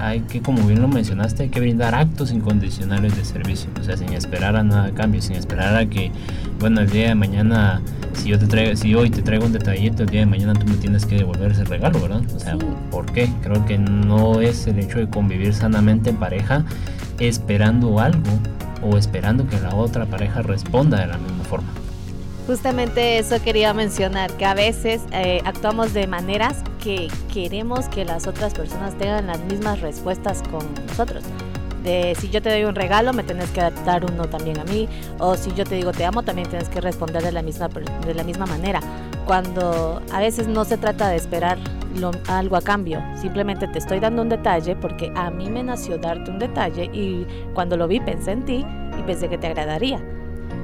hay 0.00 0.20
que, 0.20 0.40
como 0.42 0.66
bien 0.66 0.82
lo 0.82 0.88
mencionaste, 0.88 1.44
hay 1.44 1.48
que 1.48 1.60
brindar 1.60 1.94
actos 1.94 2.32
incondicionales 2.32 3.16
de 3.16 3.24
servicio, 3.24 3.70
o 3.80 3.84
sea, 3.84 3.96
sin 3.96 4.12
esperar 4.12 4.56
a 4.56 4.62
nada 4.62 4.86
a 4.86 4.90
cambio, 4.92 5.22
sin 5.22 5.36
esperar 5.36 5.76
a 5.76 5.86
que, 5.86 6.10
bueno, 6.58 6.80
el 6.80 6.90
día 6.90 7.08
de 7.08 7.14
mañana, 7.14 7.80
si 8.14 8.30
yo 8.30 8.38
te 8.38 8.46
traigo, 8.46 8.76
si 8.76 8.94
hoy 8.94 9.10
te 9.10 9.22
traigo 9.22 9.46
un 9.46 9.52
detallito, 9.52 10.02
el 10.02 10.08
día 10.08 10.20
de 10.20 10.26
mañana 10.26 10.54
tú 10.54 10.66
me 10.66 10.76
tienes 10.76 11.06
que 11.06 11.16
devolver 11.16 11.52
ese 11.52 11.64
regalo, 11.64 12.00
¿verdad? 12.00 12.22
O 12.34 12.40
sea, 12.40 12.56
¿por 12.90 13.06
qué? 13.12 13.30
Creo 13.42 13.64
que 13.66 13.78
no 13.78 14.40
es 14.40 14.66
el 14.66 14.78
hecho 14.78 14.98
de 14.98 15.08
convivir 15.08 15.54
sanamente 15.54 16.10
en 16.10 16.16
pareja 16.16 16.64
esperando 17.18 17.98
algo 18.00 18.30
o 18.82 18.96
esperando 18.96 19.46
que 19.48 19.58
la 19.60 19.74
otra 19.74 20.06
pareja 20.06 20.42
responda 20.42 21.00
de 21.00 21.06
la 21.06 21.18
misma 21.18 21.44
forma. 21.44 21.85
Justamente 22.46 23.18
eso 23.18 23.42
quería 23.42 23.74
mencionar, 23.74 24.30
que 24.34 24.44
a 24.44 24.54
veces 24.54 25.02
eh, 25.10 25.40
actuamos 25.44 25.92
de 25.92 26.06
maneras 26.06 26.62
que 26.80 27.08
queremos 27.32 27.88
que 27.88 28.04
las 28.04 28.28
otras 28.28 28.54
personas 28.54 28.96
tengan 28.96 29.26
las 29.26 29.40
mismas 29.40 29.80
respuestas 29.80 30.42
con 30.48 30.64
nosotros. 30.86 31.24
De 31.82 32.16
si 32.18 32.30
yo 32.30 32.40
te 32.40 32.50
doy 32.50 32.62
un 32.64 32.76
regalo, 32.76 33.12
me 33.12 33.24
tienes 33.24 33.50
que 33.50 33.60
dar 33.60 34.04
uno 34.04 34.26
también 34.26 34.60
a 34.60 34.64
mí. 34.64 34.88
O 35.18 35.34
si 35.34 35.52
yo 35.54 35.64
te 35.64 35.74
digo 35.74 35.90
te 35.90 36.04
amo, 36.04 36.22
también 36.22 36.48
tienes 36.48 36.68
que 36.68 36.80
responder 36.80 37.22
de 37.24 37.32
la 37.32 37.42
misma, 37.42 37.68
de 37.68 38.14
la 38.14 38.22
misma 38.22 38.46
manera. 38.46 38.80
Cuando 39.24 40.00
a 40.12 40.20
veces 40.20 40.46
no 40.46 40.64
se 40.64 40.78
trata 40.78 41.08
de 41.08 41.16
esperar 41.16 41.58
algo 42.28 42.56
a 42.56 42.60
cambio, 42.60 43.02
simplemente 43.20 43.66
te 43.66 43.78
estoy 43.78 43.98
dando 43.98 44.22
un 44.22 44.28
detalle 44.28 44.76
porque 44.76 45.10
a 45.16 45.30
mí 45.30 45.50
me 45.50 45.64
nació 45.64 45.98
darte 45.98 46.30
un 46.30 46.38
detalle 46.38 46.90
y 46.92 47.26
cuando 47.54 47.76
lo 47.76 47.88
vi 47.88 47.98
pensé 47.98 48.32
en 48.32 48.44
ti 48.44 48.64
y 48.98 49.02
pensé 49.02 49.28
que 49.28 49.38
te 49.38 49.48
agradaría 49.48 50.00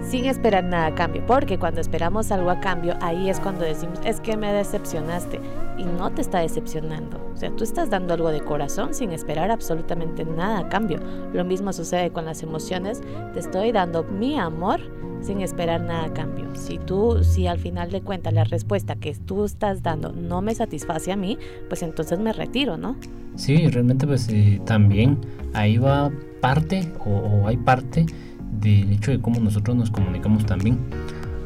sin 0.03 0.27
esperar 0.27 0.65
nada 0.65 0.87
a 0.87 0.95
cambio, 0.95 1.25
porque 1.27 1.59
cuando 1.59 1.81
esperamos 1.81 2.31
algo 2.33 2.51
a 2.51 2.61
cambio, 2.61 2.95
ahí 3.01 3.31
es 3.31 3.41
cuando 3.41 3.65
decimos, 3.65 3.99
es 4.05 4.21
que 4.21 4.37
me 4.37 4.53
decepcionaste 4.53 5.41
y 5.79 5.85
no 5.85 6.11
te 6.11 6.21
está 6.21 6.41
decepcionando. 6.41 7.19
O 7.33 7.37
sea, 7.37 7.51
tú 7.51 7.65
estás 7.65 7.91
dando 7.91 8.15
algo 8.15 8.31
de 8.31 8.41
corazón 8.41 8.95
sin 8.95 9.13
esperar 9.13 9.51
absolutamente 9.51 10.25
nada 10.25 10.61
a 10.61 10.69
cambio. 10.69 10.99
Lo 11.33 11.45
mismo 11.45 11.73
sucede 11.73 12.11
con 12.11 12.25
las 12.25 12.43
emociones, 12.43 13.01
te 13.33 13.41
estoy 13.41 13.73
dando 13.73 14.05
mi 14.05 14.39
amor 14.39 14.81
sin 15.23 15.41
esperar 15.41 15.81
nada 15.81 16.07
a 16.07 16.13
cambio. 16.13 16.55
Si 16.55 16.79
tú, 16.79 17.23
si 17.23 17.47
al 17.47 17.59
final 17.59 17.91
de 17.91 18.03
cuentas 18.03 18.33
la 18.33 18.45
respuesta 18.45 18.97
que 18.97 19.15
tú 19.15 19.45
estás 19.45 19.83
dando 19.83 20.13
no 20.13 20.43
me 20.43 20.55
satisface 20.55 21.13
a 21.13 21.17
mí, 21.17 21.39
pues 21.69 21.83
entonces 21.83 22.19
me 22.19 22.33
retiro, 22.33 22.77
¿no? 22.77 22.97
Sí, 23.37 23.69
realmente 23.69 24.07
pues 24.07 24.29
eh, 24.29 24.61
también 24.67 25.19
ahí 25.55 25.79
va 25.79 26.11
parte 26.41 26.93
o 27.07 27.47
hay 27.47 27.57
parte 27.57 28.05
del 28.63 28.93
hecho 28.93 29.11
de 29.11 29.21
cómo 29.21 29.41
nosotros 29.41 29.77
nos 29.77 29.91
comunicamos 29.91 30.47
también. 30.47 30.79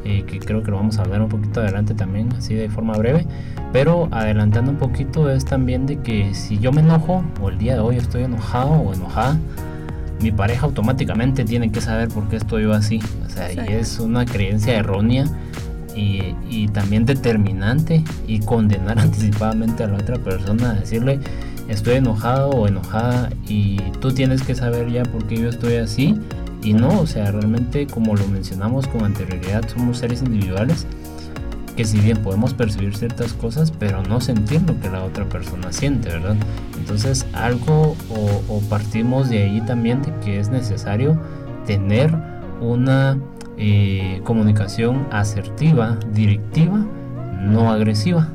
Eh, 0.05 0.23
que 0.25 0.39
creo 0.39 0.63
que 0.63 0.71
lo 0.71 0.77
vamos 0.77 0.99
a 0.99 1.03
ver 1.03 1.19
un 1.19 1.27
poquito 1.27 1.59
adelante 1.59 1.93
también, 1.93 2.31
así 2.37 2.53
de 2.53 2.69
forma 2.69 2.93
breve. 2.93 3.25
Pero 3.73 4.07
adelantando 4.11 4.71
un 4.71 4.77
poquito 4.77 5.29
es 5.29 5.43
también 5.43 5.85
de 5.85 5.99
que 5.99 6.33
si 6.33 6.59
yo 6.59 6.71
me 6.71 6.79
enojo 6.79 7.25
o 7.41 7.49
el 7.49 7.57
día 7.57 7.73
de 7.73 7.79
hoy 7.81 7.97
estoy 7.97 8.23
enojado 8.23 8.71
o 8.71 8.93
enojada, 8.93 9.37
mi 10.21 10.31
pareja 10.31 10.65
automáticamente 10.65 11.43
tiene 11.43 11.71
que 11.71 11.81
saber 11.81 12.07
por 12.07 12.29
qué 12.29 12.37
estoy 12.37 12.63
yo 12.63 12.73
así. 12.73 13.01
O 13.25 13.29
sea, 13.29 13.51
y 13.51 13.73
es 13.73 13.99
una 13.99 14.25
creencia 14.25 14.77
errónea 14.77 15.25
y, 15.93 16.35
y, 16.49 16.67
también 16.69 17.05
determinante 17.05 18.03
y 18.27 18.39
condenar 18.39 18.99
anticipadamente 19.01 19.83
a 19.83 19.87
la 19.87 19.97
otra 19.97 20.17
persona, 20.17 20.73
decirle 20.73 21.19
estoy 21.67 21.95
enojado 21.95 22.49
o 22.51 22.67
enojada 22.67 23.29
y 23.45 23.77
tú 23.99 24.13
tienes 24.13 24.41
que 24.41 24.55
saber 24.55 24.89
ya 24.89 25.03
por 25.03 25.27
qué 25.27 25.35
yo 25.35 25.49
estoy 25.49 25.75
así 25.75 26.15
y 26.67 26.73
no, 26.73 26.99
o 26.99 27.07
sea, 27.07 27.31
realmente 27.31 27.87
como 27.87 28.17
lo 28.17 28.27
mencionamos 28.27 28.87
con 28.87 29.05
anterioridad, 29.05 29.65
somos 29.69 29.99
seres 29.99 30.21
individuales 30.21 30.85
que 31.77 31.85
si 31.85 31.97
bien 31.99 32.17
podemos 32.17 32.53
percibir 32.53 32.93
ciertas 32.97 33.31
cosas, 33.31 33.71
pero 33.71 34.03
no 34.03 34.19
sentir 34.19 34.61
lo 34.63 34.77
que 34.81 34.89
la 34.89 35.05
otra 35.05 35.23
persona 35.29 35.71
siente, 35.71 36.09
¿verdad? 36.09 36.35
Entonces 36.77 37.25
algo 37.31 37.95
o, 38.09 38.59
partimos 38.69 39.29
de 39.29 39.43
ahí 39.43 39.61
también 39.61 40.01
de 40.01 40.11
que 40.25 40.39
es 40.39 40.49
necesario 40.49 41.17
tener 41.65 42.13
una 42.59 43.17
eh, 43.57 44.19
comunicación 44.25 45.07
asertiva, 45.11 45.97
directiva, 46.13 46.85
no 47.43 47.71
agresiva. 47.71 48.27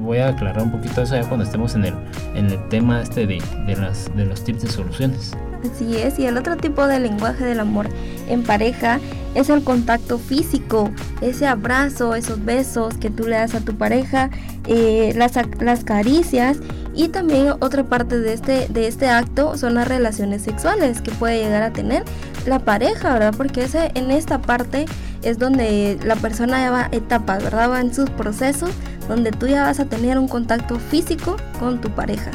Voy 0.00 0.18
a 0.18 0.28
aclarar 0.28 0.62
un 0.62 0.70
poquito 0.70 1.02
eso 1.02 1.16
ya 1.16 1.26
cuando 1.26 1.44
estemos 1.44 1.74
en 1.74 1.86
el, 1.86 1.94
en 2.36 2.46
el 2.50 2.68
tema 2.68 3.02
este 3.02 3.26
de, 3.26 3.42
de, 3.66 3.76
las, 3.76 4.14
de 4.14 4.26
los 4.26 4.44
tips 4.44 4.62
de 4.62 4.68
soluciones. 4.68 5.34
Así 5.64 5.96
es, 5.96 6.18
y 6.18 6.26
el 6.26 6.36
otro 6.36 6.56
tipo 6.56 6.86
de 6.86 6.98
lenguaje 7.00 7.44
del 7.44 7.60
amor 7.60 7.88
en 8.28 8.42
pareja 8.42 8.98
es 9.34 9.50
el 9.50 9.62
contacto 9.62 10.18
físico, 10.18 10.90
ese 11.20 11.46
abrazo, 11.46 12.14
esos 12.14 12.44
besos 12.44 12.96
que 12.96 13.10
tú 13.10 13.24
le 13.24 13.36
das 13.36 13.54
a 13.54 13.60
tu 13.60 13.76
pareja, 13.76 14.30
eh, 14.66 15.12
las, 15.16 15.32
las 15.60 15.84
caricias 15.84 16.58
y 16.94 17.08
también 17.08 17.54
otra 17.60 17.84
parte 17.84 18.18
de 18.18 18.32
este, 18.32 18.66
de 18.68 18.88
este 18.88 19.08
acto 19.08 19.56
son 19.56 19.74
las 19.74 19.86
relaciones 19.86 20.42
sexuales 20.42 21.00
que 21.00 21.10
puede 21.12 21.42
llegar 21.42 21.62
a 21.62 21.72
tener 21.72 22.04
la 22.46 22.58
pareja, 22.58 23.12
¿verdad? 23.12 23.34
Porque 23.36 23.64
ese, 23.64 23.92
en 23.94 24.10
esta 24.10 24.40
parte 24.40 24.86
es 25.22 25.38
donde 25.38 25.98
la 26.04 26.16
persona 26.16 26.60
ya 26.60 26.70
va 26.70 26.88
etapas, 26.90 27.42
¿verdad? 27.44 27.70
Va 27.70 27.80
en 27.80 27.94
sus 27.94 28.08
procesos 28.10 28.70
donde 29.08 29.30
tú 29.30 29.46
ya 29.46 29.64
vas 29.64 29.80
a 29.80 29.84
tener 29.84 30.18
un 30.18 30.28
contacto 30.28 30.78
físico 30.78 31.36
con 31.58 31.80
tu 31.80 31.90
pareja. 31.90 32.30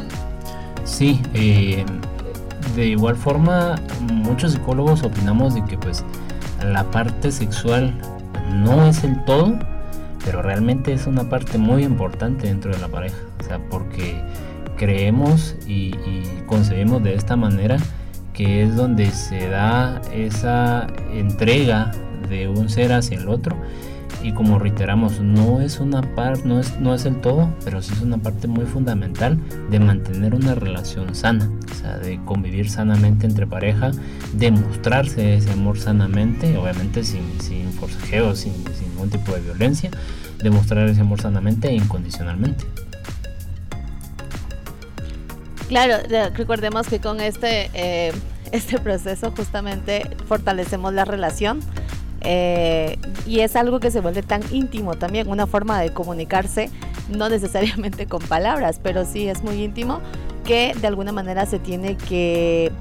Sí, 0.84 1.22
eh, 1.34 1.84
de 2.76 2.88
igual 2.88 3.16
forma, 3.16 3.76
muchos 4.12 4.54
psicólogos 4.54 5.04
opinamos 5.04 5.56
de 5.56 5.64
que 5.66 5.78
pues 5.78 6.04
la 6.64 6.84
parte 6.92 7.32
sexual 7.32 7.94
no 8.52 8.86
es 8.86 9.04
el 9.04 9.24
todo, 9.26 9.58
pero 10.24 10.42
realmente 10.42 10.94
es 10.94 11.08
una 11.08 11.30
parte 11.30 11.58
muy 11.58 11.84
importante 11.84 12.48
dentro 12.48 12.72
de 12.72 12.80
la 12.80 12.88
pareja. 12.88 13.18
O 13.40 13.44
sea, 13.44 13.60
porque 13.70 14.22
creemos 14.78 15.56
y, 15.68 15.96
y 16.06 16.44
concebimos 16.48 17.04
de 17.04 17.16
esta 17.16 17.36
manera 17.36 17.78
que 18.34 18.64
es 18.64 18.76
donde 18.76 19.12
se 19.12 19.48
da 19.48 20.02
esa 20.14 20.88
entrega 21.14 21.92
de 22.30 22.50
un 22.50 22.70
ser 22.70 22.92
hacia 22.92 23.18
el 23.18 23.30
otro 23.30 23.56
y 24.26 24.32
como 24.32 24.58
reiteramos, 24.58 25.20
no 25.20 25.62
es 25.62 25.80
una 25.80 26.02
parte, 26.02 26.48
no 26.48 26.60
es, 26.60 26.80
no 26.80 26.96
es 26.96 27.06
el 27.06 27.22
todo, 27.22 27.54
pero 27.64 27.84
sí 27.84 27.94
es 27.94 28.02
una 28.02 28.18
parte 28.18 28.48
muy 28.48 28.66
fundamental 28.66 29.38
de 29.70 29.80
mantener 29.80 30.34
una 30.34 30.56
relación 30.56 31.14
sana, 31.14 31.48
o 31.72 31.76
sea, 31.76 32.00
de 32.00 32.20
convivir 32.26 32.68
sanamente 32.68 33.28
entre 33.28 33.46
pareja, 33.46 33.92
de 34.34 34.50
mostrarse 34.50 35.36
ese 35.36 35.52
amor 35.52 35.78
sanamente, 35.78 36.58
obviamente 36.58 37.04
sin, 37.04 37.40
sin 37.40 37.72
forcejeo, 37.74 38.36
sin, 38.36 38.54
ningún 38.90 39.12
tipo 39.12 39.32
de 39.32 39.42
violencia, 39.42 39.92
de 40.42 40.50
mostrar 40.50 40.90
ese 40.90 41.02
amor 41.02 41.22
sanamente 41.22 41.68
e 41.68 41.76
incondicionalmente. 41.76 42.66
Claro, 45.68 45.98
recordemos 46.34 46.88
que 46.88 47.00
con 47.00 47.22
este, 47.22 47.70
eh, 47.76 48.12
este 48.52 48.80
proceso 48.80 49.32
justamente 49.38 50.10
fortalecemos 50.28 50.94
la 50.96 51.06
relación 51.06 51.60
eh, 52.26 52.98
y 53.28 53.42
es 53.42 53.56
algo 53.56 53.80
que 53.80 53.92
se 53.92 54.02
vuelve 54.02 54.24
tan 54.24 54.42
íntimo 54.52 54.96
también, 54.96 55.30
una 55.30 55.46
forma 55.48 55.80
de 55.80 55.92
comunicarse, 55.92 56.70
no 57.10 57.30
necesariamente 57.30 58.08
con 58.08 58.22
palabras, 58.22 58.80
pero 58.82 59.06
sí 59.06 59.30
es 59.30 59.44
muy 59.44 59.64
íntimo 59.64 60.02
que 60.44 60.74
de 60.80 60.88
alguna 60.88 61.12
manera 61.12 61.46
se 61.46 61.60
tiene 61.60 61.98
que 61.98 62.72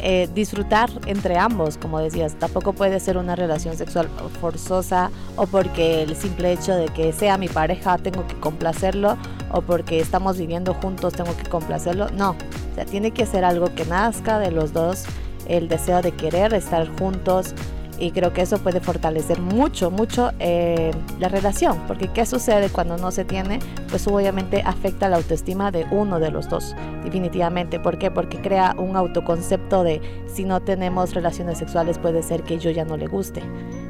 eh, 0.00 0.28
disfrutar 0.34 0.90
entre 1.06 1.38
ambos, 1.38 1.76
como 1.76 1.98
decías, 1.98 2.36
tampoco 2.36 2.72
puede 2.72 3.00
ser 3.00 3.18
una 3.18 3.34
relación 3.34 3.76
sexual 3.76 4.08
forzosa 4.40 5.10
o 5.36 5.46
porque 5.46 6.02
el 6.02 6.14
simple 6.14 6.52
hecho 6.52 6.74
de 6.74 6.86
que 6.86 7.12
sea 7.12 7.36
mi 7.36 7.48
pareja 7.48 7.98
tengo 7.98 8.26
que 8.26 8.38
complacerlo 8.38 9.18
o 9.50 9.60
porque 9.60 9.98
estamos 9.98 10.38
viviendo 10.38 10.72
juntos 10.74 11.14
tengo 11.14 11.36
que 11.36 11.48
complacerlo, 11.48 12.08
no, 12.10 12.30
o 12.30 12.84
tiene 12.86 13.10
que 13.10 13.26
ser 13.26 13.44
algo 13.44 13.74
que 13.74 13.84
nazca 13.86 14.38
de 14.38 14.50
los 14.50 14.72
dos 14.72 15.04
el 15.48 15.68
deseo 15.68 16.00
de 16.00 16.12
querer 16.12 16.54
estar 16.54 16.86
juntos, 16.98 17.54
y 17.98 18.12
creo 18.12 18.32
que 18.32 18.42
eso 18.42 18.58
puede 18.58 18.80
fortalecer 18.80 19.40
mucho, 19.40 19.90
mucho 19.90 20.32
eh, 20.38 20.90
la 21.18 21.28
relación, 21.28 21.78
porque 21.86 22.08
¿qué 22.08 22.26
sucede 22.26 22.70
cuando 22.70 22.96
no 22.96 23.10
se 23.10 23.24
tiene? 23.24 23.58
Pues 23.88 24.06
obviamente 24.06 24.62
afecta 24.64 25.08
la 25.08 25.16
autoestima 25.16 25.70
de 25.70 25.86
uno 25.90 26.20
de 26.20 26.30
los 26.30 26.48
dos, 26.48 26.74
definitivamente. 27.04 27.80
¿Por 27.80 27.98
qué? 27.98 28.10
Porque 28.10 28.40
crea 28.40 28.74
un 28.78 28.96
autoconcepto 28.96 29.82
de 29.82 30.00
si 30.26 30.44
no 30.44 30.60
tenemos 30.60 31.14
relaciones 31.14 31.58
sexuales 31.58 31.98
puede 31.98 32.22
ser 32.22 32.42
que 32.42 32.58
yo 32.58 32.70
ya 32.70 32.84
no 32.84 32.96
le 32.96 33.06
guste 33.06 33.42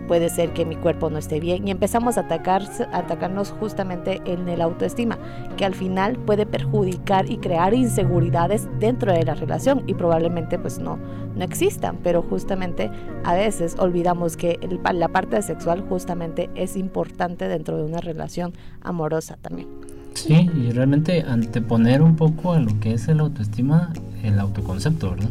puede 0.08 0.30
ser 0.30 0.52
que 0.52 0.64
mi 0.64 0.74
cuerpo 0.74 1.10
no 1.10 1.18
esté 1.18 1.38
bien 1.38 1.68
y 1.68 1.70
empezamos 1.70 2.16
a, 2.16 2.22
atacar, 2.22 2.62
atacarnos 2.92 3.52
justamente 3.52 4.20
en 4.24 4.48
el 4.48 4.60
autoestima, 4.60 5.18
que 5.56 5.64
al 5.64 5.74
final 5.74 6.16
puede 6.16 6.46
perjudicar 6.46 7.30
y 7.30 7.36
crear 7.36 7.74
inseguridades 7.74 8.66
dentro 8.80 9.12
de 9.12 9.22
la 9.22 9.34
relación 9.34 9.84
y 9.86 9.94
probablemente 9.94 10.58
pues 10.58 10.78
no, 10.78 10.98
no 11.36 11.44
existan, 11.44 11.98
pero 12.02 12.22
justamente 12.22 12.90
a 13.24 13.34
veces 13.34 13.76
olvidamos 13.78 14.36
que 14.36 14.58
la 14.94 15.08
parte 15.08 15.40
sexual 15.42 15.84
justamente 15.88 16.50
es 16.54 16.76
importante 16.76 17.46
dentro 17.46 17.76
de 17.76 17.84
una 17.84 18.00
relación 18.00 18.52
amorosa 18.80 19.36
también. 19.40 19.68
Sí, 20.14 20.50
y 20.52 20.72
realmente 20.72 21.22
anteponer 21.22 22.02
un 22.02 22.16
poco 22.16 22.54
a 22.54 22.58
lo 22.58 22.80
que 22.80 22.94
es 22.94 23.06
el 23.08 23.20
autoestima, 23.20 23.92
el 24.24 24.40
autoconcepto, 24.40 25.10
¿verdad? 25.10 25.30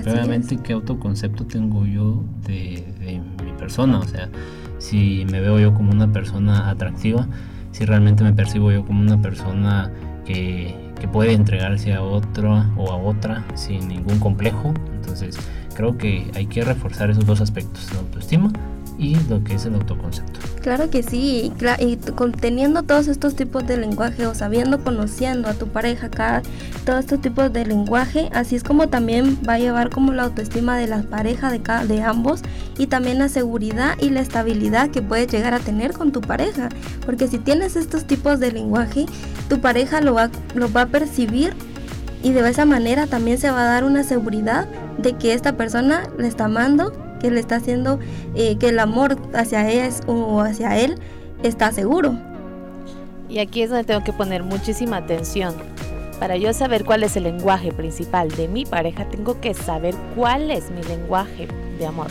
Obviamente, 0.00 0.56
¿qué 0.56 0.72
autoconcepto 0.72 1.44
tengo 1.46 1.86
yo 1.86 2.24
de, 2.46 2.84
persona? 3.64 3.98
O 3.98 4.06
sea, 4.06 4.28
si 4.78 5.24
me 5.30 5.40
veo 5.40 5.58
yo 5.58 5.72
como 5.72 5.90
una 5.90 6.12
persona 6.12 6.68
atractiva, 6.68 7.26
si 7.72 7.86
realmente 7.86 8.22
me 8.22 8.34
percibo 8.34 8.70
yo 8.70 8.84
como 8.84 9.00
una 9.00 9.22
persona 9.22 9.90
que, 10.26 10.74
que 11.00 11.08
puede 11.08 11.32
entregarse 11.32 11.94
a 11.94 12.02
otra 12.02 12.70
o 12.76 12.92
a 12.92 12.96
otra 12.96 13.42
sin 13.54 13.88
ningún 13.88 14.18
complejo. 14.18 14.74
Entonces, 14.94 15.38
creo 15.74 15.96
que 15.96 16.30
hay 16.34 16.46
que 16.46 16.62
reforzar 16.62 17.08
esos 17.08 17.24
dos 17.24 17.40
aspectos, 17.40 17.90
la 17.94 18.00
autoestima 18.00 18.52
y 18.98 19.16
lo 19.28 19.42
que 19.42 19.54
es 19.54 19.66
el 19.66 19.74
autoconcepto. 19.74 20.40
Claro 20.62 20.88
que 20.88 21.02
sí, 21.02 21.52
y 21.78 21.96
teniendo 22.40 22.84
todos 22.84 23.08
estos 23.08 23.36
tipos 23.36 23.66
de 23.66 23.76
lenguaje 23.76 24.26
o 24.26 24.34
sabiendo, 24.34 24.82
conociendo 24.82 25.48
a 25.48 25.54
tu 25.54 25.68
pareja 25.68 26.06
acá, 26.06 26.42
todos 26.86 27.00
estos 27.00 27.20
tipos 27.20 27.52
de 27.52 27.66
lenguaje, 27.66 28.30
así 28.32 28.56
es 28.56 28.64
como 28.64 28.88
también 28.88 29.38
va 29.46 29.54
a 29.54 29.58
llevar 29.58 29.90
como 29.90 30.12
la 30.12 30.24
autoestima 30.24 30.78
de 30.78 30.86
la 30.86 31.02
pareja 31.02 31.50
de, 31.50 31.60
cada, 31.60 31.84
de 31.84 32.02
ambos 32.02 32.40
y 32.78 32.86
también 32.86 33.18
la 33.18 33.28
seguridad 33.28 33.96
y 34.00 34.10
la 34.10 34.20
estabilidad 34.20 34.90
que 34.90 35.02
puedes 35.02 35.30
llegar 35.30 35.54
a 35.54 35.60
tener 35.60 35.92
con 35.92 36.12
tu 36.12 36.20
pareja, 36.20 36.68
porque 37.04 37.28
si 37.28 37.38
tienes 37.38 37.76
estos 37.76 38.06
tipos 38.06 38.40
de 38.40 38.52
lenguaje, 38.52 39.06
tu 39.48 39.60
pareja 39.60 40.00
lo 40.00 40.14
va, 40.14 40.30
lo 40.54 40.72
va 40.72 40.82
a 40.82 40.86
percibir 40.86 41.54
y 42.22 42.32
de 42.32 42.48
esa 42.48 42.64
manera 42.64 43.06
también 43.06 43.36
se 43.36 43.50
va 43.50 43.62
a 43.62 43.66
dar 43.66 43.84
una 43.84 44.02
seguridad 44.02 44.66
de 44.96 45.12
que 45.12 45.34
esta 45.34 45.58
persona 45.58 46.04
le 46.16 46.26
está 46.26 46.46
amando 46.46 47.03
le 47.30 47.40
está 47.40 47.56
haciendo 47.56 47.98
eh, 48.34 48.56
que 48.56 48.68
el 48.68 48.78
amor 48.78 49.16
hacia 49.34 49.68
ella 49.70 49.88
o 50.06 50.40
hacia 50.40 50.78
él 50.78 50.98
está 51.42 51.72
seguro. 51.72 52.14
Y 53.28 53.38
aquí 53.38 53.62
es 53.62 53.70
donde 53.70 53.84
tengo 53.84 54.04
que 54.04 54.12
poner 54.12 54.42
muchísima 54.42 54.98
atención. 54.98 55.54
Para 56.20 56.36
yo 56.36 56.52
saber 56.52 56.84
cuál 56.84 57.02
es 57.02 57.16
el 57.16 57.24
lenguaje 57.24 57.72
principal 57.72 58.30
de 58.30 58.48
mi 58.48 58.64
pareja, 58.64 59.08
tengo 59.08 59.40
que 59.40 59.54
saber 59.54 59.94
cuál 60.14 60.50
es 60.50 60.70
mi 60.70 60.82
lenguaje 60.84 61.48
de 61.78 61.86
amor. 61.86 62.06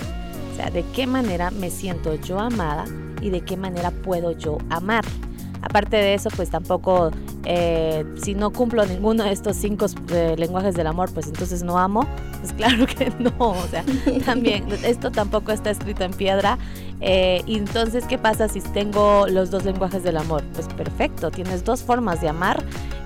O 0.51 0.55
sea, 0.55 0.69
de 0.69 0.83
qué 0.93 1.07
manera 1.07 1.49
me 1.51 1.69
siento 1.69 2.15
yo 2.15 2.39
amada 2.39 2.85
y 3.21 3.29
de 3.29 3.41
qué 3.41 3.57
manera 3.57 3.91
puedo 3.91 4.31
yo 4.31 4.57
amar. 4.69 5.05
Aparte 5.61 5.95
de 5.95 6.13
eso, 6.13 6.29
pues 6.35 6.49
tampoco, 6.49 7.11
eh, 7.45 8.05
si 8.15 8.35
no 8.35 8.51
cumplo 8.51 8.85
ninguno 8.85 9.23
de 9.23 9.31
estos 9.31 9.57
cinco 9.57 9.85
eh, 10.11 10.35
lenguajes 10.37 10.75
del 10.75 10.87
amor, 10.87 11.11
pues 11.13 11.27
entonces 11.27 11.63
no 11.63 11.77
amo. 11.77 12.07
Pues 12.39 12.53
claro 12.53 12.85
que 12.85 13.11
no, 13.19 13.33
o 13.37 13.67
sea, 13.69 13.83
también 14.25 14.65
esto 14.83 15.11
tampoco 15.11 15.51
está 15.51 15.71
escrito 15.71 16.03
en 16.03 16.13
piedra. 16.13 16.57
Eh, 17.01 17.43
entonces, 17.47 18.05
¿qué 18.05 18.17
pasa 18.17 18.47
si 18.47 18.61
tengo 18.61 19.27
los 19.27 19.51
dos 19.51 19.65
lenguajes 19.65 20.03
del 20.03 20.17
amor? 20.17 20.43
Pues 20.53 20.67
perfecto, 20.67 21.31
tienes 21.31 21.63
dos 21.63 21.83
formas 21.83 22.21
de 22.21 22.29
amar 22.29 22.63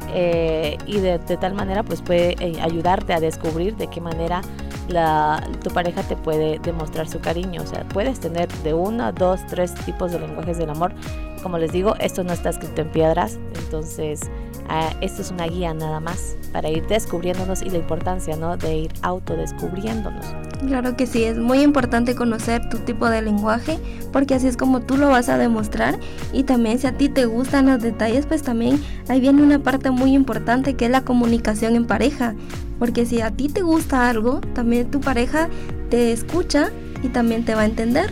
y 0.10 1.00
de, 1.00 1.20
de, 1.20 1.38
tal 1.38 1.54
manera 1.54 1.84
pues 1.84 2.02
puede 2.02 2.36
ayudarte 2.62 3.14
a 3.14 3.20
descubrir 3.20 3.76
de 3.76 3.88
qué 3.88 4.02
manera 4.02 4.42
la, 4.88 5.48
tu 5.64 5.70
pareja 5.70 6.02
te 6.04 6.16
puede 6.16 6.60
demostrar 6.60 7.08
su 7.08 7.20
cariño. 7.20 7.62
O 7.62 7.66
sea, 7.66 7.84
puedes 7.90 8.20
tener 8.20 8.48
de 8.64 8.74
uno, 8.74 9.12
dos, 9.12 9.46
tres 9.48 9.74
tipos 9.86 10.12
de 10.12 10.20
lenguajes 10.20 10.58
del 10.58 10.70
amor 10.70 10.94
como 11.42 11.58
les 11.58 11.72
digo, 11.72 11.96
esto 12.00 12.24
no 12.24 12.34
está 12.34 12.50
escrito 12.50 12.82
en 12.82 12.90
piedras, 12.90 13.40
entonces 13.64 14.22
uh, 14.70 14.96
esto 15.02 15.22
es 15.22 15.32
una 15.32 15.48
guía 15.48 15.74
nada 15.74 16.00
más 16.00 16.38
para 16.52 16.70
ir 16.70 16.86
descubriéndonos 16.88 17.62
y 17.62 17.70
la 17.70 17.78
importancia 17.78 18.36
¿no? 18.36 18.58
de 18.58 18.76
ir 18.78 18.92
autodescubriéndonos. 19.02 20.26
Claro 20.68 20.96
que 20.98 21.06
sí, 21.06 21.24
es 21.24 21.38
muy 21.38 21.62
importante 21.62 22.16
conocer 22.16 22.68
tu 22.70 22.80
tipo 22.80 23.10
de 23.10 23.22
lenguaje 23.22 23.78
porque 24.12 24.36
así 24.36 24.48
es 24.48 24.58
como 24.58 24.82
tú 24.82 24.98
lo 24.98 25.10
vas 25.10 25.30
a 25.30 25.38
demostrar 25.38 26.00
y 26.34 26.44
también 26.44 26.80
si 26.80 26.88
a 26.88 26.98
ti 26.98 27.10
te 27.10 27.26
gustan 27.26 27.68
los 27.68 27.82
detalles, 27.82 28.26
pues 28.26 28.42
también 28.42 28.82
ahí 29.08 29.20
viene 29.20 29.44
una 29.44 29.60
parte 29.60 29.92
muy 29.92 30.14
importante 30.14 30.74
que 30.74 30.86
es 30.86 30.92
la 30.92 31.02
comunicación 31.02 31.76
en 31.76 31.86
pareja. 31.86 32.36
Porque 32.80 33.06
si 33.06 33.22
a 33.22 33.32
ti 33.32 33.50
te 33.50 33.62
gusta 33.62 34.08
algo, 34.10 34.40
también 34.54 34.92
tu 34.92 35.00
pareja 35.00 35.50
te 35.90 36.12
escucha 36.12 36.70
y 37.02 37.10
también 37.10 37.44
te 37.44 37.56
va 37.56 37.62
a 37.62 37.66
entender. 37.66 38.12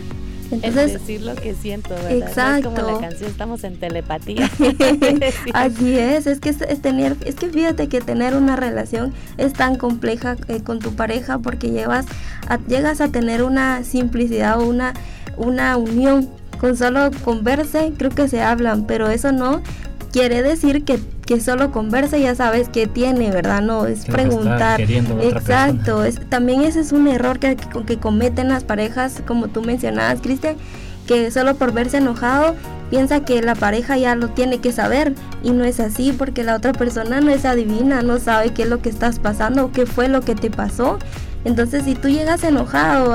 Entonces, 0.50 0.76
es 0.76 0.92
decir 0.94 1.22
lo 1.22 1.34
que 1.34 1.54
siento, 1.54 1.90
¿verdad? 1.90 2.12
Exacto. 2.12 2.72
como 2.74 2.92
la 2.92 3.00
canción, 3.00 3.30
estamos 3.30 3.64
en 3.64 3.78
telepatía. 3.78 4.50
Así 5.52 5.98
es, 5.98 6.26
es 6.26 6.40
que 6.40 6.50
es, 6.50 6.82
tener, 6.82 7.16
es 7.24 7.34
que 7.34 7.48
fíjate 7.48 7.88
que 7.88 8.00
tener 8.00 8.34
una 8.34 8.56
relación 8.56 9.12
es 9.38 9.52
tan 9.52 9.76
compleja 9.76 10.36
eh, 10.48 10.60
con 10.62 10.78
tu 10.78 10.94
pareja 10.94 11.38
porque 11.38 11.70
llevas 11.70 12.06
llegas 12.68 13.00
a 13.00 13.08
tener 13.08 13.42
una 13.42 13.82
simplicidad 13.84 14.60
o 14.60 14.66
una, 14.66 14.94
una 15.36 15.76
unión. 15.76 16.28
Con 16.58 16.74
solo 16.74 17.10
converse, 17.22 17.92
creo 17.98 18.10
que 18.10 18.28
se 18.28 18.40
hablan, 18.40 18.86
pero 18.86 19.08
eso 19.08 19.30
no 19.30 19.60
quiere 20.16 20.42
decir 20.42 20.82
que, 20.82 20.98
que 21.26 21.42
solo 21.42 21.70
conversa 21.72 22.16
y 22.16 22.22
ya 22.22 22.34
sabes 22.34 22.70
qué 22.70 22.86
tiene, 22.86 23.30
¿verdad? 23.30 23.60
No, 23.60 23.84
es 23.84 24.06
preguntar. 24.06 24.80
Exacto, 24.80 26.04
es, 26.04 26.18
también 26.30 26.62
ese 26.62 26.80
es 26.80 26.92
un 26.92 27.06
error 27.06 27.38
que, 27.38 27.54
que, 27.54 27.98
cometen 27.98 28.48
las 28.48 28.64
parejas, 28.64 29.22
como 29.26 29.48
tú 29.48 29.60
mencionabas, 29.60 30.22
Cristian, 30.22 30.56
que 31.06 31.30
solo 31.30 31.56
por 31.56 31.74
verse 31.74 31.98
enojado 31.98 32.54
piensa 32.88 33.26
que 33.26 33.42
la 33.42 33.54
pareja 33.54 33.98
ya 33.98 34.14
lo 34.14 34.28
tiene 34.28 34.58
que 34.58 34.72
saber 34.72 35.12
y 35.42 35.50
no 35.50 35.64
es 35.64 35.80
así 35.80 36.14
porque 36.16 36.44
la 36.44 36.56
otra 36.56 36.72
persona 36.72 37.20
no 37.20 37.30
es 37.30 37.44
adivina, 37.44 38.00
no 38.00 38.18
sabe 38.18 38.54
qué 38.54 38.62
es 38.62 38.70
lo 38.70 38.80
que 38.80 38.88
estás 38.88 39.18
pasando 39.18 39.66
o 39.66 39.72
qué 39.72 39.84
fue 39.84 40.08
lo 40.08 40.22
que 40.22 40.34
te 40.34 40.50
pasó 40.50 40.98
entonces, 41.46 41.84
si 41.84 41.94
tú 41.94 42.08
llegas 42.08 42.42
enojado 42.42 43.14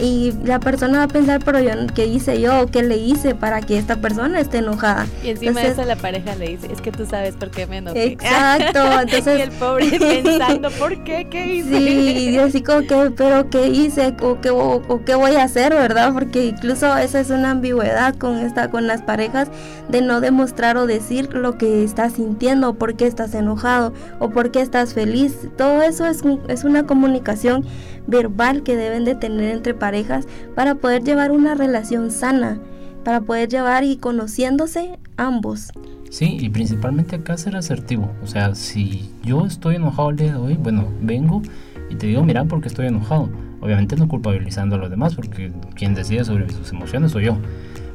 y 0.00 0.32
la 0.44 0.58
persona 0.60 0.98
va 0.98 1.04
a 1.04 1.08
pensar, 1.08 1.42
pero 1.44 1.60
yo, 1.60 1.72
¿qué 1.94 2.06
hice 2.06 2.40
yo? 2.40 2.66
¿Qué 2.68 2.82
le 2.82 2.96
hice 2.96 3.34
para 3.34 3.60
que 3.60 3.76
esta 3.76 3.96
persona 3.96 4.40
esté 4.40 4.58
enojada? 4.58 5.06
Y 5.22 5.28
encima 5.28 5.60
de 5.60 5.68
eso 5.68 5.84
la 5.84 5.96
pareja 5.96 6.34
le 6.36 6.48
dice, 6.48 6.72
es 6.72 6.80
que 6.80 6.90
tú 6.90 7.04
sabes 7.04 7.34
por 7.36 7.50
qué 7.50 7.66
me 7.66 7.78
enojé. 7.78 8.12
Exacto. 8.12 8.80
Entonces, 9.02 9.38
y 9.38 9.42
el 9.42 9.50
pobre 9.50 9.90
pensando, 10.22 10.70
¿por 10.70 11.04
qué? 11.04 11.28
¿Qué 11.30 11.56
hice? 11.56 11.78
Sí, 11.78 12.30
y 12.30 12.38
así 12.38 12.62
como 12.62 12.80
que, 12.80 13.12
pero 13.14 13.50
¿qué 13.50 13.68
hice? 13.68 14.14
¿O 14.22 14.40
qué, 14.40 14.48
o, 14.48 15.02
qué 15.04 15.14
voy 15.14 15.36
a 15.36 15.42
hacer, 15.42 15.74
verdad? 15.74 16.14
Porque 16.14 16.46
incluso 16.46 16.96
esa 16.96 17.20
es 17.20 17.28
una 17.28 17.50
ambigüedad 17.50 18.14
con, 18.16 18.38
esta, 18.38 18.70
con 18.70 18.86
las 18.86 19.02
parejas 19.02 19.48
de 19.90 20.00
no 20.00 20.22
demostrar 20.22 20.78
o 20.78 20.86
decir 20.86 21.34
lo 21.34 21.58
que 21.58 21.84
estás 21.84 22.14
sintiendo, 22.14 22.72
por 22.74 22.96
qué 22.96 23.06
estás 23.06 23.34
enojado 23.34 23.92
o 24.18 24.30
por 24.30 24.50
qué 24.50 24.62
estás 24.62 24.94
feliz. 24.94 25.36
Todo 25.58 25.82
eso 25.82 26.06
es, 26.06 26.22
es 26.48 26.64
una 26.64 26.86
comunicación 26.86 27.65
verbal 28.06 28.62
que 28.62 28.76
deben 28.76 29.04
de 29.04 29.14
tener 29.14 29.54
entre 29.54 29.74
parejas 29.74 30.26
para 30.54 30.76
poder 30.76 31.02
llevar 31.02 31.32
una 31.32 31.54
relación 31.54 32.10
sana, 32.10 32.58
para 33.04 33.20
poder 33.20 33.48
llevar 33.48 33.84
y 33.84 33.96
conociéndose 33.96 34.98
ambos. 35.16 35.70
Sí, 36.10 36.38
y 36.40 36.48
principalmente 36.48 37.16
acá 37.16 37.36
ser 37.36 37.56
asertivo. 37.56 38.10
O 38.22 38.26
sea, 38.26 38.54
si 38.54 39.10
yo 39.22 39.44
estoy 39.44 39.76
enojado 39.76 40.10
el 40.10 40.16
día 40.16 40.32
de 40.32 40.38
hoy, 40.38 40.54
bueno, 40.54 40.88
vengo 41.00 41.42
y 41.90 41.96
te 41.96 42.06
digo, 42.06 42.22
mira, 42.22 42.44
porque 42.44 42.68
estoy 42.68 42.86
enojado. 42.86 43.28
Obviamente 43.60 43.96
no 43.96 44.06
culpabilizando 44.06 44.76
a 44.76 44.78
los 44.78 44.90
demás, 44.90 45.14
porque 45.14 45.52
quien 45.74 45.94
decide 45.94 46.24
sobre 46.24 46.48
sus 46.50 46.70
emociones 46.72 47.12
soy 47.12 47.24
yo. 47.26 47.36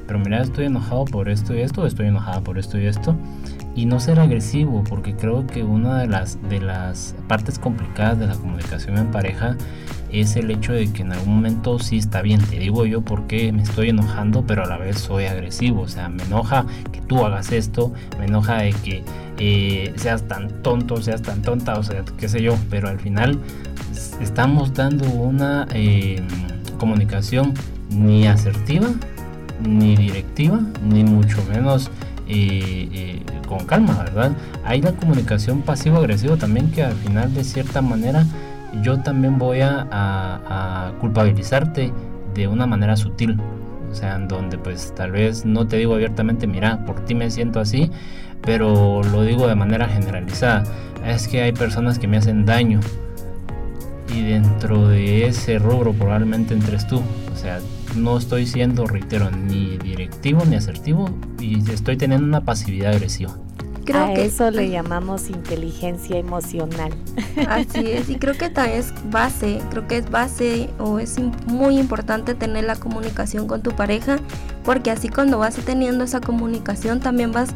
Pero 0.07 0.19
mira, 0.19 0.41
estoy 0.41 0.65
enojado 0.65 1.05
por 1.05 1.29
esto 1.29 1.55
y 1.55 1.61
esto, 1.61 1.85
estoy 1.85 2.07
enojada 2.07 2.41
por 2.41 2.57
esto 2.57 2.77
y 2.79 2.85
esto 2.85 3.15
y 3.75 3.85
no 3.85 3.99
ser 3.99 4.19
agresivo, 4.19 4.83
porque 4.83 5.15
creo 5.15 5.47
que 5.47 5.63
una 5.63 5.99
de 5.99 6.07
las, 6.07 6.37
de 6.49 6.59
las 6.59 7.15
partes 7.27 7.57
complicadas 7.57 8.19
de 8.19 8.27
la 8.27 8.35
comunicación 8.35 8.97
en 8.97 9.11
pareja 9.11 9.55
es 10.11 10.35
el 10.35 10.51
hecho 10.51 10.73
de 10.73 10.91
que 10.91 11.03
en 11.03 11.13
algún 11.13 11.35
momento 11.35 11.79
sí 11.79 11.97
está 11.97 12.21
bien, 12.21 12.41
te 12.41 12.59
digo 12.59 12.85
yo 12.85 13.01
porque 13.01 13.51
me 13.53 13.63
estoy 13.63 13.89
enojando, 13.89 14.45
pero 14.45 14.63
a 14.63 14.67
la 14.67 14.77
vez 14.77 14.99
soy 14.99 15.25
agresivo, 15.25 15.83
o 15.83 15.87
sea, 15.87 16.09
me 16.09 16.23
enoja 16.23 16.65
que 16.91 17.01
tú 17.01 17.25
hagas 17.25 17.51
esto, 17.51 17.93
me 18.19 18.25
enoja 18.25 18.57
de 18.57 18.73
que 18.73 19.03
eh, 19.37 19.93
seas 19.95 20.27
tan 20.27 20.49
tonto, 20.61 21.01
seas 21.01 21.21
tan 21.21 21.41
tonta, 21.41 21.75
o 21.75 21.83
sea, 21.83 22.03
qué 22.17 22.27
sé 22.27 22.41
yo, 22.41 22.55
pero 22.69 22.89
al 22.89 22.99
final 22.99 23.39
estamos 24.21 24.73
dando 24.73 25.09
una 25.09 25.65
eh, 25.73 26.21
comunicación 26.77 27.53
ni 27.89 28.27
asertiva, 28.27 28.89
ni 29.65 29.95
directiva, 29.95 30.59
ni 30.83 31.03
mucho 31.03 31.37
menos 31.49 31.89
con 33.47 33.65
calma, 33.65 34.03
¿verdad? 34.03 34.31
Hay 34.63 34.81
la 34.81 34.93
comunicación 34.93 35.61
pasivo-agresiva 35.61 36.37
también 36.37 36.71
que 36.71 36.83
al 36.83 36.93
final 36.93 37.33
de 37.33 37.43
cierta 37.43 37.81
manera 37.81 38.25
yo 38.81 38.99
también 39.01 39.37
voy 39.37 39.61
a, 39.61 39.87
a 39.91 40.93
culpabilizarte 40.99 41.91
de 42.33 42.47
una 42.47 42.65
manera 42.65 42.95
sutil. 42.95 43.37
O 43.91 43.95
sea, 43.95 44.15
en 44.15 44.27
donde 44.27 44.57
pues 44.57 44.93
tal 44.95 45.11
vez 45.11 45.45
no 45.45 45.67
te 45.67 45.77
digo 45.77 45.95
abiertamente, 45.95 46.47
mira, 46.47 46.85
por 46.85 47.03
ti 47.03 47.13
me 47.13 47.29
siento 47.29 47.59
así, 47.59 47.91
pero 48.41 49.03
lo 49.03 49.23
digo 49.23 49.47
de 49.47 49.55
manera 49.55 49.87
generalizada. 49.87 50.63
Es 51.05 51.27
que 51.27 51.41
hay 51.41 51.51
personas 51.51 51.99
que 51.99 52.07
me 52.07 52.17
hacen 52.17 52.45
daño 52.45 52.79
y 54.15 54.23
dentro 54.23 54.87
de 54.87 55.27
ese 55.27 55.59
rubro 55.59 55.93
probablemente 55.93 56.53
entres 56.53 56.87
tú. 56.87 57.01
O 57.33 57.35
sea, 57.35 57.59
no 57.95 58.17
estoy 58.17 58.45
siendo, 58.47 58.85
reitero, 58.85 59.31
ni 59.31 59.77
directivo 59.77 60.43
ni 60.45 60.55
asertivo 60.55 61.09
y 61.39 61.69
estoy 61.71 61.97
teniendo 61.97 62.25
una 62.25 62.41
pasividad 62.41 62.93
agresiva. 62.93 63.37
Creo 63.85 64.05
a 64.05 64.13
que 64.13 64.25
eso 64.25 64.51
le 64.51 64.69
llamamos 64.69 65.29
inteligencia 65.29 66.17
emocional. 66.17 66.93
Así 67.47 67.91
es, 67.91 68.09
y 68.09 68.15
creo 68.15 68.35
que 68.35 68.49
también 68.49 68.79
es 68.79 68.93
base, 69.09 69.59
creo 69.71 69.87
que 69.87 69.97
es 69.97 70.09
base 70.09 70.69
o 70.77 70.99
es 70.99 71.17
muy 71.47 71.79
importante 71.79 72.35
tener 72.35 72.65
la 72.65 72.75
comunicación 72.75 73.47
con 73.47 73.63
tu 73.63 73.71
pareja, 73.71 74.17
porque 74.63 74.91
así 74.91 75.09
cuando 75.09 75.39
vas 75.39 75.55
teniendo 75.55 76.03
esa 76.03 76.21
comunicación 76.21 76.99
también 76.99 77.31
vas 77.31 77.49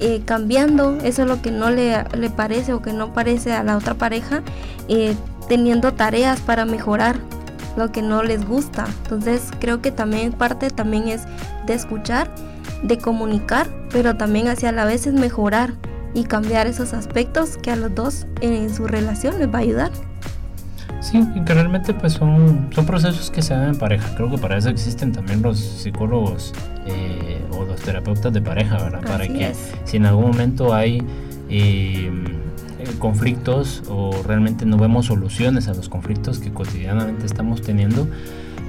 eh, 0.00 0.22
cambiando 0.24 0.98
eso 1.04 1.22
es 1.22 1.28
lo 1.28 1.40
que 1.40 1.52
no 1.52 1.70
le, 1.70 2.04
le, 2.16 2.28
parece 2.28 2.72
o 2.72 2.82
que 2.82 2.92
no 2.92 3.12
parece 3.12 3.52
a 3.52 3.62
la 3.62 3.76
otra 3.76 3.94
pareja, 3.94 4.42
eh, 4.88 5.14
teniendo 5.48 5.92
tareas 5.92 6.40
para 6.40 6.64
mejorar 6.64 7.16
lo 7.76 7.92
que 7.92 8.02
no 8.02 8.22
les 8.22 8.46
gusta. 8.46 8.86
Entonces 9.02 9.50
creo 9.60 9.80
que 9.80 9.90
también 9.90 10.32
parte 10.32 10.70
también 10.70 11.08
es 11.08 11.22
de 11.66 11.74
escuchar, 11.74 12.30
de 12.82 12.98
comunicar, 12.98 13.66
pero 13.90 14.16
también 14.16 14.48
hacia 14.48 14.72
la 14.72 14.84
vez 14.84 15.06
es 15.06 15.14
mejorar 15.14 15.74
y 16.14 16.24
cambiar 16.24 16.66
esos 16.66 16.94
aspectos 16.94 17.56
que 17.56 17.70
a 17.70 17.76
los 17.76 17.94
dos 17.94 18.26
en 18.40 18.72
su 18.74 18.86
relación 18.86 19.38
les 19.38 19.48
va 19.48 19.58
a 19.58 19.62
ayudar. 19.62 19.90
Sí, 21.00 21.22
que 21.44 21.52
realmente 21.52 21.92
pues 21.92 22.14
son, 22.14 22.70
son 22.74 22.86
procesos 22.86 23.30
que 23.30 23.42
se 23.42 23.52
dan 23.52 23.68
en 23.68 23.76
pareja. 23.76 24.14
Creo 24.16 24.30
que 24.30 24.38
para 24.38 24.56
eso 24.56 24.70
existen 24.70 25.12
también 25.12 25.42
los 25.42 25.58
psicólogos 25.58 26.54
eh, 26.86 27.44
o 27.50 27.64
los 27.64 27.80
terapeutas 27.82 28.32
de 28.32 28.40
pareja, 28.40 28.78
¿verdad? 28.78 29.02
para 29.02 29.28
que 29.28 29.52
si 29.84 29.98
en 29.98 30.06
algún 30.06 30.28
momento 30.28 30.72
hay 30.72 31.02
eh, 31.50 32.10
conflictos 33.04 33.82
o 33.90 34.22
realmente 34.26 34.64
no 34.64 34.78
vemos 34.78 35.04
soluciones 35.06 35.68
a 35.68 35.74
los 35.74 35.90
conflictos 35.90 36.38
que 36.38 36.50
cotidianamente 36.54 37.26
estamos 37.26 37.60
teniendo, 37.60 38.08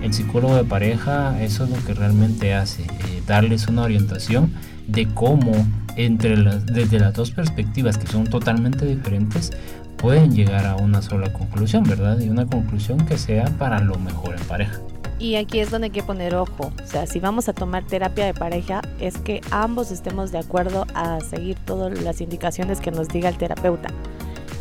el 0.01 0.13
psicólogo 0.13 0.57
de 0.57 0.65
pareja 0.65 1.41
eso 1.41 1.63
es 1.63 1.69
lo 1.69 1.81
que 1.85 1.93
realmente 1.93 2.53
hace, 2.53 2.83
eh, 2.83 3.23
darles 3.25 3.69
una 3.69 3.83
orientación 3.83 4.51
de 4.89 5.07
cómo 5.07 5.53
entre 5.95 6.35
las, 6.35 6.65
desde 6.65 6.99
las 6.99 7.13
dos 7.13 7.31
perspectivas 7.31 7.97
que 7.97 8.07
son 8.07 8.25
totalmente 8.25 8.85
diferentes 8.85 9.53
pueden 9.95 10.35
llegar 10.35 10.65
a 10.65 10.75
una 10.75 11.01
sola 11.01 11.31
conclusión, 11.31 11.85
¿verdad? 11.85 12.19
Y 12.19 12.27
una 12.27 12.45
conclusión 12.45 13.05
que 13.05 13.17
sea 13.17 13.45
para 13.57 13.79
lo 13.79 13.97
mejor 13.99 14.35
en 14.35 14.43
pareja. 14.47 14.81
Y 15.17 15.35
aquí 15.35 15.59
es 15.59 15.71
donde 15.71 15.85
hay 15.85 15.91
que 15.91 16.03
poner 16.03 16.35
ojo. 16.35 16.73
O 16.83 16.87
sea, 16.87 17.07
si 17.07 17.21
vamos 17.21 17.47
a 17.47 17.53
tomar 17.53 17.85
terapia 17.85 18.25
de 18.25 18.33
pareja, 18.33 18.81
es 18.99 19.17
que 19.17 19.39
ambos 19.51 19.91
estemos 19.91 20.33
de 20.33 20.39
acuerdo 20.39 20.85
a 20.93 21.21
seguir 21.21 21.55
todas 21.63 22.03
las 22.03 22.19
indicaciones 22.19 22.81
que 22.81 22.91
nos 22.91 23.07
diga 23.07 23.29
el 23.29 23.37
terapeuta. 23.37 23.87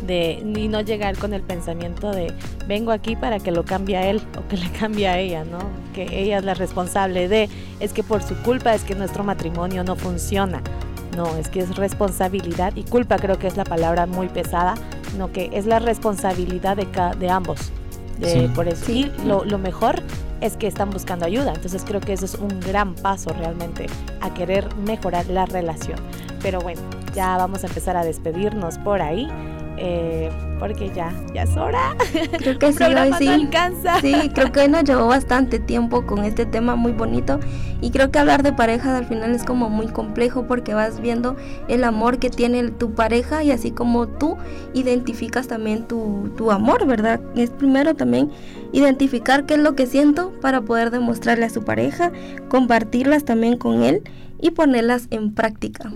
De, 0.05 0.43
y 0.55 0.67
no 0.67 0.81
llegar 0.81 1.17
con 1.17 1.33
el 1.33 1.41
pensamiento 1.41 2.11
de 2.11 2.31
vengo 2.67 2.91
aquí 2.91 3.15
para 3.15 3.39
que 3.39 3.51
lo 3.51 3.65
cambie 3.65 3.97
a 3.97 4.07
él 4.07 4.21
o 4.37 4.47
que 4.47 4.57
le 4.57 4.69
cambie 4.71 5.07
a 5.07 5.17
ella, 5.17 5.43
¿no? 5.45 5.57
Que 5.93 6.03
ella 6.11 6.37
es 6.37 6.45
la 6.45 6.53
responsable 6.53 7.27
de, 7.27 7.49
es 7.79 7.91
que 7.91 8.03
por 8.03 8.21
su 8.21 8.35
culpa 8.43 8.75
es 8.75 8.83
que 8.83 8.93
nuestro 8.93 9.23
matrimonio 9.23 9.83
no 9.83 9.95
funciona. 9.95 10.61
No, 11.15 11.37
es 11.37 11.47
que 11.47 11.61
es 11.61 11.75
responsabilidad 11.75 12.75
y 12.75 12.83
culpa 12.83 13.17
creo 13.17 13.39
que 13.39 13.47
es 13.47 13.55
la 13.55 13.63
palabra 13.63 14.05
muy 14.05 14.27
pesada, 14.27 14.75
no 15.17 15.31
que 15.31 15.49
es 15.53 15.65
la 15.65 15.79
responsabilidad 15.79 16.75
de, 16.75 16.87
de 17.17 17.29
ambos. 17.29 17.71
De, 18.19 18.49
Por 18.53 18.67
eso. 18.67 18.91
Y 18.91 19.11
lo, 19.25 19.43
lo 19.43 19.57
mejor 19.57 20.01
es 20.41 20.57
que 20.57 20.67
están 20.67 20.89
buscando 20.89 21.25
ayuda. 21.25 21.53
Entonces 21.53 21.83
creo 21.85 22.01
que 22.01 22.13
eso 22.13 22.25
es 22.25 22.35
un 22.35 22.59
gran 22.59 22.95
paso 22.95 23.31
realmente 23.31 23.87
a 24.21 24.33
querer 24.33 24.73
mejorar 24.75 25.27
la 25.27 25.45
relación. 25.45 25.99
Pero 26.41 26.59
bueno, 26.59 26.81
ya 27.13 27.37
vamos 27.37 27.63
a 27.63 27.67
empezar 27.67 27.97
a 27.97 28.03
despedirnos 28.03 28.77
por 28.79 29.01
ahí. 29.01 29.27
Eh, 29.77 30.31
porque 30.59 30.89
ya, 30.95 31.13
ya 31.33 31.43
es 31.43 31.57
hora. 31.57 31.95
Creo 32.37 32.57
que 32.59 32.71
sí, 32.71 32.83
hoy 32.83 33.13
sí. 33.17 33.27
alcanza. 33.27 33.99
Sí, 33.99 34.13
creo 34.33 34.51
que 34.51 34.67
nos 34.67 34.83
llevó 34.83 35.07
bastante 35.07 35.59
tiempo 35.59 36.05
con 36.05 36.23
este 36.23 36.45
tema 36.45 36.75
muy 36.75 36.93
bonito 36.93 37.39
y 37.81 37.91
creo 37.91 38.09
que 38.09 38.19
hablar 38.19 38.41
de 38.41 38.53
pareja 38.53 38.97
al 38.97 39.05
final 39.05 39.35
es 39.35 39.43
como 39.43 39.69
muy 39.69 39.87
complejo 39.87 40.45
porque 40.47 40.73
vas 40.73 41.01
viendo 41.01 41.35
el 41.67 41.83
amor 41.83 42.19
que 42.19 42.29
tiene 42.29 42.69
tu 42.71 42.93
pareja 42.93 43.43
y 43.43 43.51
así 43.51 43.71
como 43.71 44.07
tú 44.07 44.37
identificas 44.73 45.47
también 45.47 45.87
tu, 45.87 46.31
tu 46.37 46.51
amor, 46.51 46.85
¿verdad? 46.87 47.19
Es 47.35 47.49
primero 47.49 47.93
también 47.93 48.31
identificar 48.71 49.45
qué 49.45 49.55
es 49.55 49.59
lo 49.59 49.75
que 49.75 49.87
siento 49.87 50.31
para 50.41 50.61
poder 50.61 50.89
demostrarle 50.89 51.45
a 51.45 51.49
su 51.49 51.63
pareja, 51.63 52.11
compartirlas 52.47 53.25
también 53.25 53.57
con 53.57 53.83
él 53.83 54.03
y 54.39 54.51
ponerlas 54.51 55.07
en 55.11 55.33
práctica. 55.33 55.91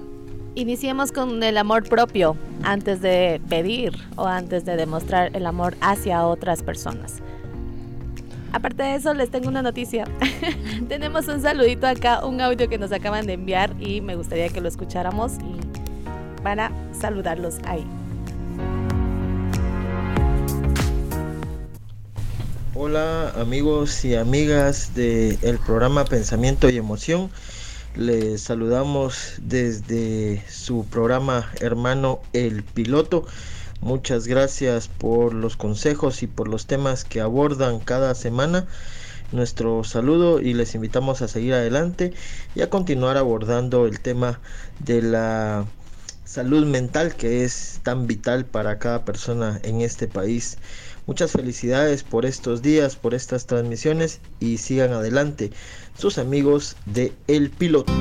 Iniciemos 0.60 1.14
con 1.14 1.42
el 1.42 1.58
amor 1.58 1.88
propio 1.88 2.36
antes 2.64 3.02
de 3.02 3.40
pedir 3.48 3.94
o 4.18 4.26
antes 4.26 4.66
de 4.66 4.76
demostrar 4.76 5.34
el 5.34 5.46
amor 5.46 5.78
hacia 5.80 6.26
otras 6.26 6.64
personas. 6.64 7.20
Aparte 8.52 8.84
de 8.84 8.96
eso, 8.96 9.14
les 9.14 9.32
tengo 9.32 9.48
una 9.48 9.62
noticia. 9.62 10.04
Tenemos 10.90 11.30
un 11.30 11.42
saludito 11.42 11.88
acá, 11.88 12.26
un 12.26 12.42
audio 12.42 12.68
que 12.68 12.78
nos 12.78 12.92
acaban 12.92 13.26
de 13.26 13.34
enviar 13.34 13.74
y 13.80 14.02
me 14.02 14.18
gustaría 14.18 14.50
que 14.50 14.60
lo 14.60 14.68
escucháramos 14.68 15.36
y 15.36 16.42
para 16.44 16.74
saludarlos 16.92 17.56
ahí. 17.64 17.86
Hola 22.76 23.30
amigos 23.40 24.04
y 24.04 24.16
amigas 24.16 24.94
del 24.94 25.58
programa 25.66 26.04
Pensamiento 26.04 26.70
y 26.70 26.76
Emoción. 26.76 27.30
Les 28.00 28.44
saludamos 28.44 29.34
desde 29.42 30.42
su 30.50 30.86
programa 30.86 31.52
hermano 31.60 32.22
El 32.32 32.64
Piloto. 32.64 33.26
Muchas 33.82 34.26
gracias 34.26 34.88
por 34.88 35.34
los 35.34 35.58
consejos 35.58 36.24
y 36.24 36.28
por 36.28 36.48
los 36.48 36.66
temas 36.66 37.04
que 37.04 37.20
abordan 37.20 37.82
cada 37.82 38.16
semana. 38.16 38.68
Nuestro 39.34 39.84
saludo 39.84 40.40
y 40.40 40.54
les 40.54 40.76
invitamos 40.76 41.22
a 41.22 41.28
seguir 41.28 41.54
adelante 41.54 42.14
y 42.56 42.62
a 42.62 42.70
continuar 42.70 43.18
abordando 43.18 43.86
el 43.86 44.00
tema 44.00 44.40
de 44.80 45.02
la 45.02 45.66
salud 46.24 46.66
mental 46.66 47.16
que 47.16 47.44
es 47.44 47.82
tan 47.84 48.08
vital 48.08 48.46
para 48.46 48.80
cada 48.80 49.04
persona 49.04 49.60
en 49.64 49.82
este 49.82 50.08
país. 50.08 50.58
Muchas 51.06 51.32
felicidades 51.32 52.04
por 52.04 52.26
estos 52.26 52.62
días, 52.62 52.96
por 52.96 53.16
estas 53.16 53.48
transmisiones 53.48 54.22
y 54.40 54.60
sigan 54.60 54.94
adelante 54.94 55.50
sus 56.00 56.18
amigos 56.18 56.78
de 56.86 57.14
El 57.28 57.50
Piloto. 57.50 57.92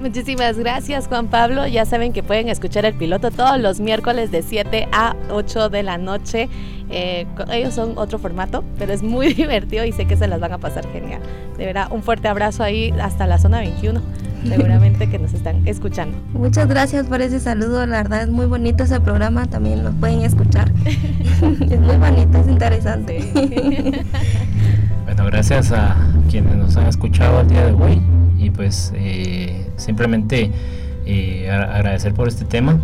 Muchísimas 0.00 0.56
gracias 0.56 1.08
Juan 1.08 1.28
Pablo. 1.28 1.66
Ya 1.66 1.84
saben 1.84 2.14
que 2.14 2.22
pueden 2.22 2.48
escuchar 2.48 2.86
el 2.86 2.94
piloto 2.94 3.30
todos 3.30 3.60
los 3.60 3.80
miércoles 3.80 4.30
de 4.30 4.42
7 4.42 4.88
a 4.92 5.14
8 5.30 5.68
de 5.68 5.82
la 5.82 5.98
noche. 5.98 6.48
Eh, 6.88 7.26
ellos 7.52 7.74
son 7.74 7.98
otro 7.98 8.18
formato, 8.18 8.64
pero 8.78 8.94
es 8.94 9.02
muy 9.02 9.34
divertido 9.34 9.84
y 9.84 9.92
sé 9.92 10.06
que 10.06 10.16
se 10.16 10.26
las 10.26 10.40
van 10.40 10.52
a 10.52 10.58
pasar 10.58 10.90
genial. 10.90 11.20
De 11.58 11.66
verdad, 11.66 11.88
un 11.90 12.02
fuerte 12.02 12.28
abrazo 12.28 12.62
ahí 12.62 12.94
hasta 12.98 13.26
la 13.26 13.38
zona 13.38 13.58
21 13.58 14.00
seguramente 14.46 15.08
que 15.08 15.18
nos 15.18 15.32
están 15.32 15.66
escuchando. 15.66 16.16
Muchas 16.32 16.68
gracias 16.68 17.06
por 17.06 17.20
ese 17.20 17.40
saludo, 17.40 17.86
la 17.86 17.98
verdad 17.98 18.22
es 18.22 18.28
muy 18.28 18.46
bonito 18.46 18.84
ese 18.84 19.00
programa, 19.00 19.46
también 19.46 19.84
lo 19.84 19.92
pueden 19.92 20.20
escuchar. 20.20 20.72
es 20.84 21.80
muy 21.80 21.96
bonito, 21.96 22.38
es 22.38 22.48
interesante. 22.48 23.30
bueno, 25.04 25.24
gracias 25.26 25.72
a 25.72 25.96
quienes 26.30 26.56
nos 26.56 26.76
han 26.76 26.86
escuchado 26.86 27.40
el 27.40 27.48
día 27.48 27.66
de 27.66 27.72
hoy 27.72 28.00
y 28.38 28.50
pues 28.50 28.92
eh, 28.94 29.66
simplemente 29.76 30.50
eh, 31.06 31.50
agradecer 31.50 32.14
por 32.14 32.28
este 32.28 32.44
tema. 32.44 32.78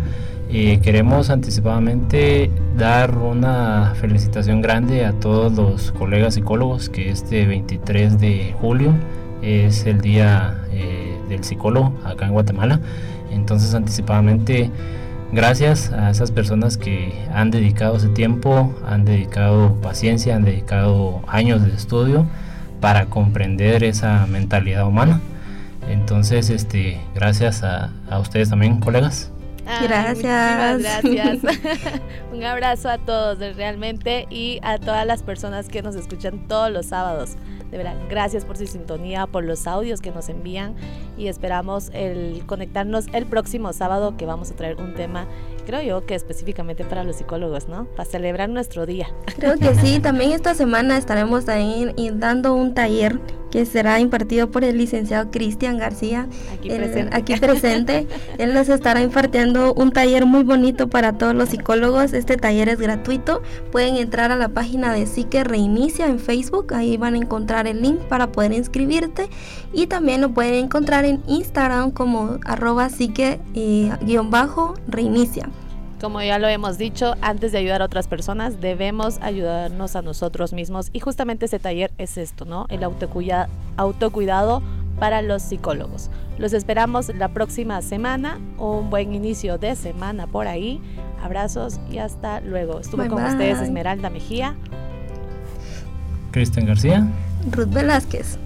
Eh, 0.49 0.79
queremos 0.81 1.31
anticipadamente 1.31 2.51
dar 2.77 3.17
una 3.17 3.93
felicitación 3.99 4.61
grande 4.61 5.05
a 5.05 5.13
todos 5.13 5.53
los 5.53 5.91
colegas 5.91 6.35
psicólogos 6.35 6.89
que 6.89 7.09
este 7.09 7.45
23 7.47 8.19
de 8.19 8.55
julio 8.61 8.93
es 9.41 9.85
el 9.85 10.01
día 10.01 10.55
del 11.29 11.43
psicólogo 11.43 11.93
acá 12.03 12.25
en 12.25 12.33
Guatemala. 12.33 12.79
Entonces 13.31 13.73
anticipadamente 13.73 14.71
gracias 15.31 15.91
a 15.91 16.09
esas 16.09 16.31
personas 16.31 16.77
que 16.77 17.13
han 17.33 17.51
dedicado 17.51 17.97
ese 17.97 18.09
tiempo, 18.09 18.73
han 18.87 19.05
dedicado 19.05 19.75
paciencia, 19.81 20.35
han 20.35 20.43
dedicado 20.43 21.21
años 21.27 21.63
de 21.63 21.73
estudio 21.73 22.25
para 22.79 23.07
comprender 23.07 23.83
esa 23.83 24.25
mentalidad 24.27 24.87
humana. 24.87 25.19
Entonces, 25.89 26.49
este, 26.49 26.99
gracias 27.13 27.63
a, 27.63 27.91
ustedes 28.19 28.49
también, 28.49 28.79
colegas. 28.79 29.31
gracias. 29.83 30.79
Gracias. 30.79 31.39
Un 32.33 32.43
abrazo 32.43 32.89
a 32.89 32.97
todos 32.97 33.39
realmente 33.55 34.27
y 34.29 34.59
a 34.63 34.77
todas 34.77 35.05
las 35.05 35.21
personas 35.21 35.67
que 35.67 35.81
nos 35.81 35.95
escuchan 35.95 36.47
todos 36.47 36.71
los 36.71 36.87
sábados 36.87 37.37
De 37.75 37.83
verdad, 37.83 37.97
gracias 38.09 38.45
por 38.45 38.55
su 38.55 38.65
sintonía, 38.67 39.27
por 39.27 39.43
los 39.43 39.67
audios 39.67 39.99
que 39.99 40.09
nos 40.09 40.29
envían 40.29 40.75
y 41.17 41.27
esperamos 41.27 41.89
el 41.91 42.41
conectarnos 42.45 43.07
el 43.11 43.25
próximo 43.25 43.73
sábado 43.73 44.15
que 44.15 44.25
vamos 44.25 44.49
a 44.49 44.55
traer 44.55 44.77
un 44.77 44.93
tema, 44.93 45.27
creo 45.65 45.81
yo 45.81 46.05
que 46.05 46.15
específicamente 46.15 46.85
para 46.85 47.03
los 47.03 47.17
psicólogos, 47.17 47.67
¿no? 47.67 47.83
Para 47.97 48.09
celebrar 48.09 48.47
nuestro 48.47 48.85
día. 48.85 49.09
Creo 49.35 49.57
que 49.57 49.75
sí, 49.75 49.99
también 49.99 50.31
esta 50.31 50.55
semana 50.55 50.97
estaremos 50.97 51.49
ahí 51.49 51.93
dando 52.13 52.53
un 52.55 52.73
taller 52.73 53.19
que 53.51 53.65
será 53.65 53.99
impartido 53.99 54.49
por 54.51 54.63
el 54.63 54.77
licenciado 54.77 55.29
Cristian 55.31 55.77
García, 55.77 56.27
aquí, 56.53 56.69
presente. 56.69 57.15
aquí 57.15 57.35
presente. 57.37 58.07
Él 58.37 58.53
nos 58.53 58.69
estará 58.69 59.01
impartiendo 59.01 59.73
un 59.73 59.91
taller 59.91 60.25
muy 60.25 60.43
bonito 60.43 60.87
para 60.89 61.13
todos 61.13 61.33
los 61.35 61.49
psicólogos. 61.49 62.13
Este 62.13 62.37
taller 62.37 62.69
es 62.69 62.79
gratuito. 62.79 63.41
Pueden 63.71 63.97
entrar 63.97 64.31
a 64.31 64.35
la 64.35 64.49
página 64.49 64.93
de 64.93 65.05
Psique 65.05 65.43
Reinicia 65.43 66.07
en 66.07 66.19
Facebook. 66.19 66.73
Ahí 66.73 66.97
van 66.97 67.13
a 67.15 67.17
encontrar 67.17 67.67
el 67.67 67.81
link 67.81 67.99
para 68.01 68.31
poder 68.31 68.53
inscribirte. 68.53 69.29
Y 69.73 69.87
también 69.87 70.21
lo 70.21 70.33
pueden 70.33 70.65
encontrar 70.65 71.05
en 71.05 71.23
Instagram 71.27 71.91
como 71.91 72.37
arroba 72.45 72.89
psique-reinicia. 72.89 75.49
Como 76.01 76.21
ya 76.21 76.39
lo 76.39 76.47
hemos 76.47 76.77
dicho, 76.77 77.15
antes 77.21 77.51
de 77.51 77.59
ayudar 77.59 77.81
a 77.81 77.85
otras 77.85 78.07
personas, 78.07 78.59
debemos 78.59 79.19
ayudarnos 79.21 79.95
a 79.95 80.01
nosotros 80.01 80.51
mismos. 80.51 80.89
Y 80.91 80.99
justamente 80.99 81.45
ese 81.45 81.59
taller 81.59 81.91
es 81.97 82.17
esto, 82.17 82.45
¿no? 82.45 82.65
El 82.69 82.83
autocuida 82.83 83.49
autocuidado 83.77 84.61
para 84.99 85.21
los 85.21 85.41
psicólogos. 85.41 86.09
Los 86.37 86.53
esperamos 86.53 87.13
la 87.15 87.29
próxima 87.29 87.81
semana. 87.81 88.39
Un 88.57 88.89
buen 88.89 89.13
inicio 89.13 89.57
de 89.57 89.75
semana 89.75 90.27
por 90.27 90.47
ahí. 90.47 90.81
Abrazos 91.21 91.79
y 91.89 91.97
hasta 91.97 92.41
luego. 92.41 92.79
Estuve 92.79 93.07
con 93.07 93.23
ustedes 93.23 93.59
Esmeralda 93.59 94.09
Mejía. 94.09 94.55
Cristian 96.31 96.65
García. 96.65 97.07
Ruth 97.51 97.69
Velázquez. 97.69 98.37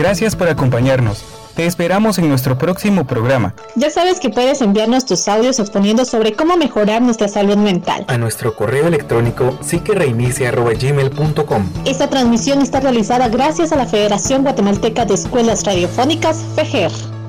Gracias 0.00 0.34
por 0.34 0.48
acompañarnos. 0.48 1.22
Te 1.54 1.66
esperamos 1.66 2.16
en 2.16 2.30
nuestro 2.30 2.56
próximo 2.56 3.06
programa. 3.06 3.54
Ya 3.74 3.90
sabes 3.90 4.18
que 4.18 4.30
puedes 4.30 4.62
enviarnos 4.62 5.04
tus 5.04 5.28
audios 5.28 5.58
exponiendo 5.58 6.06
sobre 6.06 6.32
cómo 6.32 6.56
mejorar 6.56 7.02
nuestra 7.02 7.28
salud 7.28 7.58
mental. 7.58 8.06
A 8.08 8.16
nuestro 8.16 8.56
correo 8.56 8.86
electrónico 8.86 9.58
psiquereinicia.gmail.com 9.60 11.68
Esta 11.84 12.08
transmisión 12.08 12.62
está 12.62 12.80
realizada 12.80 13.28
gracias 13.28 13.72
a 13.72 13.76
la 13.76 13.84
Federación 13.84 14.42
Guatemalteca 14.42 15.04
de 15.04 15.12
Escuelas 15.12 15.64
Radiofónicas, 15.64 16.46
FEGER. 16.54 17.19